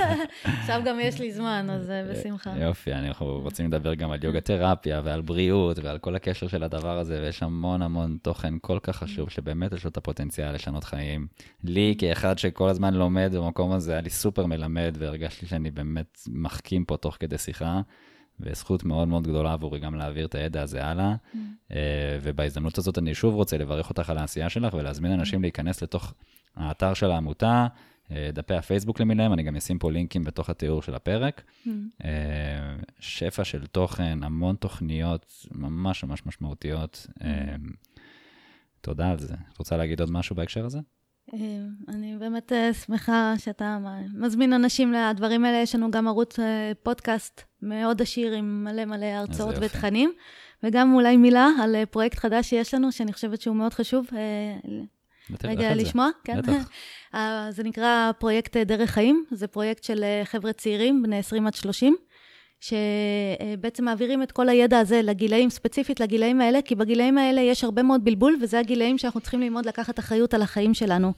עכשיו 0.59 0.81
גם 0.85 0.99
יש 0.99 1.19
לי 1.19 1.31
זמן, 1.31 1.67
אז 1.69 1.89
אה, 1.89 2.03
בשמחה. 2.11 2.53
יופי, 2.57 2.93
אנחנו 2.93 3.25
רוצים 3.25 3.67
לדבר 3.67 3.93
גם 3.93 4.11
על 4.11 4.19
יוגה 4.23 4.41
תרפיה 4.41 5.01
ועל 5.03 5.21
בריאות 5.21 5.79
ועל 5.79 5.97
כל 5.97 6.15
הקשר 6.15 6.47
של 6.47 6.63
הדבר 6.63 6.97
הזה, 6.97 7.21
ויש 7.21 7.43
המון 7.43 7.81
המון 7.81 8.17
תוכן 8.21 8.53
כל 8.61 8.79
כך 8.83 8.95
חשוב, 8.95 9.29
שבאמת 9.29 9.73
יש 9.73 9.83
לו 9.83 9.89
את 9.89 9.97
הפוטנציאל 9.97 10.53
לשנות 10.53 10.83
חיים. 10.83 11.27
לי, 11.63 11.95
כאחד 11.97 12.37
שכל 12.37 12.69
הזמן 12.69 12.93
לומד 12.93 13.31
במקום 13.35 13.71
הזה, 13.71 13.91
היה 13.91 14.01
לי 14.01 14.09
סופר 14.09 14.45
מלמד, 14.45 14.95
והרגשתי 14.99 15.45
שאני 15.45 15.71
באמת 15.71 16.19
מחכים 16.27 16.85
פה 16.85 16.97
תוך 16.97 17.17
כדי 17.19 17.37
שיחה, 17.37 17.81
וזכות 18.39 18.83
מאוד 18.83 19.07
מאוד 19.07 19.27
גדולה 19.27 19.53
עבורי 19.53 19.79
גם 19.79 19.95
להעביר 19.95 20.25
את 20.25 20.35
הידע 20.35 20.61
הזה 20.61 20.85
הלאה. 20.85 21.15
אה, 21.71 22.19
ובהזדמנות 22.21 22.77
הזאת 22.77 22.97
אני 22.97 23.15
שוב 23.15 23.33
רוצה 23.35 23.57
לברך 23.57 23.89
אותך 23.89 24.09
על 24.09 24.17
העשייה 24.17 24.49
שלך 24.49 24.73
ולהזמין 24.73 25.11
אנשים 25.11 25.41
להיכנס 25.41 25.83
לתוך 25.83 26.13
האתר 26.55 26.93
של 26.93 27.11
העמותה, 27.11 27.67
אה, 28.11 28.29
דפי 28.33 28.55
הפייסבוק 28.55 28.99
למיניהם, 28.99 29.33
אני 29.33 29.43
גם 29.43 29.55
אשים 29.55 29.79
פה 29.79 29.91
לינקים 29.91 30.23
בתוך 30.23 30.49
התיאור 30.49 30.81
של 30.81 30.95
הפרק. 30.95 31.43
אה, 32.03 32.75
שפע 32.99 33.43
של 33.43 33.65
תוכן, 33.65 34.23
המון 34.23 34.55
תוכניות 34.55 35.47
ממש 35.51 36.03
ממש 36.03 36.25
משמעותיות. 36.25 37.07
תודה 38.81 39.09
על 39.09 39.19
זה. 39.19 39.33
את 39.53 39.57
רוצה 39.57 39.77
להגיד 39.77 39.99
עוד 39.99 40.11
משהו 40.11 40.35
בהקשר 40.35 40.65
הזה? 40.65 40.79
אני 41.87 42.15
באמת 42.19 42.51
אה, 42.51 42.73
שמחה 42.73 43.33
שאתה 43.37 43.77
מזמין 44.13 44.53
אנשים 44.53 44.93
לדברים 44.93 45.45
האלה. 45.45 45.57
יש 45.57 45.75
לנו 45.75 45.91
גם 45.91 46.07
ערוץ 46.07 46.39
אה, 46.39 46.71
פודקאסט 46.83 47.41
מאוד 47.61 48.01
עשיר 48.01 48.33
עם 48.33 48.63
מלא 48.63 48.85
מלא 48.85 49.05
הרצאות. 49.05 49.55
ותכנים, 49.61 50.13
וגם 50.63 50.93
אולי 50.93 51.17
מילה 51.17 51.49
על 51.61 51.75
אה, 51.75 51.85
פרויקט 51.85 52.19
חדש 52.19 52.49
שיש 52.49 52.73
לנו, 52.73 52.91
שאני 52.91 53.13
חושבת 53.13 53.41
שהוא 53.41 53.55
מאוד 53.55 53.73
חשוב. 53.73 54.07
רגע. 55.43 55.75
לשמוע, 55.75 56.09
כן. 56.23 56.39
זה 57.55 57.63
נקרא 57.63 58.11
פרויקט 58.19 58.57
דרך 58.57 58.89
חיים, 58.89 59.25
זה 59.31 59.47
פרויקט 59.47 59.83
של 59.83 60.03
חבר'ה 60.23 60.53
צעירים, 60.53 61.03
בני 61.03 61.17
20 61.17 61.47
עד 61.47 61.53
30, 61.53 61.95
שבעצם 62.61 63.85
מעבירים 63.85 64.23
את 64.23 64.31
כל 64.31 64.49
הידע 64.49 64.79
הזה 64.79 65.01
לגילאים, 65.01 65.49
ספציפית 65.49 65.99
לגילאים 65.99 66.41
האלה, 66.41 66.61
כי 66.61 66.75
בגילאים 66.75 67.17
האלה 67.17 67.41
יש 67.41 67.63
הרבה 67.63 67.83
מאוד 67.83 68.05
בלבול, 68.05 68.37
וזה 68.41 68.59
הגילאים 68.59 68.97
שאנחנו 68.97 69.19
צריכים 69.19 69.41
ללמוד 69.41 69.65
לקחת 69.65 69.99
אחריות 69.99 70.33
על 70.33 70.41
החיים 70.41 70.73
שלנו. 70.73 71.13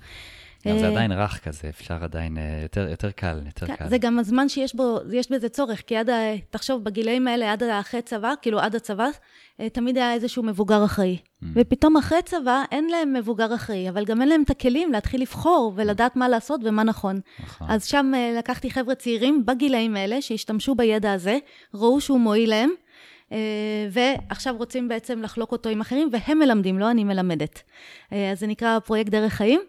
גם 0.68 0.80
זה 0.80 0.86
אה, 0.86 0.92
עדיין 0.92 1.12
רך 1.12 1.40
כזה, 1.44 1.70
אפשר 1.70 2.04
עדיין 2.04 2.38
אה, 2.38 2.60
יותר 2.64 2.88
יותר 2.90 3.12
קל, 3.12 3.40
יותר 3.46 3.68
כן, 3.68 3.76
קל. 3.76 3.90
זה 3.90 3.98
גם 3.98 4.20
הזמן 4.20 4.50
שיש 4.50 4.76
בו, 4.76 5.00
יש 5.12 5.32
בזה 5.32 5.50
צורך, 5.50 5.82
כי 5.88 5.98
עד, 5.98 6.10
ה- 6.10 6.38
תחשוב, 6.50 6.84
בגילאים 6.84 7.28
האלה, 7.28 7.52
עד 7.52 7.64
אחרי 7.64 8.02
צבא, 8.02 8.34
כאילו 8.42 8.60
עד 8.60 8.76
הצבא, 8.76 9.08
אה, 9.60 9.70
תמיד 9.70 9.98
היה 9.98 10.14
איזשהו 10.14 10.44
מבוגר 10.44 10.86
אחראי. 10.86 11.18
Mm. 11.18 11.46
ופתאום 11.56 11.98
אחרי 11.98 12.22
צבא, 12.26 12.64
אין 12.72 12.88
להם 12.88 13.14
מבוגר 13.14 13.56
אחראי, 13.56 13.90
אבל 13.90 14.06
גם 14.06 14.22
אין 14.22 14.30
להם 14.30 14.44
את 14.44 14.50
הכלים 14.50 14.92
להתחיל 14.92 15.22
לבחור 15.22 15.74
ולדעת 15.76 16.16
מה 16.16 16.30
לעשות 16.30 16.62
ומה 16.64 16.84
נכון. 16.84 17.20
נכון. 17.44 17.68
אז 17.70 17.86
שם 17.86 18.12
לקחתי 18.38 18.72
חבר'ה 18.72 18.96
צעירים 18.96 19.46
בגילאים 19.46 19.96
האלה, 19.96 20.22
שהשתמשו 20.22 20.76
בידע 20.76 21.14
הזה, 21.14 21.38
ראו 21.74 22.02
שהוא 22.02 22.20
מועיל 22.20 22.50
להם, 22.50 22.70
ועכשיו 23.92 24.56
רוצים 24.58 24.88
בעצם 24.88 25.22
לחלוק 25.22 25.52
אותו 25.52 25.70
עם 25.70 25.82
אחרים, 25.82 26.10
והם 26.12 26.40
מלמדים, 26.40 26.80
לא 26.80 26.92
אני 26.92 27.04
מלמדת. 27.04 27.62
אז 28.12 28.40
זה 28.40 28.48
נקרא 28.48 28.80
פרויקט 28.80 29.12
דרך 29.12 29.34
חיים. 29.34 29.62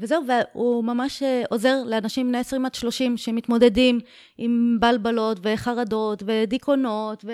וזהו, 0.00 0.22
והוא 0.26 0.84
ממש 0.84 1.22
עוזר 1.50 1.82
לאנשים 1.86 2.28
בני 2.28 2.38
20 2.38 2.66
עד 2.66 2.74
30 2.74 3.16
שמתמודדים 3.16 4.00
עם 4.38 4.76
בלבלות 4.80 5.38
וחרדות 5.42 6.22
ודיכאונות 6.26 7.24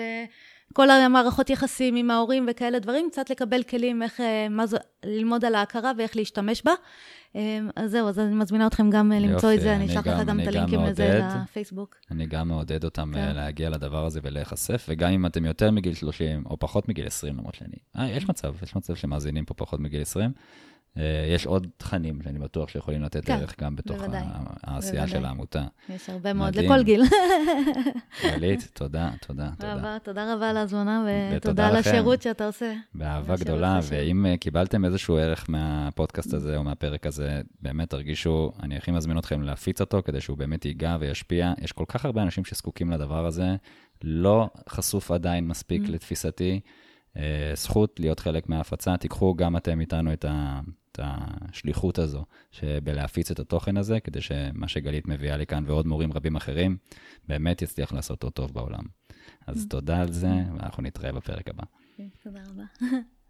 וכל 0.71 0.89
המערכות 0.89 1.49
יחסים 1.49 1.95
עם 1.95 2.11
ההורים 2.11 2.45
וכאלה 2.49 2.79
דברים, 2.79 3.09
קצת 3.11 3.29
לקבל 3.29 3.63
כלים 3.63 4.03
איך, 4.03 4.19
מה 4.49 4.65
זה, 4.65 4.77
ללמוד 5.05 5.45
על 5.45 5.55
ההכרה 5.55 5.91
ואיך 5.97 6.15
להשתמש 6.15 6.63
בה. 6.65 6.73
אז 7.75 7.91
זהו, 7.91 8.07
אז 8.07 8.19
אני 8.19 8.35
מזמינה 8.35 8.67
אתכם 8.67 8.89
גם 8.89 9.11
אה, 9.11 9.17
יופי, 9.17 9.27
למצוא 9.27 9.53
את 9.53 9.61
זה, 9.61 9.75
אני 9.75 9.85
אשלח 9.85 10.07
לך 10.07 10.27
גם 10.27 10.39
את 10.39 10.47
הלינקים 10.47 10.79
לזה 10.83 11.21
לפייסבוק. 11.43 11.95
אני 12.11 12.25
גם 12.25 12.47
מעודד 12.47 12.83
אותם 12.83 13.11
כן. 13.13 13.35
להגיע 13.35 13.69
לדבר 13.69 14.05
הזה 14.05 14.19
ולהיחשף, 14.23 14.85
וגם 14.89 15.11
אם 15.11 15.25
אתם 15.25 15.45
יותר 15.45 15.71
מגיל 15.71 15.93
30, 15.93 16.43
או 16.49 16.59
פחות 16.59 16.89
מגיל 16.89 17.07
20, 17.07 17.37
למרות 17.37 17.55
שאני... 17.55 17.75
אה, 17.97 18.09
יש 18.09 18.29
מצב, 18.29 18.53
יש 18.63 18.75
מצב 18.75 18.95
שמאזינים 18.95 19.45
פה 19.45 19.53
פחות 19.53 19.79
מגיל 19.79 20.01
20. 20.01 20.31
אה, 20.97 21.25
יש 21.27 21.45
עוד 21.45 21.67
תכנים 21.77 22.21
שאני 22.23 22.39
בטוח 22.39 22.69
שיכולים 22.69 23.01
לתת 23.01 23.25
כן, 23.25 23.33
ערך 23.33 23.61
גם 23.61 23.75
בתוך 23.75 23.97
בוודאי, 23.97 24.23
העשייה 24.63 25.01
בוודאי. 25.01 25.19
של 25.19 25.25
העמותה. 25.25 25.63
יש 25.89 26.09
הרבה 26.09 26.33
מאוד 26.33 26.55
לכל 26.55 26.83
גיל. 26.83 27.03
גלית, 28.23 28.71
תודה, 28.73 29.09
תודה, 29.27 29.49
תודה. 29.59 29.73
רבה, 29.73 29.97
תודה 30.03 30.33
רבה 30.33 30.49
על 30.49 30.57
ההזמנה, 30.57 31.05
ותודה 31.35 31.67
על 31.67 31.75
השירות 31.75 32.21
שאתה 32.21 32.47
עושה. 32.47 32.73
באהבה 32.95 33.35
גדולה, 33.35 33.79
ואם 33.83 34.25
אה, 34.25 34.37
קיבלתם 34.37 34.85
איזשהו 34.85 35.17
ערך 35.17 35.45
מהפודקאסט 35.49 36.33
הזה 36.33 36.57
או 36.57 36.63
מהפרק 36.63 37.07
הזה, 37.07 37.41
באמת 37.61 37.89
תרגישו, 37.89 38.51
אני 38.63 38.77
הכי 38.77 38.91
מזמין 38.91 39.17
אתכם 39.17 39.41
להפיץ 39.41 39.81
אותו, 39.81 40.01
כדי 40.05 40.21
שהוא 40.21 40.37
באמת 40.37 40.65
ייגע 40.65 40.97
וישפיע. 40.99 41.53
יש 41.61 41.71
כל 41.71 41.85
כך 41.87 42.05
הרבה 42.05 42.21
אנשים 42.21 42.45
שזקוקים 42.45 42.91
לדבר 42.91 43.25
הזה, 43.25 43.55
לא 44.03 44.49
חשוף 44.69 45.11
עדיין 45.11 45.47
מספיק 45.47 45.81
mm. 45.85 45.91
לתפיסתי. 45.91 46.59
אה, 47.17 47.51
זכות 47.55 47.99
להיות 47.99 48.19
חלק 48.19 48.49
מההפצה, 48.49 48.97
תיקחו 48.97 49.35
גם 49.35 49.57
אתם 49.57 49.79
איתנו 49.79 50.13
את, 50.13 50.25
ה, 50.25 50.59
את 50.91 50.99
השליחות 51.03 51.99
הזו, 51.99 52.25
בלהפיץ 52.83 53.31
את 53.31 53.39
התוכן 53.39 53.77
הזה, 53.77 53.99
כדי 53.99 54.21
שמה 54.21 54.67
שגלית 54.67 55.07
מביאה 55.07 55.37
לי 55.37 55.45
כאן 55.45 55.63
ועוד 55.67 55.87
מורים 55.87 56.13
רבים 56.13 56.35
אחרים, 56.35 56.77
באמת 57.27 57.61
יצליח 57.61 57.93
לעשות 57.93 58.23
אותו 58.23 58.29
טוב 58.29 58.53
בעולם. 58.53 58.83
אז 59.47 59.63
mm. 59.65 59.69
תודה 59.69 60.01
על 60.01 60.11
זה, 60.11 60.31
ואנחנו 60.57 60.83
נתראה 60.83 61.11
בפרק 61.11 61.49
הבא. 61.49 61.63
תודה 62.23 62.39
רבה. 62.49 62.63